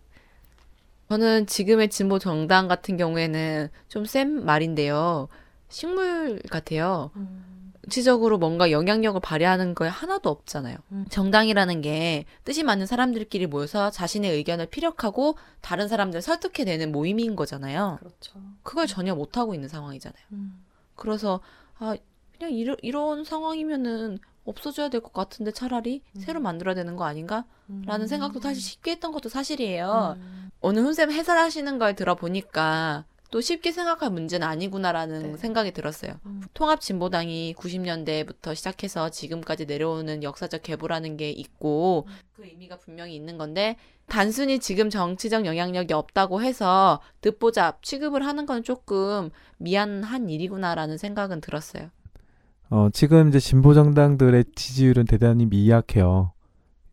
저는 1.09 1.47
지금의 1.47 1.89
진보 1.89 2.19
정당 2.19 2.67
같은 2.67 2.95
경우에는 2.97 3.69
좀 3.87 4.05
센 4.05 4.45
말인데요. 4.45 5.29
식물 5.69 6.43
같아요. 6.51 7.09
음. 7.15 7.52
정치적으로 7.83 8.37
뭔가 8.37 8.71
영향력을 8.71 9.19
발휘하는 9.19 9.75
거에 9.75 9.89
하나도 9.89 10.29
없잖아요. 10.29 10.77
음. 10.93 11.05
정당이라는 11.09 11.81
게 11.81 12.25
뜻이 12.45 12.63
맞는 12.63 12.85
사람들끼리 12.85 13.47
모여서 13.47 13.89
자신의 13.91 14.31
의견을 14.31 14.67
피력하고 14.67 15.37
다른 15.61 15.87
사람들을 15.89 16.21
설득해내는 16.21 16.91
모임인 16.91 17.35
거잖아요. 17.35 17.97
그렇죠. 17.99 18.39
그걸 18.63 18.87
전혀 18.87 19.13
못하고 19.15 19.53
있는 19.53 19.67
상황이잖아요. 19.67 20.23
음. 20.31 20.63
그래서 20.95 21.41
아 21.77 21.95
그냥 22.37 22.53
이러, 22.53 22.75
이런 22.81 23.25
상황이면은 23.25 24.17
없어져야 24.45 24.89
될 24.89 25.01
것 25.01 25.11
같은데 25.13 25.51
차라리 25.51 26.01
음. 26.15 26.21
새로 26.21 26.39
만들어야 26.39 26.75
되는 26.75 26.95
거 26.95 27.03
아닌가? 27.05 27.45
라는 27.85 28.05
음. 28.05 28.07
생각도 28.07 28.39
사실 28.39 28.61
쉽게 28.61 28.91
했던 28.91 29.11
것도 29.11 29.27
사실이에요. 29.29 30.15
음. 30.17 30.51
오늘 30.61 30.83
훈쌤 30.83 31.11
해설하시는 31.11 31.77
걸 31.79 31.95
들어보니까 31.95 33.05
또 33.33 33.41
쉽게 33.41 33.71
생각할 33.71 34.11
문제는 34.11 34.45
아니구나라는 34.45 35.31
네. 35.31 35.37
생각이 35.37 35.71
들었어요. 35.71 36.13
음. 36.27 36.43
통합진보당이 36.53 37.55
90년대부터 37.57 38.53
시작해서 38.53 39.09
지금까지 39.09 39.65
내려오는 39.65 40.21
역사적 40.21 40.61
계보라는 40.61 41.17
게 41.17 41.31
있고 41.31 42.05
음. 42.07 42.13
그 42.35 42.45
의미가 42.45 42.77
분명히 42.77 43.15
있는 43.15 43.39
건데 43.39 43.75
단순히 44.05 44.59
지금 44.59 44.91
정치적 44.91 45.47
영향력이 45.47 45.95
없다고 45.95 46.43
해서 46.43 47.01
듣보잡 47.21 47.81
취급을 47.81 48.23
하는 48.23 48.45
건 48.45 48.61
조금 48.61 49.31
미안한 49.57 50.29
일이구나라는 50.29 50.99
생각은 50.99 51.41
들었어요. 51.41 51.89
어, 52.69 52.89
지금 52.93 53.29
이제 53.29 53.39
진보 53.39 53.73
정당들의 53.73 54.45
지지율은 54.53 55.05
대단히 55.05 55.47
미약해요. 55.47 56.33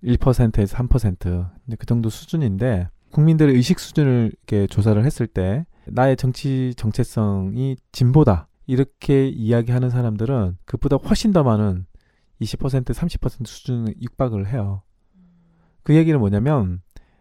1%에서 0.03 0.75
3%. 0.75 1.51
이제 1.67 1.77
그 1.79 1.85
정도 1.85 2.09
수준인데 2.09 2.89
국민들의 3.11 3.55
의식 3.55 3.79
수준을 3.79 4.33
이렇게 4.49 4.67
조사를 4.67 5.05
했을 5.05 5.27
때 5.27 5.67
나의 5.93 6.17
정치 6.17 6.75
정체성이 6.77 7.77
진보다 7.93 8.49
이렇게 8.67 9.29
이야기하는 9.29 9.91
사람들은 9.91 10.59
그보다 10.65 10.97
훨씬 10.97 11.33
더 11.33 11.43
많은 11.43 11.87
20% 12.41 12.95
30% 12.95 13.47
수준을 13.47 13.95
육박을 14.01 14.49
해요. 14.49 14.83
그 15.83 15.95
얘기는 15.95 16.19
뭐냐면 16.19 16.81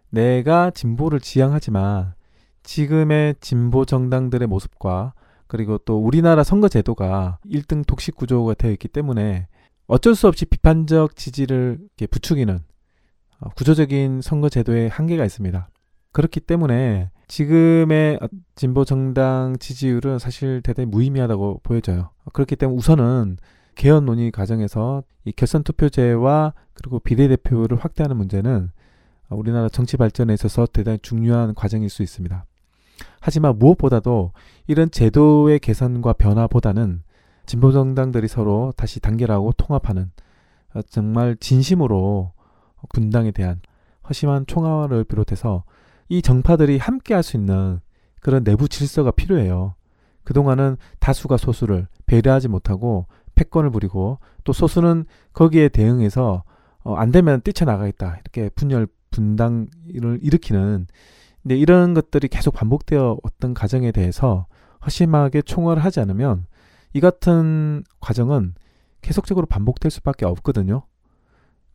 내가 0.10 0.72
진보를 0.72 1.20
지향하지만 1.20 2.14
지금의 2.64 3.36
진보 3.40 3.86
정당들의 3.86 4.48
모습과 4.48 5.14
그리고 5.48 5.80
또 5.80 5.98
우리나라 5.98 6.44
선거 6.44 6.68
제도가 6.70 7.40
1등 7.46 7.86
독식 7.86 8.16
구조가 8.16 8.54
되어 8.54 8.72
있기 8.72 8.88
때문에 8.88 9.48
어쩔 9.88 10.14
수 10.14 10.28
없이 10.28 10.46
비판적 10.46 11.16
지지를 11.16 11.80
부추기는 12.12 12.60
어, 13.40 13.50
구조적인 13.56 14.22
선거 14.22 14.50
제도의 14.50 14.90
한계가 14.90 15.26
있습니다. 15.26 15.70
그렇기 16.12 16.42
때문에 16.42 17.10
지금의 17.30 18.20
진보 18.56 18.84
정당 18.84 19.56
지지율은 19.60 20.20
사실 20.20 20.62
대단히 20.62 20.88
무의미하다고 20.88 21.62
보여져요. 21.64 22.10
그렇기 22.34 22.56
때문에 22.56 22.76
우선은 22.76 23.38
개헌 23.76 24.06
논의 24.06 24.32
과정에서 24.32 25.04
이 25.24 25.32
결선 25.32 25.64
투표제와 25.64 26.54
그리고 26.74 27.00
비례대표를 27.00 27.78
확대하는 27.78 28.18
문제는 28.18 28.72
우리나라 29.30 29.70
정치 29.70 29.96
발전에 29.96 30.34
있어서 30.34 30.66
대단히 30.66 30.98
중요한 31.02 31.54
과정일 31.54 31.90
수 31.90 32.02
있습니다. 32.02 32.46
하지만 33.22 33.60
무엇보다도 33.60 34.34
이런 34.68 34.90
제도의 34.90 35.60
개선과 35.60 36.14
변화보다는 36.14 37.04
진보 37.46 37.72
정당들이 37.72 38.28
서로 38.28 38.74
다시 38.76 39.00
단결하고 39.00 39.54
통합하는 39.54 40.12
정말 40.90 41.38
진심으로 41.40 42.34
분당에 42.94 43.32
대한 43.32 43.62
허심한 44.10 44.48
총화를 44.48 45.04
비롯해서 45.04 45.64
이 46.10 46.22
정파들이 46.22 46.78
함께 46.78 47.14
할 47.14 47.24
수 47.24 47.38
있는 47.38 47.80
그런 48.20 48.44
내부 48.44 48.68
질서가 48.68 49.12
필요해요. 49.12 49.76
그동안은 50.24 50.78
다수가 51.00 51.38
소수를 51.38 51.88
배려하지 52.06 52.48
못하고 52.50 53.08
패권을 53.36 53.70
부리고 53.70 54.20
또 54.44 54.54
소수는 54.54 55.06
거기에 55.34 55.70
대응해서 55.70 56.44
어, 56.84 56.96
안 56.96 57.12
되면 57.12 57.42
뛰쳐나가겠다. 57.42 58.20
이렇게 58.22 58.50
분열 58.50 58.88
분당을 59.12 59.68
일으키는 60.22 60.88
근데 61.42 61.58
이런 61.58 61.94
것들이 61.94 62.28
계속 62.28 62.54
반복되어 62.54 63.20
어떤 63.24 63.54
과정에 63.54 63.92
대해서 63.92 64.46
허심하게 64.86 65.42
총괄을 65.44 65.84
하지 65.84 66.00
않으면 66.00 66.46
이 66.94 67.00
같은 67.00 67.84
과정은 68.02 68.56
계속적으로 69.02 69.46
반복될 69.46 69.90
수밖에 69.90 70.26
없거든요. 70.26 70.84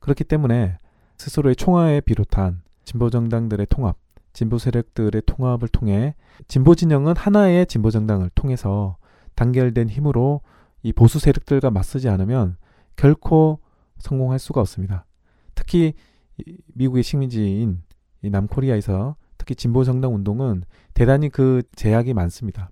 그렇기 0.01 0.25
때문에 0.25 0.79
스스로의 1.17 1.57
총화에 1.57 2.01
비롯한 2.03 2.63
진보 2.85 3.09
정당들의 3.09 3.67
통합, 3.71 3.97
진보 4.35 4.59
세력들의 4.59 5.23
통합을 5.25 5.69
통해 5.69 6.15
진보 6.49 6.75
진영은 6.75 7.17
하나의 7.17 7.67
진보 7.67 7.91
정당을 7.91 8.31
통해서 8.35 8.99
단결된 9.37 9.89
힘으로 9.89 10.43
이 10.83 10.93
보수 10.93 11.19
세력들과 11.19 11.71
맞서지 11.71 12.09
않으면 12.11 12.57
결코 12.97 13.61
성공할 13.99 14.39
수가 14.39 14.61
없습니다. 14.61 15.07
특히 15.55 15.95
미국의 16.75 17.03
식민지인 17.03 17.83
남코리아에서 18.23 19.17
특히 19.39 19.55
진보 19.55 19.85
정당 19.85 20.15
운동은 20.15 20.65
대단히 20.93 21.29
그 21.29 21.63
제약이 21.77 22.13
많습니다. 22.13 22.71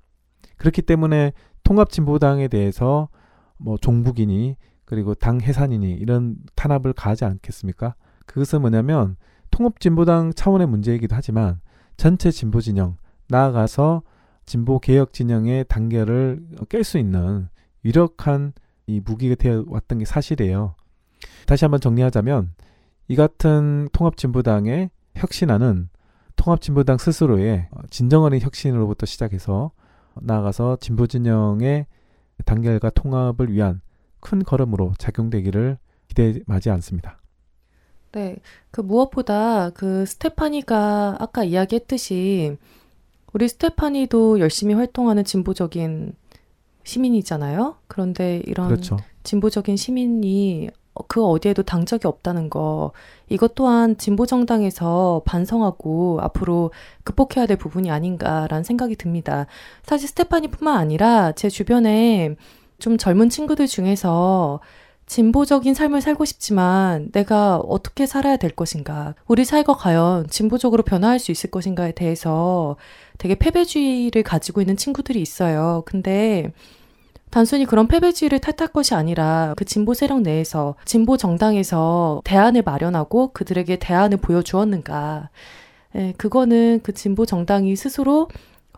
그렇기 0.57 0.83
때문에 0.83 1.33
통합 1.63 1.91
진보당에 1.91 2.49
대해서 2.49 3.09
뭐 3.57 3.77
종북이니 3.77 4.57
그리고 4.85 5.15
당 5.15 5.41
해산이니 5.41 5.93
이런 5.93 6.37
탄압을 6.55 6.93
가하지 6.93 7.25
않겠습니까? 7.25 7.95
그것은 8.27 8.61
뭐냐면 8.61 9.17
통합 9.53 9.79
진보당 9.79 10.33
차원의 10.35 10.67
문제이기도 10.67 11.15
하지만 11.15 11.61
전체 11.97 12.33
진보 12.33 12.61
진영 12.61 12.97
나아가서 13.29 14.03
진보 14.45 14.81
개혁 14.81 15.13
진영의 15.13 15.67
단계를 15.69 16.45
깰수 16.69 16.99
있는 16.99 17.49
유력한 17.85 18.55
이 18.87 19.01
무기가 19.05 19.37
되어 19.37 19.65
왔던 19.69 19.99
게 19.99 20.05
사실이에요. 20.05 20.75
다시 21.47 21.65
한번 21.65 21.81
정리하자면 21.81 22.55
이 23.07 23.15
같은 23.15 23.89
통합 23.93 24.17
진보당의 24.17 24.91
혁신안은 25.15 25.91
통합 26.35 26.61
진보당 26.61 26.99
스스로의 26.99 27.69
진정한 27.91 28.33
혁신으로부터 28.41 29.07
시작해서 29.07 29.71
나아가서 30.21 30.79
진보 30.81 31.07
진영의 31.07 31.87
단결과 32.45 32.91
통합을 32.91 33.53
위한 33.53 33.81
큰 34.19 34.43
걸음으로 34.43 34.93
작용되기를 34.99 35.79
기대하지 36.09 36.71
않습니다. 36.71 37.22
네. 38.13 38.37
그 38.71 38.81
무엇보다 38.81 39.71
그 39.71 40.07
스테파니가 40.07 41.17
아까 41.19 41.45
이야기했듯이 41.45 42.57
우리 43.33 43.49
스테파니도 43.49 44.41
열심히 44.41 44.75
활동하는 44.75 45.25
진보적인 45.25 46.15
시민이잖아요. 46.85 47.77
그런데 47.87 48.43
이런 48.47 48.69
그렇죠. 48.69 48.99
진보적인 49.25 49.77
시민이 49.77 50.71
그 51.09 51.25
어디에도 51.25 51.63
당적이 51.63 52.07
없다는 52.07 52.51
거 52.51 52.93
이것 53.31 53.55
또한 53.55 53.97
진보 53.97 54.27
정당에서 54.27 55.23
반성하고 55.25 56.19
앞으로 56.21 56.71
극복해야 57.05 57.47
될 57.47 57.57
부분이 57.57 57.91
아닌가라는 57.91 58.63
생각이 58.63 58.97
듭니다. 58.97 59.47
사실 59.85 60.09
스테파니뿐만 60.09 60.77
아니라 60.77 61.33
제 61.33 61.49
주변에 61.49 62.37
좀 62.79 62.99
젊은 62.99 63.31
친구들 63.31 63.67
중에서 63.69 64.61
진보적인 65.07 65.75
삶을 65.75 66.01
살고 66.01 66.25
싶지만 66.25 67.11
내가 67.13 67.59
어떻게 67.59 68.07
살아야 68.07 68.37
될 68.37 68.51
것인가, 68.51 69.15
우리 69.27 69.45
사회가 69.45 69.75
과연 69.75 70.29
진보적으로 70.29 70.83
변화할 70.83 71.19
수 71.19 71.33
있을 71.33 71.51
것인가에 71.51 71.93
대해서 71.93 72.77
되게 73.19 73.35
패배주의를 73.35 74.23
가지고 74.23 74.61
있는 74.61 74.77
친구들이 74.77 75.21
있어요. 75.21 75.83
근데 75.87 76.53
단순히 77.31 77.65
그런 77.65 77.89
패배주의를 77.89 78.41
탓할 78.41 78.73
것이 78.73 78.95
아니라 78.95 79.55
그 79.57 79.65
진보 79.65 79.95
세력 79.95 80.21
내에서 80.21 80.75
진보 80.85 81.17
정당에서 81.17 82.21
대안을 82.25 82.63
마련하고 82.63 83.33
그들에게 83.33 83.77
대안을 83.77 84.19
보여주었는가. 84.19 85.31
예, 85.97 86.15
그거는 86.17 86.81
그 86.83 86.93
진보 86.93 87.27
정당이 87.27 87.75
스스로 87.77 88.29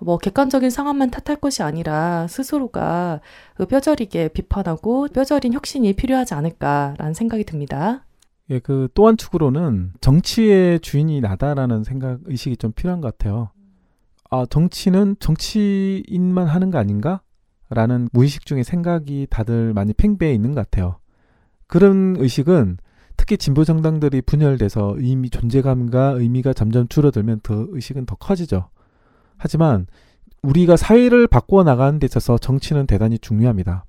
뭐 0.05 0.19
객관적인 0.19 0.71
상황만 0.71 1.11
탓할 1.11 1.41
것이 1.41 1.63
아니라 1.63 2.27
스스로가 2.29 3.21
그 3.57 3.67
뼈저리게 3.67 4.29
비판하고 4.29 5.09
뼈저린 5.09 5.53
혁신이 5.55 5.95
필요하지 5.95 6.35
않을까라는 6.35 7.15
생각이 7.15 7.45
듭니다. 7.45 8.05
예, 8.51 8.59
그 8.59 8.89
또 8.95 9.07
한 9.09 9.17
축으로는 9.17 9.93
정치의 10.01 10.81
주인이 10.81 11.21
나다라는 11.23 11.83
생각 11.85 12.21
의식이 12.27 12.59
좀 12.59 12.73
필요한 12.73 13.01
것 13.01 13.17
같아요. 13.17 13.51
아, 14.31 14.45
정치는 14.49 15.17
정치인만 15.21 16.47
하는 16.47 16.71
거 16.71 16.79
아닌가? 16.79 17.23
라는 17.71 18.09
무의식 18.13 18.45
중에 18.47 18.63
생각이 18.63 19.27
다들 19.31 19.73
많이 19.73 19.93
팽배해 19.95 20.35
있는 20.35 20.55
것 20.55 20.61
같아요. 20.71 20.99
그런 21.67 22.17
의식은 22.19 22.77
특히 23.17 23.39
진보 23.39 23.65
정당들이 23.65 24.21
분열돼서 24.23 24.95
의미 24.99 25.31
존재감과 25.31 26.11
의미가 26.19 26.53
점점 26.53 26.89
줄어들면 26.89 27.41
더 27.43 27.67
의식은 27.71 28.07
더 28.07 28.17
커지죠. 28.17 28.69
하지만 29.37 29.87
우리가 30.43 30.77
사회를 30.77 31.27
바꾸어 31.27 31.65
나가는 31.65 31.99
데 31.99 32.05
있어서 32.07 32.39
정치는 32.39 32.87
대단히 32.87 33.19
중요합니다. 33.19 33.87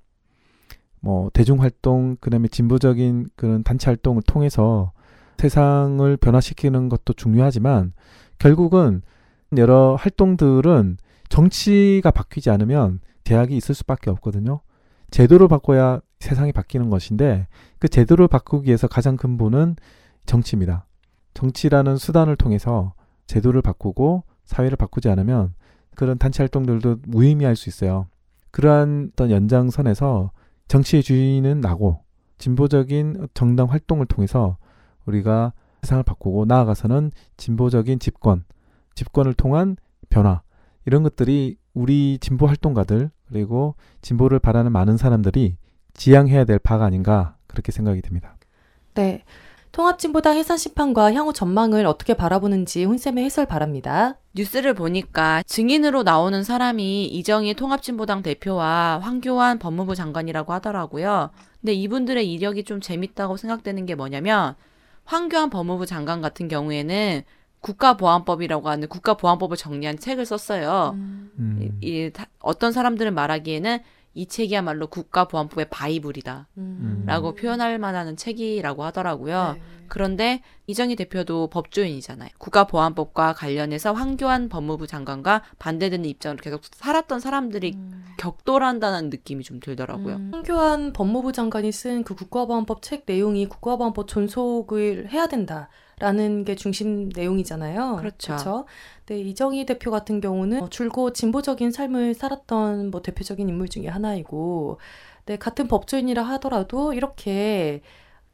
뭐 1.02 1.30
대중 1.34 1.62
활동 1.62 2.16
그다음에 2.20 2.48
진보적인 2.48 3.30
그런 3.36 3.64
단체 3.64 3.88
활동을 3.89 4.24
통해서 4.26 4.91
세상을 5.38 6.18
변화시키는 6.18 6.89
것도 6.89 7.14
중요하지만 7.14 7.93
결국은 8.39 9.02
여러 9.58 9.96
활동들은 9.96 10.98
정치가 11.30 12.12
바뀌지 12.12 12.50
않으면 12.50 13.00
대학이 13.24 13.56
있을 13.56 13.76
수밖에 13.76 14.10
없거든요. 14.12 14.62
제도를 15.12 15.48
바꿔야 15.48 16.00
세상이 16.20 16.52
바뀌는 16.52 16.89
것인데 16.89 17.48
그 17.80 17.88
제도를 17.88 18.28
바꾸기 18.28 18.68
위해서 18.68 18.88
가장 18.88 19.18
근본은 19.18 19.76
정치입니다. 20.26 20.88
정치라는 21.34 21.98
수단을 21.98 22.36
통해서 22.36 22.93
제도를 23.28 23.62
바꾸고 23.62 24.24
사회를 24.46 24.78
바꾸지 24.78 25.10
않으면 25.10 25.54
그런 25.96 26.18
단체 26.18 26.43
활동들도 26.43 27.00
무의미할 27.08 27.56
수 27.56 27.70
있어요. 27.70 28.08
그러한 28.52 29.12
어떤 29.14 29.32
연장선에서 29.32 30.32
정치의 30.68 31.04
주인은 31.04 31.62
나고 31.62 32.02
진보적인 32.38 33.28
정당 33.34 33.70
활동을 33.70 34.06
통해서 34.06 34.58
우리가 35.06 35.54
세상을 35.84 36.04
바꾸고 36.04 36.46
나아가서는 36.46 37.12
진보적인 37.38 38.00
집권, 38.00 38.43
집권을 38.96 39.34
통한 39.34 39.78
변화 40.10 40.41
이런 40.86 41.04
것들이 41.04 41.58
우리 41.74 42.18
진보 42.20 42.48
활동가들 42.48 43.12
그리고 43.28 43.76
진보를 44.02 44.39
바라는 44.39 44.72
많은 44.72 44.98
사람들이 44.98 45.58
지향해야 45.93 46.46
될 46.46 46.60
바가 46.60 46.86
아닌가 46.86 47.38
그렇게 47.48 47.72
생각이 47.72 48.02
듭니다. 48.02 48.38
네. 48.96 49.24
통합진보당 49.76 50.38
해산 50.38 50.57
심판과 50.57 51.13
향후 51.13 51.34
전망을 51.34 51.86
어떻게 51.86 52.13
바라보는지 52.13 52.86
혼쌤의 52.86 53.26
해설 53.26 53.45
바랍니다. 53.45 54.15
뉴스를 54.34 54.73
보니까 54.73 55.43
증인으로 55.43 56.03
나오는 56.03 56.43
사람이 56.45 57.07
이정희 57.07 57.55
통합진보당 57.55 58.23
대표와 58.23 59.01
황교안 59.03 59.59
법무부 59.59 59.93
장관이라고 59.93 60.53
하더라고요. 60.53 61.30
근데 61.59 61.73
이분들의 61.73 62.32
이력이 62.32 62.63
좀 62.63 62.80
재밌다고 62.80 63.36
생각되는 63.36 63.86
게 63.86 63.95
뭐냐면 63.95 64.55
황교안 65.03 65.49
법무부 65.49 65.86
장관 65.86 66.21
같은 66.21 66.47
경우에는 66.47 67.23
국가보안법이라고 67.59 68.69
하는 68.69 68.88
국가보안법을 68.88 69.57
정리한 69.57 69.99
책을 69.99 70.26
썼어요. 70.26 70.91
음. 70.95 71.80
이, 71.82 71.86
이, 71.86 72.11
어떤 72.39 72.71
사람들은 72.71 73.13
말하기에는 73.13 73.80
이 74.16 74.26
책이야말로 74.28 74.88
국가보안법의 74.88 75.68
바이블이다. 75.70 76.47
음. 76.57 77.03
라고 77.05 77.36
표현할 77.36 77.78
만한 77.80 78.16
책이라고 78.16 78.84
하더라고요. 78.86 79.53
네. 79.55 79.61
그런데 79.88 80.42
이정희 80.68 80.96
대표도 80.96 81.48
법조인이잖아요. 81.48 82.30
국가보안법과 82.38 83.34
관련해서 83.34 83.94
황교안 83.94 84.50
법무부 84.50 84.88
장관과 84.88 85.44
반대되는 85.60 86.06
입장으로 86.06 86.42
계속 86.42 86.62
살았던 86.66 87.20
사람들이 87.20 87.74
음. 87.76 88.06
격돌한다는 88.18 89.10
느낌이 89.10 89.44
좀 89.44 89.60
들더라고요. 89.60 90.16
음. 90.16 90.32
황교안 90.34 90.94
법무부 90.94 91.32
장관이 91.32 91.72
쓴 91.72 92.04
그 92.04 92.16
국가보안법 92.16 92.82
책 92.82 93.04
내용이 93.06 93.48
국가보안법 93.48 94.08
존속을 94.08 95.10
해야 95.12 95.28
된다. 95.28 95.70
라는 95.98 96.44
게 96.44 96.56
중심 96.56 97.08
내용이잖아요. 97.16 97.96
그렇죠. 97.96 98.34
그렇죠? 98.34 98.66
네, 99.06 99.18
이정희 99.22 99.66
대표 99.66 99.92
같은 99.92 100.20
경우는 100.20 100.64
어, 100.64 100.70
줄곧 100.70 101.14
진보적인 101.14 101.72
삶을 101.72 102.16
살았던 102.16 102.92
뭐 102.92 103.02
대표적인 103.02 103.48
인물 103.48 103.70
중에 103.70 103.88
하나이고, 103.88 104.78
네, 105.26 105.38
같은 105.38 105.70
법조인이라 105.70 106.22
하더라도 106.22 106.94
이렇게 106.94 107.82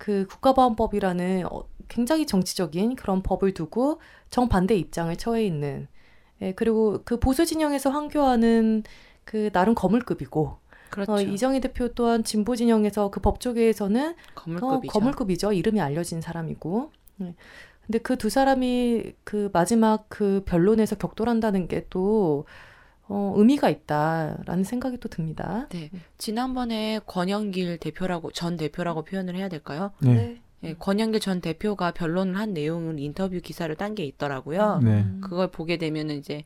그 0.02 0.26
국가보안법이라는 0.28 1.46
어, 1.52 1.64
굉장히 1.88 2.26
정치적인 2.26 2.96
그런 2.96 3.22
법을 3.22 3.54
두고 3.54 4.00
정반대 4.32 4.76
입장을 4.76 5.16
처해 5.16 5.46
있는, 5.46 5.88
예, 6.42 6.54
그리고 6.54 7.02
그 7.06 7.20
보수 7.20 7.46
진영에서 7.46 7.92
황교안은 7.92 8.82
그 9.26 9.52
나름 9.52 9.76
거물급이고, 9.76 10.58
그렇죠. 10.90 11.14
어, 11.14 11.22
이정희 11.22 11.62
대표 11.62 11.90
또한 11.94 12.24
진보 12.24 12.56
진영에서 12.56 13.12
그 13.12 13.20
법조계에서는 13.22 14.16
거물급이죠. 14.34 14.90
어, 14.90 15.00
거물급이죠. 15.00 15.54
이름이 15.54 15.80
알려진 15.82 16.20
사람이고. 16.22 16.92
네. 17.18 17.36
근데 17.86 18.00
그 18.00 18.16
두 18.18 18.30
사람이 18.30 19.14
그 19.24 19.50
마지막 19.54 20.06
그 20.10 20.42
변론에서 20.46 20.96
격돌한다는 20.98 21.68
게 21.68 21.86
또 21.92 22.46
어, 23.14 23.34
의미가 23.36 23.70
있다라는 23.70 24.64
생각이 24.64 24.98
또 24.98 25.10
듭니다. 25.10 25.68
네. 25.72 25.90
지난번에 26.18 27.02
권영길 27.06 27.78
대표라고 27.78 28.32
전 28.32 28.56
대표라고 28.56 29.04
표현을 29.04 29.36
해야 29.36 29.50
될까요? 29.50 29.92
네. 30.00 30.14
네. 30.14 30.42
네, 30.62 30.76
권영길 30.78 31.20
전 31.20 31.42
대표가 31.42 31.92
변론을 31.92 32.38
한 32.38 32.54
내용을 32.54 33.00
인터뷰 33.00 33.40
기사를 33.42 33.76
딴 33.76 33.96
게 33.96 34.06
있더라고요. 34.06 34.80
네. 34.82 35.06
그걸 35.20 35.50
보게 35.50 35.78
되면은 35.78 36.20
이제 36.20 36.44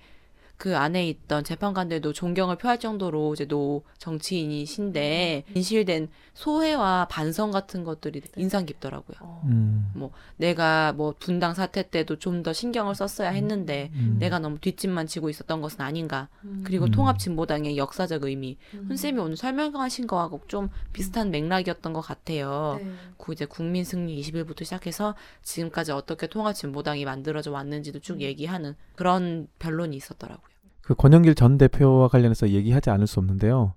그 0.58 0.78
안에 0.78 1.08
있던 1.10 1.44
재판관들도 1.44 2.14
존경을 2.14 2.58
표할 2.58 2.80
정도로 2.80 3.34
이제 3.34 3.46
노 3.46 3.84
정치인이신데 3.98 5.44
진실된 5.54 6.10
소회와 6.34 7.08
반성 7.10 7.52
같은 7.52 7.84
것들이 7.84 8.22
인상 8.38 8.66
깊더라고요. 8.66 9.18
어. 9.22 9.42
음. 9.46 9.92
뭐 9.96 10.12
내가 10.38 10.94
뭐 10.94 11.14
분당 11.20 11.54
사태 11.54 11.90
때도 11.90 12.18
좀 12.20 12.46
더 12.46 12.54
신경을 12.54 12.94
썼어야 12.94 13.30
했는데 13.30 13.90
음. 13.96 14.18
내가 14.20 14.38
너무 14.38 14.60
뒷짐만 14.60 15.08
지고 15.08 15.30
있었던 15.30 15.62
것은 15.62 15.82
아닌가. 15.82 16.30
음. 16.44 16.62
그리고 16.64 16.90
통합 16.90 17.18
진보당의 17.18 17.76
역사적 17.76 18.24
의미. 18.24 18.58
음. 18.76 18.86
훈 18.88 18.98
쌤이 18.98 19.20
오늘 19.20 19.36
설명하신 19.36 20.06
거하고 20.06 20.42
좀 20.48 20.70
비슷한 20.94 21.32
맥락이었던 21.32 21.92
것 21.92 22.02
같아요. 22.02 22.80
네. 22.80 22.92
그 23.18 23.34
이제 23.34 23.46
국민 23.46 23.84
승리 23.84 24.22
21부터 24.22 24.64
시작해서 24.64 25.16
지금까지 25.42 25.92
어떻게 25.92 26.28
통합 26.28 26.54
진보당이 26.54 27.04
만들어져 27.04 27.52
왔는지도 27.52 28.00
쭉 28.00 28.14
음. 28.18 28.22
얘기하는 28.22 28.76
그런 28.96 29.48
변론이 29.58 29.96
있었더라고요. 29.96 30.45
그 30.86 30.94
권영길 30.94 31.34
전 31.34 31.58
대표와 31.58 32.08
관련해서 32.10 32.50
얘기하지 32.50 32.92
않을 32.92 33.08
수 33.08 33.20
없는데요. 33.20 33.74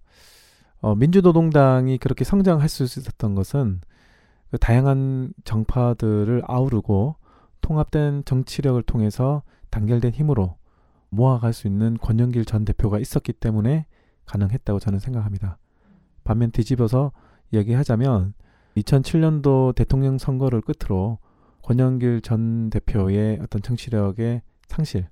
어, 0.80 0.94
민주노동당이 0.94 1.98
그렇게 1.98 2.24
성장할 2.24 2.68
수 2.68 2.84
있었던 2.84 3.34
것은 3.34 3.80
그 4.50 4.58
다양한 4.58 5.32
정파들을 5.44 6.42
아우르고 6.46 7.16
통합된 7.62 8.24
정치력을 8.26 8.80
통해서 8.82 9.42
단결된 9.70 10.12
힘으로 10.12 10.56
모아갈 11.08 11.54
수 11.54 11.66
있는 11.66 11.96
권영길 11.98 12.44
전 12.44 12.66
대표가 12.66 12.98
있었기 12.98 13.32
때문에 13.32 13.86
가능했다고 14.26 14.78
저는 14.78 14.98
생각합니다. 14.98 15.56
반면 16.24 16.50
뒤집어서 16.50 17.12
얘기하자면 17.54 18.34
2007년도 18.76 19.74
대통령 19.74 20.18
선거를 20.18 20.60
끝으로 20.60 21.18
권영길 21.62 22.20
전 22.20 22.68
대표의 22.68 23.38
어떤 23.42 23.62
정치력의 23.62 24.42
상실 24.66 25.08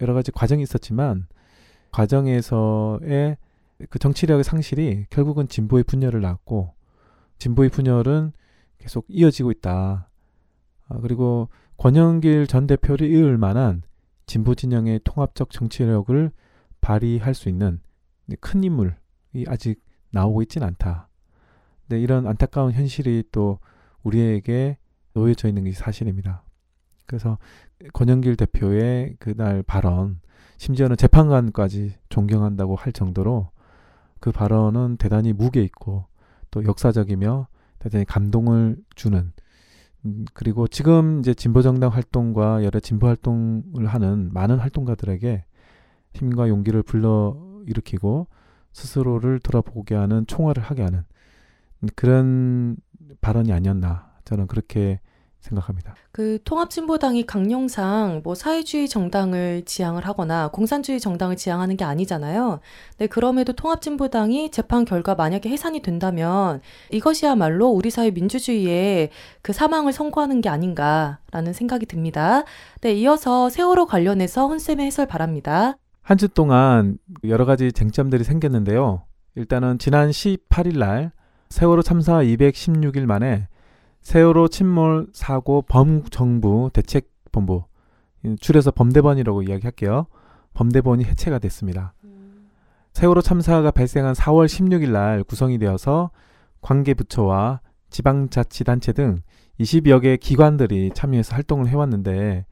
여러 0.00 0.14
가지 0.14 0.32
과정이 0.32 0.62
있었지만 0.62 1.26
과정에서의 1.92 3.36
그 3.90 3.98
정치력의 3.98 4.44
상실이 4.44 5.06
결국은 5.10 5.48
진보의 5.48 5.84
분열을 5.84 6.20
낳았고 6.20 6.74
진보의 7.38 7.70
분열은 7.70 8.32
계속 8.78 9.06
이어지고 9.08 9.50
있다. 9.50 10.08
아, 10.88 10.98
그리고 11.00 11.48
권영길 11.76 12.46
전 12.46 12.66
대표를 12.66 13.10
이을 13.10 13.38
만한 13.38 13.82
진보 14.26 14.54
진영의 14.54 15.00
통합적 15.04 15.50
정치력을 15.50 16.30
발휘할 16.80 17.34
수 17.34 17.48
있는 17.48 17.80
큰 18.40 18.64
인물이 18.64 18.94
아직 19.46 19.82
나오고 20.10 20.42
있지는 20.42 20.66
않다. 20.68 21.08
근데 21.82 22.00
이런 22.00 22.26
안타까운 22.26 22.72
현실이 22.72 23.24
또 23.32 23.58
우리에게 24.02 24.78
놓여져 25.14 25.48
있는 25.48 25.64
것이 25.64 25.76
사실입니다. 25.76 26.44
그래서 27.06 27.38
권영길 27.92 28.36
대표의 28.36 29.16
그날 29.18 29.62
발언, 29.62 30.20
심지어는 30.56 30.96
재판관까지 30.96 31.94
존경한다고 32.08 32.76
할 32.76 32.92
정도로 32.92 33.50
그 34.20 34.32
발언은 34.32 34.96
대단히 34.96 35.32
무게 35.32 35.62
있고 35.62 36.06
또 36.50 36.64
역사적이며 36.64 37.48
대단히 37.78 38.04
감동을 38.04 38.76
주는 38.94 39.32
음, 40.06 40.24
그리고 40.32 40.66
지금 40.68 41.20
이제 41.20 41.34
진보정당 41.34 41.90
활동과 41.90 42.64
여러 42.64 42.80
진보 42.80 43.06
활동을 43.08 43.86
하는 43.86 44.30
많은 44.32 44.58
활동가들에게 44.58 45.44
힘과 46.14 46.48
용기를 46.48 46.82
불러 46.82 47.36
일으키고 47.66 48.28
스스로를 48.72 49.40
돌아보게 49.40 49.94
하는 49.94 50.26
총화를 50.26 50.62
하게 50.62 50.82
하는 50.82 51.04
그런 51.94 52.76
발언이 53.20 53.52
아니었나 53.52 54.12
저는 54.24 54.46
그렇게 54.46 55.00
생각합니다. 55.44 55.94
그 56.10 56.38
통합진보당이 56.44 57.26
강령상 57.26 58.22
뭐 58.24 58.34
사회주의 58.34 58.88
정당을 58.88 59.62
지향을 59.64 60.06
하거나 60.06 60.48
공산주의 60.48 60.98
정당을 61.00 61.36
지향하는 61.36 61.76
게 61.76 61.84
아니잖아요. 61.84 62.60
네, 62.98 63.06
그럼에도 63.06 63.52
통합진보당이 63.52 64.50
재판 64.50 64.84
결과 64.84 65.14
만약에 65.14 65.48
해산이 65.48 65.82
된다면 65.82 66.60
이것이야말로 66.90 67.68
우리 67.68 67.90
사회 67.90 68.10
민주주의의 68.10 69.10
그 69.42 69.52
사망을 69.52 69.92
선고하는 69.92 70.40
게 70.40 70.48
아닌가라는 70.48 71.52
생각이 71.52 71.86
듭니다. 71.86 72.44
네, 72.80 72.92
이어서 72.94 73.48
세월호 73.50 73.86
관련해서 73.86 74.46
혼쌤의 74.48 74.86
해설 74.86 75.06
바랍니다. 75.06 75.76
한 76.02 76.18
주 76.18 76.28
동안 76.28 76.98
여러 77.24 77.44
가지 77.44 77.72
쟁점들이 77.72 78.24
생겼는데요. 78.24 79.02
일단은 79.36 79.78
지난 79.78 80.10
18일 80.10 80.78
날 80.78 81.12
세월호 81.48 81.82
참사 81.82 82.18
216일 82.18 83.06
만에 83.06 83.48
세월호 84.04 84.48
침몰 84.48 85.08
사고 85.12 85.62
범정부 85.62 86.70
대책본부 86.72 87.64
줄여서 88.38 88.70
범대본이라고 88.70 89.42
이야기할게요. 89.42 90.06
범대본이 90.52 91.04
해체가 91.04 91.38
됐습니다. 91.40 91.94
세월호 92.92 93.22
참사가 93.22 93.70
발생한 93.70 94.12
4월 94.12 94.46
16일 94.46 94.90
날 94.90 95.24
구성이 95.24 95.58
되어서 95.58 96.10
관계 96.60 96.94
부처와 96.94 97.60
지방자치단체 97.90 98.92
등 98.92 99.22
20여 99.58 100.02
개 100.02 100.16
기관들이 100.16 100.90
참여해서 100.94 101.34
활동을 101.34 101.66
해왔는데 101.68 102.44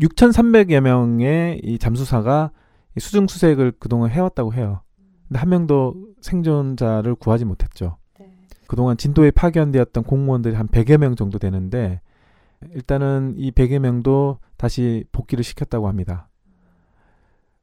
6,300여 0.00 0.80
명의 0.80 1.60
이 1.62 1.78
잠수사가 1.78 2.50
수중수색을 2.98 3.74
그동안 3.78 4.10
해왔다고 4.10 4.54
해요. 4.54 4.80
근데 5.28 5.38
한 5.38 5.50
명도 5.50 5.94
생존자를 6.22 7.14
구하지 7.14 7.44
못했죠. 7.44 7.98
그동안 8.68 8.96
진도에 8.96 9.32
파견되었던 9.32 10.04
공무원들이 10.04 10.54
한 10.54 10.68
100여 10.68 10.98
명 10.98 11.16
정도 11.16 11.38
되는데 11.38 12.00
일단은 12.74 13.34
이 13.36 13.50
100여 13.50 13.80
명도 13.80 14.38
다시 14.56 15.04
복귀를 15.10 15.42
시켰다고 15.42 15.88
합니다. 15.88 16.28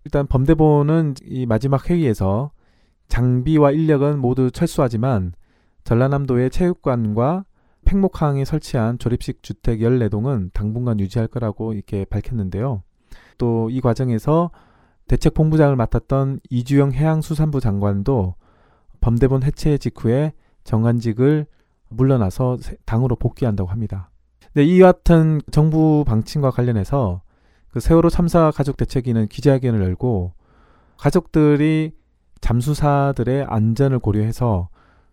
일단 0.04 0.28
범대본은 0.28 1.16
이 1.24 1.46
마지막 1.46 1.90
회의에서 1.90 2.52
장비와 3.08 3.72
인력은 3.72 4.20
모두 4.20 4.52
철수하지만 4.52 5.34
전라남도의 5.84 6.50
체육관과 6.50 7.46
팽목항에 7.86 8.44
설치한 8.44 8.98
조립식 8.98 9.44
주택 9.44 9.80
14동은 9.80 10.52
당분간 10.54 11.00
유지할 11.00 11.28
거라고 11.28 11.74
이렇게 11.74 12.04
밝혔는데요. 12.06 12.82
또 13.38 13.70
이 13.70 13.80
과정에서 13.80 14.50
대책본부장을 15.08 15.76
맡았던 15.76 16.40
이주영 16.50 16.94
해양수산부 16.94 17.60
장관도 17.60 18.34
범대본 19.02 19.44
해체 19.44 19.78
직후에 19.78 20.34
정관직을 20.66 21.46
물러나서 21.88 22.58
당으로 22.86 23.16
복귀한다고 23.16 23.70
합니다. 23.70 24.10
네, 24.54 24.64
이 24.64 24.80
같은 24.80 25.42
정부 25.52 26.04
방침과 26.06 26.52
관련해서 26.52 27.22
그 27.70 27.80
세월호 27.80 28.10
참사 28.10 28.52
가족 28.52 28.78
대책위는 28.78 29.28
기자회견을 29.28 29.82
열고 29.82 30.34
가족들이 30.98 31.94
잠수사들의 32.42 33.46
안전을 33.48 34.00
고려해서 34.00 34.70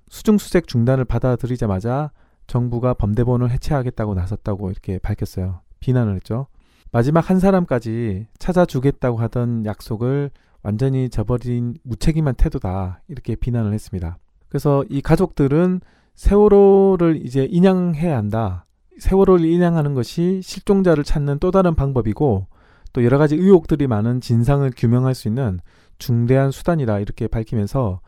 수중수색 0.08 0.66
중단을 0.66 1.04
받아들이자마자 1.04 2.10
정부가 2.46 2.94
범대본을 2.94 3.50
해체하겠다고 3.50 4.14
나섰다고 4.14 4.70
이렇게 4.70 4.98
밝혔어요. 4.98 5.60
비난을 5.80 6.16
했죠. 6.16 6.46
마지막 6.90 7.30
한 7.30 7.40
사람까지 7.40 8.26
찾아주겠다고 8.38 9.16
하던 9.18 9.64
약속을 9.64 10.30
완전히 10.62 11.08
저버린 11.08 11.74
무책임한 11.82 12.34
태도다. 12.34 13.00
이렇게 13.08 13.34
비난을 13.34 13.72
했습니다. 13.72 14.18
그래서 14.52 14.84
이 14.90 15.00
가족들은 15.00 15.80
세월호를 16.14 17.24
이제 17.24 17.48
인양해야 17.50 18.18
한다. 18.18 18.66
세월호를 18.98 19.46
인양하는 19.46 19.94
것이 19.94 20.42
실종자를 20.42 21.04
찾는 21.04 21.38
또 21.38 21.50
다른 21.50 21.74
방법이고 21.74 22.48
또 22.92 23.02
여러 23.02 23.16
가지 23.16 23.34
의혹들이 23.34 23.86
많은 23.86 24.20
진상을 24.20 24.70
규명할 24.76 25.14
수 25.14 25.28
있는 25.28 25.58
중대한 25.96 26.50
수단이다 26.50 26.98
이렇게 26.98 27.28
밝히면서 27.28 28.00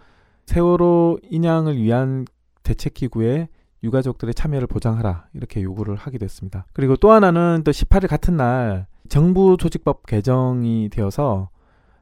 세월호 0.45 1.21
인양을 1.31 1.79
위한 1.79 2.27
대책 2.63 2.93
기구에 2.93 3.49
유가족들의 3.83 4.35
참여를 4.35 4.67
보장하라 4.67 5.29
이렇게 5.33 5.63
요구를 5.63 5.97
하게 5.97 6.19
됐습니다. 6.19 6.67
그리고 6.75 6.97
또 6.97 7.11
하나는 7.11 7.63
또 7.65 7.71
18일 7.71 8.07
같은 8.07 8.37
날 8.37 8.87
정부 9.09 9.57
조직법 9.59 10.05
개정이 10.05 10.91
되어서 10.93 11.49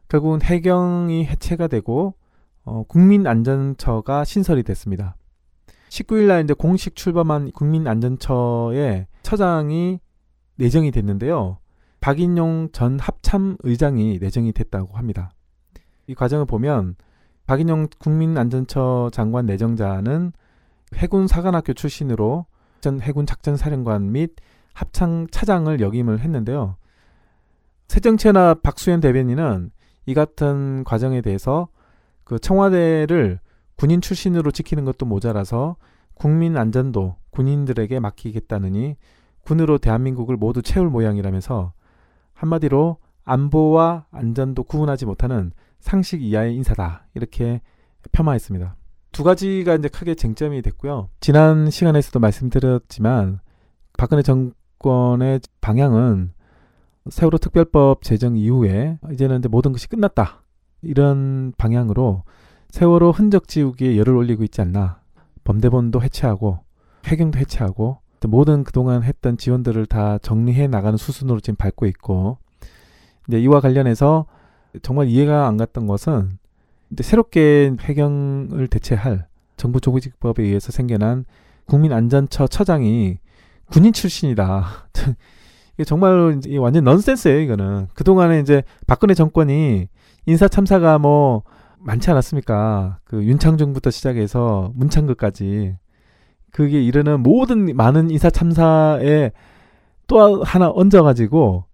결국은 0.09 0.43
해경이 0.43 1.27
해체가 1.27 1.69
되고 1.69 2.15
어, 2.65 2.85
국민안전처가 2.85 4.25
신설이 4.25 4.63
됐습니다. 4.63 5.17
19일 5.89 6.27
날 6.27 6.45
이제 6.45 6.55
공식 6.55 6.97
출범한 6.97 7.51
국민안전처의 7.51 9.07
처장이 9.23 10.01
내정이 10.57 10.91
됐는데요. 10.91 11.59
박인용 12.01 12.71
전 12.73 12.99
합참 12.99 13.57
의장이 13.61 14.19
내정이 14.21 14.53
됐다고 14.53 14.97
합니다. 14.97 15.33
이 16.07 16.15
과정을 16.15 16.47
보면 16.47 16.97
박인용 17.47 17.89
국민안전처 17.99 19.11
장관 19.13 19.47
내정자는 19.47 20.33
해군 20.97 21.27
사관학교 21.27 21.73
출신으로 21.75 22.47
전 22.81 23.01
해군 23.01 23.27
작전사령관 23.27 24.13
및 24.13 24.35
합창 24.75 25.27
차장을 25.31 25.79
역임을 25.81 26.21
했는데요. 26.21 26.77
새정채나 27.89 28.55
박수현 28.55 29.01
대변인은 29.01 29.71
이 30.07 30.15
같은 30.15 30.83
과정에 30.85 31.21
대해서 31.21 31.69
그 32.33 32.39
청와대를 32.39 33.41
군인 33.77 34.01
출신으로 34.01 34.53
지키는 34.53 34.87
것도 34.87 35.05
모자라서 35.05 35.77
국민 36.15 36.57
안전도 36.57 37.17
군인들에게 37.29 38.01
맡기겠다느니 38.01 38.97
군으로 39.45 39.77
대한민국을 39.77 40.39
모두 40.39 40.63
채울 40.63 40.89
모양이라면서 40.89 41.75
한마디로 42.33 42.97
안보와 43.25 44.07
안전도 44.11 44.63
구분하지 44.63 45.05
못하는 45.05 45.53
상식 45.79 46.23
이하의 46.23 46.55
인사다 46.57 47.07
이렇게 47.13 47.61
폄하했습니다. 48.13 48.77
두 49.13 49.25
가지가 49.25 49.75
이제 49.75 49.89
크게 49.89 50.15
쟁점이 50.15 50.63
됐고요. 50.63 51.11
지난 51.21 51.69
시간에서도 51.69 52.19
말씀드렸지만 52.19 53.41
박근혜 53.99 54.23
정권의 54.23 55.41
방향은 55.61 56.33
세월호 57.11 57.37
특별법 57.37 58.03
제정 58.03 58.39
이후에 58.39 58.99
이제는 59.13 59.41
이제 59.41 59.49
모든 59.49 59.73
것이 59.73 59.87
끝났다. 59.87 60.42
이런 60.83 61.53
방향으로 61.57 62.25
세월호 62.71 63.11
흔적 63.11 63.49
지우기에 63.49 63.97
열을 63.97 64.15
올리고 64.15 64.45
있지 64.45 64.61
않나. 64.61 65.01
범대본도 65.45 66.03
해체하고 66.03 66.61
해경도 67.07 67.39
해체하고 67.39 67.99
모든 68.29 68.63
그동안 68.63 69.03
했던 69.03 69.37
지원들을 69.37 69.87
다 69.87 70.19
정리해 70.19 70.69
나가는 70.69 70.97
수순으로 70.97 71.41
지금 71.41 71.57
밟고 71.57 71.87
있고 71.87 72.39
이제 73.27 73.41
이와 73.41 73.61
관련해서 73.61 74.27
정말 74.83 75.09
이해가 75.09 75.47
안 75.49 75.57
갔던 75.57 75.87
것은 75.87 76.39
이제 76.93 77.03
새롭게 77.03 77.75
해경을 77.81 78.69
대체할 78.69 79.27
정부 79.57 79.81
조직법에 79.81 80.43
의해서 80.43 80.73
생겨난 80.73 81.25
국민안전처 81.67 82.47
처장이 82.47 83.19
군인 83.71 83.93
출신이다. 83.93 84.67
이게 85.75 85.85
정말 85.85 86.39
완전 86.59 86.85
넌센스예요, 86.85 87.41
이거는. 87.41 87.89
그동안에 87.95 88.41
이제 88.41 88.63
박근혜 88.87 89.15
정권이 89.15 89.89
인사 90.27 90.49
참사가 90.49 90.99
뭐 90.99 91.43
많지 91.79 92.11
않았습니까? 92.11 92.99
그 93.05 93.25
윤창중부터 93.25 93.91
시작해서 93.91 94.71
문창극까지 94.75 95.77
그게 96.53 96.83
이르는 96.83 97.23
모든 97.23 97.75
많은 97.77 98.11
인사 98.11 98.31
참사에 98.31 99.33
또 100.07 100.43
하나 100.45 100.71
얹어가지고 100.71 101.65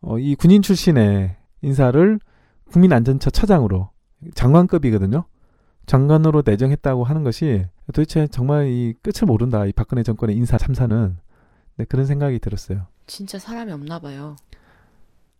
어, 0.00 0.18
이 0.18 0.34
군인 0.34 0.62
출신의 0.62 1.36
인사를 1.62 2.18
국민안전처 2.70 3.30
처장으로 3.30 3.90
장관급이거든요. 4.34 5.24
장관으로 5.86 6.42
내정했다고 6.44 7.04
하는 7.04 7.24
것이 7.24 7.64
도대체 7.86 8.26
정말 8.26 8.66
이 8.68 8.94
끝을 9.02 9.26
모른다. 9.26 9.64
이 9.64 9.72
박근혜 9.72 10.02
정권의 10.02 10.36
인사 10.36 10.58
참사는 10.58 11.16
네, 11.76 11.84
그런 11.86 12.04
생각이 12.04 12.38
들었어요. 12.40 12.86
진짜 13.06 13.38
사람이 13.38 13.72
없나 13.72 13.98
봐요. 13.98 14.36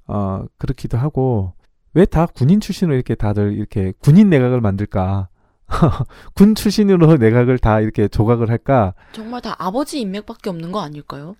어, 0.06 0.46
그렇기도 0.56 0.96
하고 0.96 1.52
왜 1.94 2.04
다 2.04 2.26
군인 2.26 2.60
출신으로 2.60 2.94
이렇게 2.94 3.14
다들 3.14 3.52
이렇게 3.54 3.92
군인 4.00 4.28
내각을 4.30 4.60
만들까? 4.60 5.28
군 6.34 6.54
출신으로 6.54 7.16
내각을 7.16 7.58
다 7.58 7.80
이렇게 7.80 8.08
조각을 8.08 8.50
할까? 8.50 8.94
정말 9.12 9.40
다 9.42 9.54
아버지 9.58 10.00
인맥밖에 10.00 10.50
없는 10.50 10.72
거 10.72 10.80
아닐까요? 10.80 11.36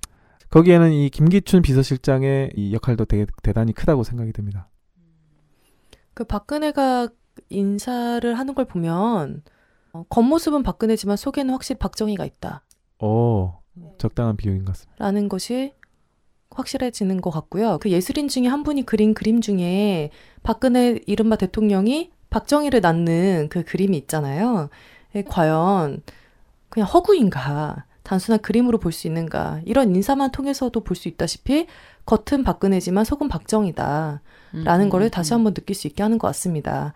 거기에는 0.51 0.93
이 0.93 1.11
김기춘 1.11 1.63
비서실장의 1.63 2.53
이 2.57 2.73
역할도 2.75 3.05
되게 3.05 3.27
대단히 3.43 3.73
크다고 3.73 4.03
생각이 4.03 4.33
됩니다. 4.33 4.69
그 6.15 6.25
박근혜가 6.25 7.09
인사를 7.51 8.39
하는 8.39 8.55
걸 8.55 8.65
보면 8.65 9.43
어, 9.93 10.05
겉모습은 10.09 10.63
박근혜지만 10.63 11.17
속에는 11.17 11.53
확실히 11.53 11.79
박정희가 11.79 12.25
있다. 12.25 12.65
오, 13.01 13.53
적당한 13.99 14.37
비유인 14.37 14.65
것 14.65 14.73
같습니다. 14.73 15.05
라는 15.05 15.29
것이 15.29 15.75
확실해지는 16.59 17.21
것 17.21 17.31
같고요. 17.31 17.79
그 17.81 17.91
예술인 17.91 18.29
중에 18.29 18.47
한 18.47 18.63
분이 18.63 18.85
그린 18.87 19.15
그림 19.15 19.41
중에 19.41 20.11
박근혜 20.43 21.01
이른바 21.07 21.37
대통령이 21.37 22.11
박정희를 22.31 22.81
낳는 22.81 23.49
그 23.51 23.65
그림이 23.65 23.97
있잖아요. 23.99 24.69
과연 25.29 26.03
그냥 26.69 26.89
허구인가? 26.89 27.85
단순한 28.03 28.41
그림으로 28.41 28.79
볼 28.79 28.93
수 28.93 29.07
있는가. 29.07 29.61
이런 29.67 29.95
인사만 29.95 30.31
통해서도 30.33 30.81
볼 30.83 30.97
수 30.97 31.09
있다시피 31.09 31.67
겉은 32.07 32.43
박근혜지만 32.45 33.05
속은 33.05 33.29
박정희다. 33.29 34.23
라는 34.65 34.87
음, 34.87 34.91
거를 34.91 35.11
다시 35.11 35.35
한번 35.35 35.53
느낄 35.53 35.77
수 35.77 35.87
있게 35.87 36.03
하는 36.03 36.17
것 36.19 36.27
같습니다. 36.29 36.95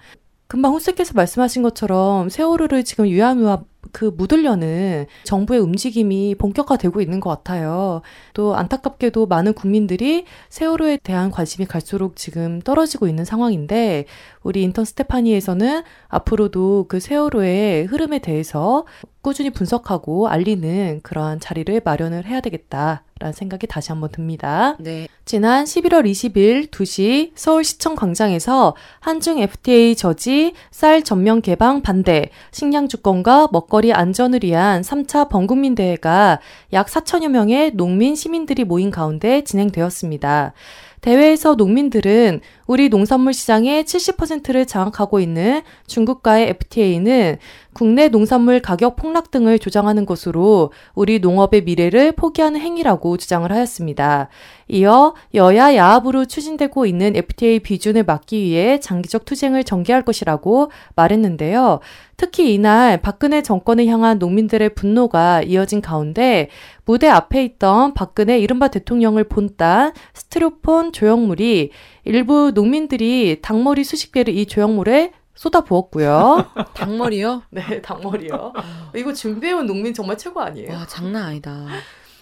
금방 0.53 0.73
혼세께서 0.75 1.15
말씀하신 1.15 1.63
것처럼 1.63 2.29
세월호를 2.29 2.85
지금 2.85 3.09
유야무야 3.09 3.63
그 3.91 4.13
묻으려는 4.15 5.07
정부의 5.25 5.59
움직임이 5.61 6.35
본격화되고 6.35 7.01
있는 7.01 7.21
것 7.21 7.31
같아요. 7.31 8.03
또 8.35 8.55
안타깝게도 8.55 9.25
많은 9.25 9.55
국민들이 9.55 10.27
세월호에 10.51 10.99
대한 11.03 11.31
관심이 11.31 11.67
갈수록 11.67 12.17
지금 12.17 12.61
떨어지고 12.61 13.09
있는 13.09 13.25
상황인데 13.25 14.05
우리 14.43 14.63
인턴 14.63 14.85
스테파니에서는 14.85 15.85
앞으로도 16.09 16.85
그 16.87 17.01
세월호의 17.01 17.87
흐름에 17.87 18.19
대해서 18.19 18.85
꾸준히 19.23 19.49
분석하고 19.49 20.29
알리는 20.29 21.01
그러한 21.03 21.41
자리를 21.41 21.81
마련을 21.83 22.27
해야 22.27 22.43
되겠다 22.43 23.05
라는 23.23 23.33
생각이 23.33 23.69
다시 23.69 23.93
한번 23.93 24.11
듭니다. 24.11 24.77
네. 24.81 25.07
지난 25.25 25.65
11월 25.65 26.05
20일 26.05 26.71
2시 26.73 27.31
서울시청 27.37 27.95
광장에서 27.95 28.75
한중 28.99 29.39
FTA 29.39 29.95
저지 29.95 30.55
쌀 30.73 31.05
전면 31.05 31.41
개방 31.41 31.83
반대 31.83 32.31
식량 32.51 32.89
주권과 32.89 33.51
먹거리 33.53 33.93
안전을 33.93 34.41
위한 34.43 34.83
3차 34.83 35.29
범국민 35.29 35.77
대회가 35.77 36.41
약 36.73 36.89
4천여 36.89 37.29
명의 37.29 37.71
농민 37.75 38.17
시민들이 38.17 38.65
모인 38.65 38.91
가운데 38.91 39.45
진행되었습니다. 39.45 40.53
대회에서 41.01 41.55
농민들은 41.55 42.41
우리 42.73 42.89
농산물 42.89 43.35
시장의 43.35 43.85
70%를 43.85 44.65
장악하고 44.65 45.21
있는 45.21 45.61
중국과의 45.89 46.49
FTA는 46.49 47.37
국내 47.75 48.09
농산물 48.09 48.61
가격 48.61 48.97
폭락 48.97 49.31
등을 49.31 49.59
조장하는 49.59 50.07
것으로 50.07 50.73
우리 50.95 51.19
농업의 51.19 51.65
미래를 51.65 52.13
포기하는 52.13 52.59
행위라고 52.59 53.19
주장을 53.19 53.51
하였습니다. 53.53 54.29
이어 54.69 55.15
여야 55.35 55.75
야합으로 55.75 56.25
추진되고 56.25 56.87
있는 56.87 57.15
FTA 57.15 57.59
비준을 57.59 58.05
막기 58.05 58.43
위해 58.43 58.81
장기적 58.81 59.27
투쟁을 59.27 59.65
전개할 59.65 60.03
것이라고 60.03 60.71
말했는데요. 60.97 61.81
특히 62.17 62.55
이날 62.55 63.03
박근혜 63.03 63.43
정권을 63.43 63.87
향한 63.87 64.19
농민들의 64.19 64.75
분노가 64.75 65.43
이어진 65.43 65.83
가운데 65.83 66.49
무대 66.85 67.09
앞에 67.09 67.45
있던 67.45 67.95
박근혜 67.95 68.39
이른바 68.39 68.69
대통령을 68.69 69.25
본딴 69.25 69.93
스티로폰 70.15 70.93
조형물이 70.93 71.71
일부 72.05 72.51
농민들이 72.53 73.41
닭머리 73.41 73.85
수십 73.85 74.13
개를 74.13 74.35
이 74.35 74.47
조형물에 74.47 75.13
쏟아 75.35 75.63
부었고요. 75.63 76.47
닭머리요? 76.75 77.43
네, 77.51 77.81
닭머리요. 77.81 78.53
이거 78.97 79.13
준비해온 79.13 79.67
농민 79.67 79.95
정말 79.95 80.19
최고 80.19 80.41
아니에요? 80.41 80.73
와, 80.73 80.87
장난 80.87 81.25
아니다. 81.25 81.67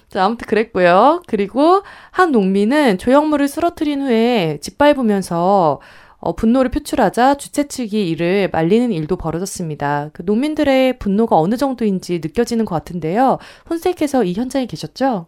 자, 0.09 0.24
아무튼 0.24 0.47
그랬고요. 0.47 1.22
그리고 1.26 1.83
한 2.11 2.33
농민은 2.33 2.99
조형물을 2.99 3.47
쓰러뜨린 3.49 4.03
후에 4.03 4.59
짓밟으면서 4.61 5.81
어, 6.18 6.35
분노를 6.35 6.70
표출하자 6.70 7.37
주최 7.37 7.66
측이 7.66 8.09
이를 8.11 8.51
말리는 8.53 8.93
일도 8.93 9.16
벌어졌습니다. 9.16 10.11
그 10.12 10.22
농민들의 10.24 10.99
분노가 10.99 11.39
어느 11.39 11.57
정도인지 11.57 12.20
느껴지는 12.22 12.66
것 12.66 12.74
같은데요. 12.74 13.39
혼세께서 13.70 14.24
이 14.24 14.35
현장에 14.35 14.66
계셨죠? 14.66 15.26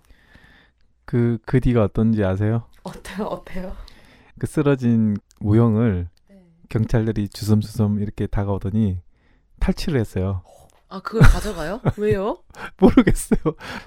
그, 1.07 1.39
그 1.47 1.61
뒤가 1.61 1.83
어떤지 1.83 2.23
아세요? 2.23 2.65
어때요? 2.83 3.27
어때요? 3.27 3.73
그 4.43 4.49
쓰러진 4.49 5.19
모형을 5.39 6.09
경찰들이 6.69 7.29
주섬주섬 7.29 8.01
이렇게 8.01 8.27
다가오더니 8.27 8.99
탈취를 9.61 10.01
했어요. 10.01 10.43
아, 10.89 10.99
그걸 11.01 11.23
가져가요? 11.23 11.81
왜요? 11.97 12.39
모르겠어요. 12.81 13.39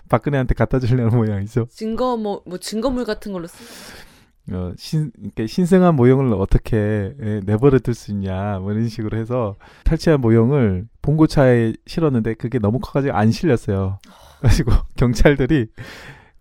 박근혜한테 0.08 0.54
갖다 0.54 0.80
주려는 0.80 1.18
모양이죠. 1.18 1.68
증거, 1.70 2.16
뭐, 2.16 2.42
뭐, 2.46 2.58
증거물 2.58 3.04
같은 3.04 3.34
걸로 3.34 3.48
쓰 3.48 3.58
어, 4.54 4.72
신, 4.78 5.12
이렇게 5.22 5.46
신성한 5.46 5.94
모형을 5.94 6.32
어떻게 6.36 7.14
예, 7.22 7.42
내버려 7.44 7.80
둘 7.80 7.94
수 7.94 8.12
있냐, 8.12 8.60
뭐 8.60 8.72
이런 8.72 8.88
식으로 8.88 9.18
해서 9.18 9.58
탈취한 9.84 10.22
모형을 10.22 10.88
봉고차에 11.02 11.74
실었는데 11.86 12.36
그게 12.36 12.60
너무 12.60 12.80
커가지고 12.80 13.14
안 13.14 13.30
실렸어요. 13.30 14.00
그래가지고 14.40 14.72
경찰들이 14.96 15.68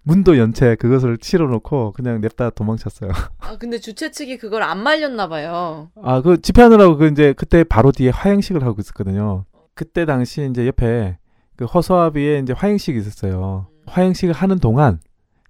문도 0.07 0.37
연체 0.39 0.75
그것을 0.77 1.17
치러놓고 1.19 1.93
그냥 1.93 2.21
냅다 2.21 2.51
도망쳤어요. 2.51 3.11
아 3.41 3.57
근데 3.59 3.79
주최 3.79 4.11
측이 4.11 4.37
그걸 4.39 4.63
안 4.63 4.83
말렸나 4.83 5.29
봐요. 5.29 5.91
아 6.03 6.21
그 6.21 6.41
집회하느라고 6.41 6.97
그 6.99 7.07
이제 7.09 7.33
그때 7.33 7.65
바로 7.65 7.91
뒤에 7.91 8.11
화행식을 8.11 8.63
하고 8.65 8.81
있었거든요. 8.81 9.45
그때 9.75 10.05
당시 10.05 10.47
이제 10.51 10.67
옆에 10.67 11.19
그 11.57 11.65
허수아비에 11.65 12.39
이제 12.41 12.53
화행식이 12.53 12.99
있었어요. 12.99 13.67
화행식을 13.87 14.35
하는 14.35 14.59
동안 14.59 15.01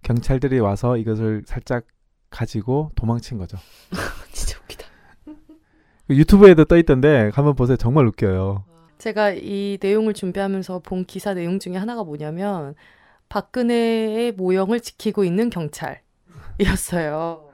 경찰들이 0.03 0.61
와서 0.61 0.97
이것을 0.97 1.43
살짝 1.47 1.85
가지고 2.31 2.91
도망친 2.95 3.39
거죠. 3.39 3.59
진짜 4.33 4.59
웃기다. 4.63 4.87
그 6.07 6.17
유튜브에도 6.17 6.65
떠 6.65 6.77
있던데 6.79 7.31
한번 7.35 7.55
보세요. 7.55 7.77
정말 7.77 8.07
웃겨요. 8.07 8.65
제가 8.99 9.31
이 9.33 9.79
내용을 9.81 10.15
준비하면서 10.15 10.81
본 10.81 11.05
기사 11.05 11.35
내용 11.35 11.59
중에 11.59 11.77
하나가 11.77 12.05
뭐냐면 12.05 12.75
박근혜의 13.35 14.33
모형을 14.33 14.79
지키고 14.79 15.25
있는 15.25 15.51
경찰이었어요. 15.51 17.49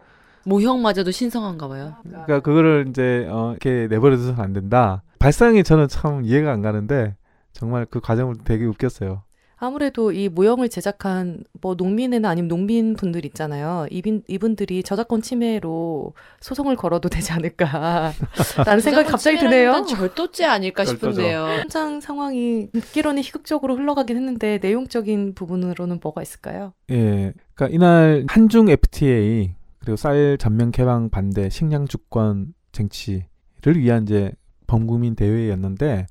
모형마저도 0.45 1.11
신성한가 1.11 1.69
봐요. 1.69 1.97
그러니까 2.03 2.41
그거를 2.41 2.85
이제 2.91 3.27
어, 3.31 3.53
이렇게 3.53 3.87
내버려둬서는 3.89 4.41
안 4.41 4.53
된다. 4.53 5.03
발상이 5.19 5.65
저는 5.65 5.89
참 5.89 6.23
이해가 6.23 6.53
안 6.53 6.61
가는데 6.61 7.17
정말 7.55 7.87
그 7.87 8.01
과정을 8.01 8.37
되게 8.45 8.67
웃겼어요. 8.67 9.23
아무래도 9.63 10.11
이 10.11 10.31
모형을 10.31 10.71
제작한 10.71 11.45
뭐 11.61 11.75
농민이나 11.75 12.31
아니면 12.31 12.49
농민 12.49 12.95
분들 12.95 13.27
있잖아요. 13.27 13.87
이분 13.91 14.23
이분들이 14.27 14.83
저작권 14.83 15.21
침해로 15.21 16.15
소송을 16.41 16.77
걸어도 16.77 17.11
되지 17.11 17.33
않을까라는 17.33 18.15
생각이 18.81 19.11
갑자기 19.11 19.37
드네요. 19.37 19.85
절도죄 19.85 20.47
아닐까 20.47 20.87
싶은데요. 20.87 21.45
현장 21.61 22.01
상황이 22.01 22.71
듣기로는 22.73 23.23
희극적으로 23.23 23.77
흘러가긴 23.77 24.17
했는데 24.17 24.59
내용적인 24.63 25.35
부분으로는 25.35 26.01
뭐가 26.03 26.23
있을까요? 26.23 26.73
예, 26.91 27.35
그러니까 27.55 27.69
이날 27.69 28.25
한중 28.29 28.71
FTA 28.71 29.55
그리고 29.81 29.97
쌀 29.97 30.39
전면 30.39 30.71
개방 30.71 31.11
반대 31.11 31.51
식량 31.51 31.87
주권 31.87 32.55
쟁취를 32.73 33.77
위한 33.77 34.05
이제 34.05 34.33
범국민 34.67 35.17
대회였는데 35.17 36.07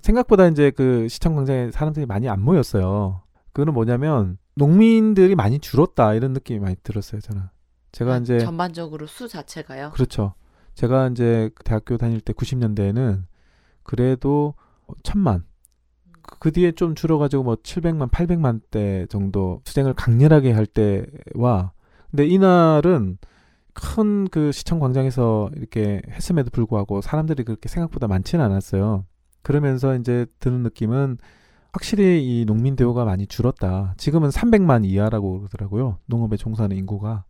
생각보다 0.00 0.46
이제 0.48 0.70
그 0.70 1.08
시청 1.08 1.34
광장에 1.34 1.70
사람들이 1.70 2.06
많이 2.06 2.28
안 2.28 2.40
모였어요. 2.40 3.22
그거는 3.52 3.74
뭐냐면 3.74 4.38
농민들이 4.54 5.34
많이 5.34 5.58
줄었다 5.58 6.14
이런 6.14 6.32
느낌이 6.32 6.58
많이 6.60 6.76
들었어요. 6.82 7.20
저는 7.20 7.42
제가 7.92 8.14
아, 8.14 8.18
이제 8.18 8.38
전반적으로 8.38 9.06
수 9.06 9.28
자체가요. 9.28 9.90
그렇죠. 9.90 10.34
제가 10.74 11.08
이제 11.08 11.50
대학교 11.64 11.98
다닐 11.98 12.20
때 12.20 12.32
90년대에는 12.32 13.24
그래도 13.82 14.54
천만 15.02 15.44
그, 16.22 16.38
그 16.38 16.52
뒤에 16.52 16.72
좀 16.72 16.94
줄어가지고 16.94 17.42
뭐 17.42 17.56
700만, 17.56 18.10
800만 18.10 18.62
대 18.70 19.06
정도 19.10 19.60
수쟁을 19.64 19.92
강렬하게 19.94 20.52
할 20.52 20.66
때와 20.66 21.72
근데 22.10 22.26
이날은 22.26 23.18
큰 23.74 24.28
그 24.30 24.52
시청 24.52 24.80
광장에서 24.80 25.50
이렇게 25.56 26.02
했음에도 26.10 26.50
불구하고 26.50 27.00
사람들이 27.02 27.44
그렇게 27.44 27.68
생각보다 27.68 28.08
많지는 28.08 28.44
않았어요. 28.44 29.04
그러면서 29.42 29.94
이제 29.96 30.26
드는 30.38 30.62
느낌은 30.62 31.18
확실히 31.72 32.22
이 32.22 32.44
농민 32.44 32.76
대우가 32.76 33.04
많이 33.04 33.26
줄었다. 33.26 33.94
지금은 33.96 34.28
300만 34.28 34.84
이하라고 34.84 35.38
그러더라고요. 35.38 35.98
농업에 36.06 36.36
종사하는 36.36 36.76
인구가. 36.76 37.24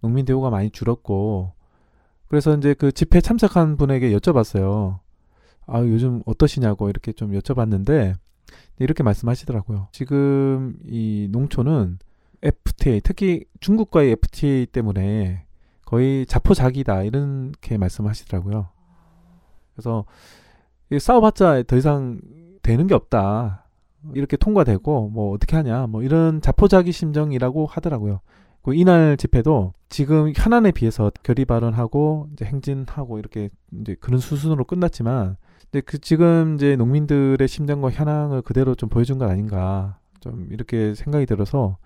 농민 0.00 0.24
대우가 0.24 0.48
많이 0.50 0.70
줄었고, 0.70 1.52
그래서 2.28 2.56
이제 2.56 2.74
그 2.74 2.92
집회 2.92 3.20
참석한 3.20 3.76
분에게 3.76 4.16
여쭤봤어요. 4.16 5.00
아, 5.66 5.80
요즘 5.80 6.22
어떠시냐고 6.24 6.88
이렇게 6.88 7.12
좀 7.12 7.32
여쭤봤는데, 7.32 8.14
이렇게 8.78 9.02
말씀하시더라고요. 9.02 9.88
지금 9.92 10.76
이 10.86 11.28
농촌은 11.30 11.98
FTA, 12.42 13.00
특히 13.02 13.44
중국과의 13.58 14.12
FTA 14.12 14.66
때문에 14.66 15.44
거의 15.84 16.24
자포자기다, 16.26 17.02
이렇게 17.02 17.76
말씀하시더라고요. 17.76 18.68
그래서 19.74 20.04
싸워봤자 20.98 21.62
더 21.64 21.76
이상 21.76 22.20
되는 22.62 22.86
게 22.86 22.94
없다. 22.94 23.66
이렇게 24.14 24.36
통과되고 24.36 25.10
뭐 25.10 25.32
어떻게 25.32 25.56
하냐 25.56 25.86
뭐 25.86 26.02
이런 26.02 26.40
자포자기 26.40 26.92
심정이라고 26.92 27.66
하더라고요. 27.66 28.20
그 28.62 28.74
이날 28.74 29.16
집회도 29.16 29.72
지금 29.88 30.32
현안에 30.34 30.72
비해서 30.72 31.10
결의 31.22 31.44
발언하고 31.44 32.28
이제 32.32 32.44
행진하고 32.44 33.18
이렇게 33.18 33.48
이제 33.80 33.96
그런 34.00 34.20
수순으로 34.20 34.64
끝났지만 34.64 35.36
이제 35.68 35.80
그 35.80 35.98
지금 35.98 36.56
이제 36.56 36.76
농민들의 36.76 37.46
심정과 37.46 37.90
현황을 37.90 38.42
그대로 38.42 38.74
좀 38.74 38.88
보여준 38.88 39.18
것 39.18 39.30
아닌가 39.30 39.98
좀 40.20 40.48
이렇게 40.50 40.94
생각이 40.94 41.26
들어서 41.26 41.78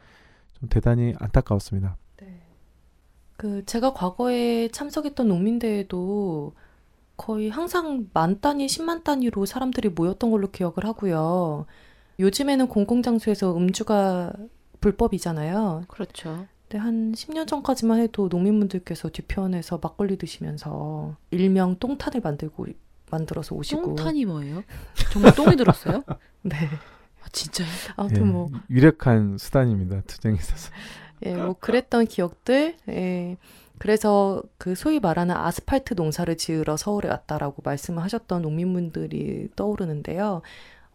좀 0.55 0.69
대단히 0.69 1.15
안타까웠습니다. 1.19 1.97
네. 2.21 2.41
그 3.37 3.65
제가 3.67 3.93
과거에 3.93 4.69
참석했던 4.69 5.29
농민대회도 5.29 6.55
거의 7.17 7.49
항상 7.49 8.09
만 8.13 8.41
단위, 8.41 8.69
십만 8.69 9.05
단위로 9.05 9.47
사람들이 9.47 9.91
모였던 9.91 10.31
걸로 10.31 10.51
기억을 10.51 10.85
하고요. 10.85 11.67
요즘에는 12.19 12.69
공공장소에서 12.69 13.57
음주가 13.57 14.33
불법이잖아요. 14.81 15.85
그렇죠. 15.89 16.47
근데 16.69 16.79
한 16.79 17.13
10년 17.13 17.47
전까지만 17.47 18.01
해도 18.01 18.29
농민분들께서 18.29 19.09
뒤편에서 19.11 19.79
막걸리 19.83 20.17
드시면서 20.19 21.17
일명 21.31 21.77
똥탄을 21.79 22.21
만들고 22.21 22.67
만들어서 23.11 23.55
오시고 23.55 23.83
똥탄이 23.83 24.25
뭐예요? 24.25 24.63
정말 25.13 25.35
똥이 25.35 25.57
들었어요? 25.57 26.03
네. 26.43 26.57
아, 27.23 27.29
진짜요? 27.33 27.69
아무튼 27.97 28.17
예, 28.23 28.25
뭐 28.25 28.51
유력한 28.71 29.39
수단입니다. 29.39 30.03
투쟁에 30.03 30.37
있어서. 30.37 30.71
예, 31.25 31.35
뭐 31.35 31.55
그랬던 31.59 32.07
기억들. 32.07 32.77
예. 32.89 33.37
그래서 33.79 34.43
그 34.59 34.75
소위 34.75 35.01
말하는 35.01 35.35
아스팔트 35.37 35.95
농사를 35.95 36.37
지으러 36.37 36.77
서울에 36.77 37.09
왔다라고 37.09 37.63
말씀을 37.65 38.03
하셨던 38.05 38.43
농민분들이 38.43 39.49
떠오르는데요. 39.57 40.43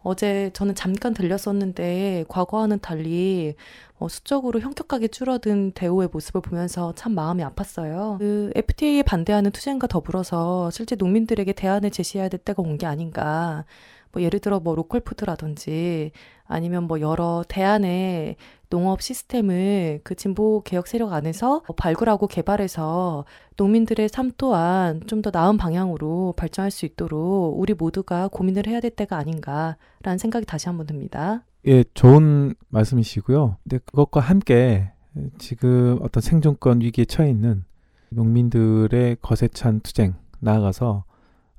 어제 0.02 0.50
저는 0.54 0.74
잠깐 0.74 1.12
들렸었는데 1.12 2.24
과거와는 2.28 2.80
달리 2.80 3.54
어, 3.98 4.08
수적으로 4.08 4.58
현격하게 4.60 5.08
줄어든 5.08 5.72
대우의 5.72 6.08
모습을 6.12 6.40
보면서 6.40 6.94
참 6.94 7.14
마음이 7.14 7.42
아팠어요. 7.44 8.18
그 8.18 8.50
FTA에 8.56 9.02
반대하는 9.02 9.50
투쟁과 9.50 9.86
더불어서 9.88 10.70
실제 10.70 10.96
농민들에게 10.96 11.52
대안을 11.52 11.90
제시해야 11.90 12.28
될 12.30 12.40
때가 12.40 12.62
온 12.62 12.78
게 12.78 12.86
아닌가. 12.86 13.64
뭐 14.12 14.22
예를 14.22 14.40
들어 14.40 14.58
뭐 14.60 14.74
로컬 14.74 15.00
푸드라든지 15.00 16.12
아니면 16.46 16.84
뭐 16.84 17.00
여러 17.00 17.44
대안의 17.48 18.36
농업 18.70 19.02
시스템을 19.02 20.00
그 20.04 20.14
진보 20.14 20.62
개혁 20.62 20.86
세력 20.86 21.12
안에서 21.12 21.62
발굴하고 21.76 22.26
개발해서 22.28 23.24
농민들의 23.56 24.08
삶 24.08 24.30
또한 24.38 25.02
좀 25.06 25.20
더 25.20 25.30
나은 25.30 25.58
방향으로 25.58 26.32
발전할 26.36 26.70
수 26.70 26.86
있도록 26.86 27.60
우리 27.60 27.74
모두가 27.74 28.28
고민을 28.28 28.66
해야 28.66 28.80
될 28.80 28.90
때가 28.90 29.18
아닌가라는 29.18 30.16
생각이 30.18 30.46
다시 30.46 30.68
한번 30.68 30.86
듭니다. 30.86 31.44
예, 31.66 31.84
좋은 31.92 32.54
말씀이시고요. 32.68 33.56
근데 33.62 33.78
그것과 33.84 34.20
함께 34.20 34.90
지금 35.38 35.98
어떤 36.00 36.22
생존권 36.22 36.80
위기에 36.80 37.04
처해 37.04 37.28
있는 37.28 37.64
농민들의 38.08 39.18
거세 39.20 39.48
찬 39.48 39.80
투쟁 39.80 40.14
나아가서 40.38 41.04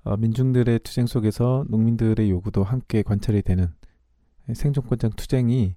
어, 0.04 0.18
민중들의 0.18 0.80
투쟁 0.80 1.06
속에서 1.06 1.66
농민들의 1.70 2.32
요구도 2.32 2.64
함께 2.64 3.04
관찰이 3.04 3.44
되는 3.44 3.68
생존권적 4.52 5.16
투쟁이 5.16 5.76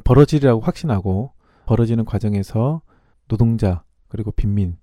벌어지리라고 0.00 0.60
확신하고 0.60 1.32
벌어지는 1.66 2.04
과정에서 2.04 2.82
노동자 3.28 3.82
그리고 4.08 4.30
빈민 4.30 4.76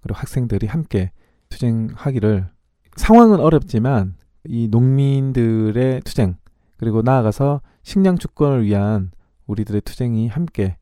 그리고 0.00 0.18
학생들이 0.18 0.66
함께 0.66 1.12
투쟁하기를 1.48 2.48
상황은 2.96 3.40
어렵지만 3.40 4.16
이 4.44 4.68
농민들의 4.68 6.00
투쟁 6.02 6.36
그리고 6.76 7.02
나아가서 7.02 7.60
식량 7.82 8.18
주권을 8.18 8.64
위한 8.64 9.12
우리들의 9.46 9.82
투쟁이 9.82 10.28
함께 10.28 10.76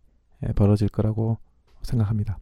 벌어질 0.55 0.89
거라고 0.89 1.39
생각합니다. 1.83 2.39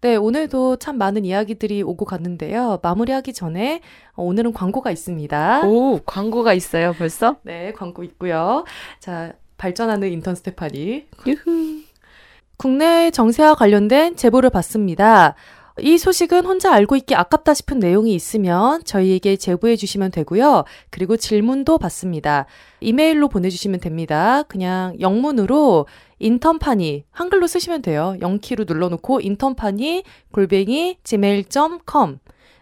네, 0.00 0.14
오늘도 0.14 0.76
참 0.76 0.96
많은 0.96 1.24
이야기들이 1.24 1.82
오고 1.82 2.04
갔는데요. 2.04 2.78
마무리하기 2.82 3.32
전에 3.32 3.80
오늘은 4.16 4.52
광고가 4.52 4.92
있습니다. 4.92 5.66
오, 5.66 6.00
광고가 6.06 6.54
있어요, 6.54 6.92
벌써? 6.92 7.36
네, 7.42 7.72
광고 7.72 8.04
있고요. 8.04 8.64
자, 9.00 9.32
발전하는 9.58 10.10
인턴 10.10 10.34
스테파니. 10.34 11.06
유후. 11.26 11.82
국내 12.56 13.10
정세와 13.10 13.54
관련된 13.54 14.16
제보를 14.16 14.50
받습니다. 14.50 15.34
이 15.80 15.96
소식은 15.96 16.44
혼자 16.44 16.72
알고 16.72 16.96
있기 16.96 17.14
아깝다 17.14 17.54
싶은 17.54 17.78
내용이 17.78 18.12
있으면 18.14 18.82
저희에게 18.84 19.36
제보해 19.36 19.76
주시면 19.76 20.10
되고요. 20.10 20.64
그리고 20.90 21.16
질문도 21.16 21.78
받습니다. 21.78 22.46
이메일로 22.80 23.28
보내주시면 23.28 23.80
됩니다. 23.80 24.42
그냥 24.44 24.96
영문으로 24.98 25.86
인턴파니 26.18 27.04
한글로 27.12 27.46
쓰시면 27.46 27.82
돼요. 27.82 28.16
0키로 28.20 28.66
눌러놓고 28.66 29.20
인턴파니 29.20 30.02
골뱅이 30.32 30.98
gmail.com 31.04 32.18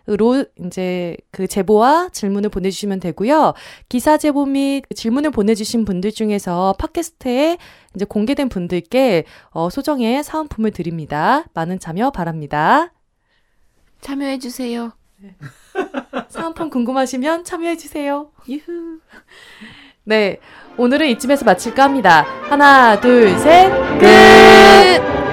으로 0.08 0.44
이제 0.64 1.16
그 1.32 1.48
제보와 1.48 2.10
질문을 2.12 2.48
보내주시면 2.50 3.00
되고요. 3.00 3.54
기사 3.88 4.16
제보 4.18 4.46
및 4.46 4.84
질문을 4.94 5.30
보내주신 5.30 5.84
분들 5.84 6.12
중에서 6.12 6.74
팟캐스트에 6.78 7.58
이제 7.94 8.04
공개된 8.04 8.48
분들께 8.48 9.24
어, 9.50 9.68
소정의 9.68 10.22
사은품을 10.22 10.70
드립니다. 10.70 11.44
많은 11.54 11.80
참여 11.80 12.10
바랍니다. 12.10 12.92
참여해주세요. 14.00 14.92
사은품 16.28 16.70
궁금하시면 16.70 17.44
참여해주세요. 17.44 18.30
유후. 18.48 19.00
네. 20.04 20.38
오늘은 20.76 21.08
이쯤에서 21.08 21.44
마칠까 21.44 21.82
합니다. 21.82 22.22
하나, 22.48 23.00
둘, 23.00 23.36
셋, 23.38 23.70
끝! 23.98 25.25